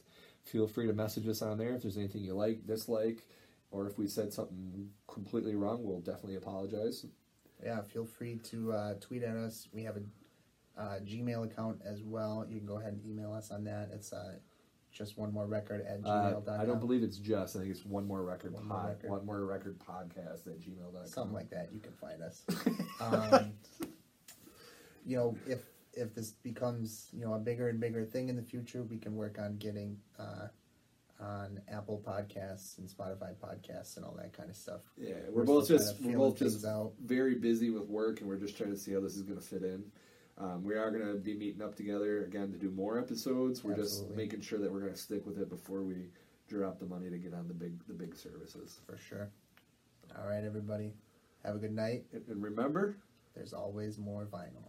Feel 0.51 0.67
free 0.67 0.87
to 0.87 0.93
message 0.93 1.29
us 1.29 1.43
on 1.43 1.59
there 1.59 1.75
if 1.75 1.83
there's 1.83 1.99
anything 1.99 2.23
you 2.23 2.35
like, 2.35 2.67
dislike, 2.67 3.27
or 3.71 3.87
if 3.87 3.99
we 3.99 4.07
said 4.07 4.33
something 4.33 4.89
completely 5.07 5.55
wrong, 5.55 5.85
we'll 5.85 6.01
definitely 6.01 6.37
apologize. 6.37 7.05
Yeah, 7.63 7.83
feel 7.83 8.05
free 8.07 8.37
to 8.45 8.73
uh, 8.73 8.95
tweet 9.01 9.23
at 9.23 9.37
us. 9.37 9.69
We 9.73 9.83
have 9.85 9.97
a 9.97 10.81
uh, 10.81 11.01
Gmail 11.01 11.45
account 11.45 11.81
as 11.85 12.03
well. 12.03 12.47
You 12.49 12.59
can 12.59 12.67
go 12.67 12.79
ahead 12.79 12.93
and 12.95 13.05
email 13.05 13.33
us 13.33 13.51
on 13.51 13.65
that. 13.65 13.91
It's 13.93 14.13
uh, 14.13 14.35
just 14.93 15.19
one 15.19 15.33
more 15.33 15.47
record 15.47 15.85
at 15.87 15.99
Uh, 16.05 16.33
gmail.com. 16.33 16.61
I 16.61 16.65
don't 16.65 16.81
believe 16.81 17.03
it's 17.03 17.19
just. 17.19 17.57
I 17.57 17.61
think 17.61 17.73
it's 17.73 17.85
One 17.85 18.07
More 18.07 18.23
Record 18.23 18.55
One 18.55 18.67
More 18.67 18.79
pod, 18.79 18.89
Record. 18.91 19.11
One 19.11 19.27
More 19.27 19.45
Record 19.45 19.79
Podcast 19.81 20.47
at 20.47 20.61
gmail.com. 20.61 21.07
something 21.07 21.35
like 21.35 21.51
that. 21.51 21.71
You 21.73 21.81
can 21.81 21.93
find 21.93 22.23
us. 22.23 22.45
um, 23.01 23.53
you 25.05 25.17
know, 25.17 25.37
if 25.47 25.59
if 25.99 26.15
this 26.15 26.31
becomes 26.31 27.09
you 27.13 27.25
know 27.25 27.35
a 27.35 27.39
bigger 27.39 27.69
and 27.69 27.81
bigger 27.81 28.05
thing 28.05 28.29
in 28.29 28.37
the 28.37 28.43
future, 28.43 28.83
we 28.83 28.99
can 28.99 29.15
work 29.17 29.39
on 29.39 29.57
getting 29.59 29.99
uh, 30.19 30.49
on 31.21 31.61
Apple 31.69 32.03
Podcasts 32.07 32.79
and 32.79 32.89
Spotify 32.89 33.35
podcasts 33.35 33.97
and 33.97 34.05
all 34.05 34.15
that 34.17 34.33
kind 34.33 34.49
of 34.51 34.57
stuff. 34.57 34.81
Yeah, 34.97 35.15
we're, 35.29 35.41
We're 35.41 35.45
both 35.45 35.69
just 35.69 35.99
kinda 35.99 36.19
we're 36.19 36.29
both 36.31 36.39
just 36.39 36.65
out. 36.65 36.93
very 37.05 37.35
busy 37.35 37.71
with 37.71 37.89
work, 37.89 38.21
and 38.21 38.29
we're 38.29 38.37
just 38.37 38.57
trying 38.57 38.71
to 38.71 38.79
see 38.79 38.93
how 38.93 39.01
this 39.01 39.17
is 39.17 39.23
going 39.23 39.39
to 39.39 39.45
fit 39.45 39.63
in. 39.63 39.85
Um, 40.39 40.63
we 40.63 40.77
are 40.77 40.91
going 40.93 41.05
to 41.05 41.15
be 41.19 41.35
meeting 41.35 41.63
up 41.63 41.75
together 41.75 42.25
again 42.25 42.53
to 42.53 42.59
do 42.59 42.71
more 42.71 42.97
episodes. 42.99 43.65
We're 43.65 43.75
just 43.75 44.09
making 44.11 44.43
sure 44.43 44.61
that 44.61 44.73
we're 44.73 44.81
going 44.81 44.93
to 44.93 44.99
stick 44.99 45.27
with 45.27 45.39
it 45.39 45.49
before 45.49 45.83
we 45.83 46.11
drop 46.49 46.79
the 46.79 46.87
money 46.87 47.11
to 47.11 47.19
get 47.19 47.35
on 47.35 47.49
the 47.49 47.55
big 47.55 47.75
the 47.89 47.95
big 47.95 48.15
services. 48.15 48.79
For 48.87 48.97
sure. 48.97 49.31
All 50.17 50.29
right, 50.29 50.45
everybody. 50.45 50.95
Have 51.45 51.57
a 51.57 51.59
good 51.59 51.75
night. 51.75 52.05
And 52.13 52.43
remember, 52.43 52.97
There's 53.35 53.53
always 53.53 53.99
more 53.99 54.27
vinyl. 54.27 54.69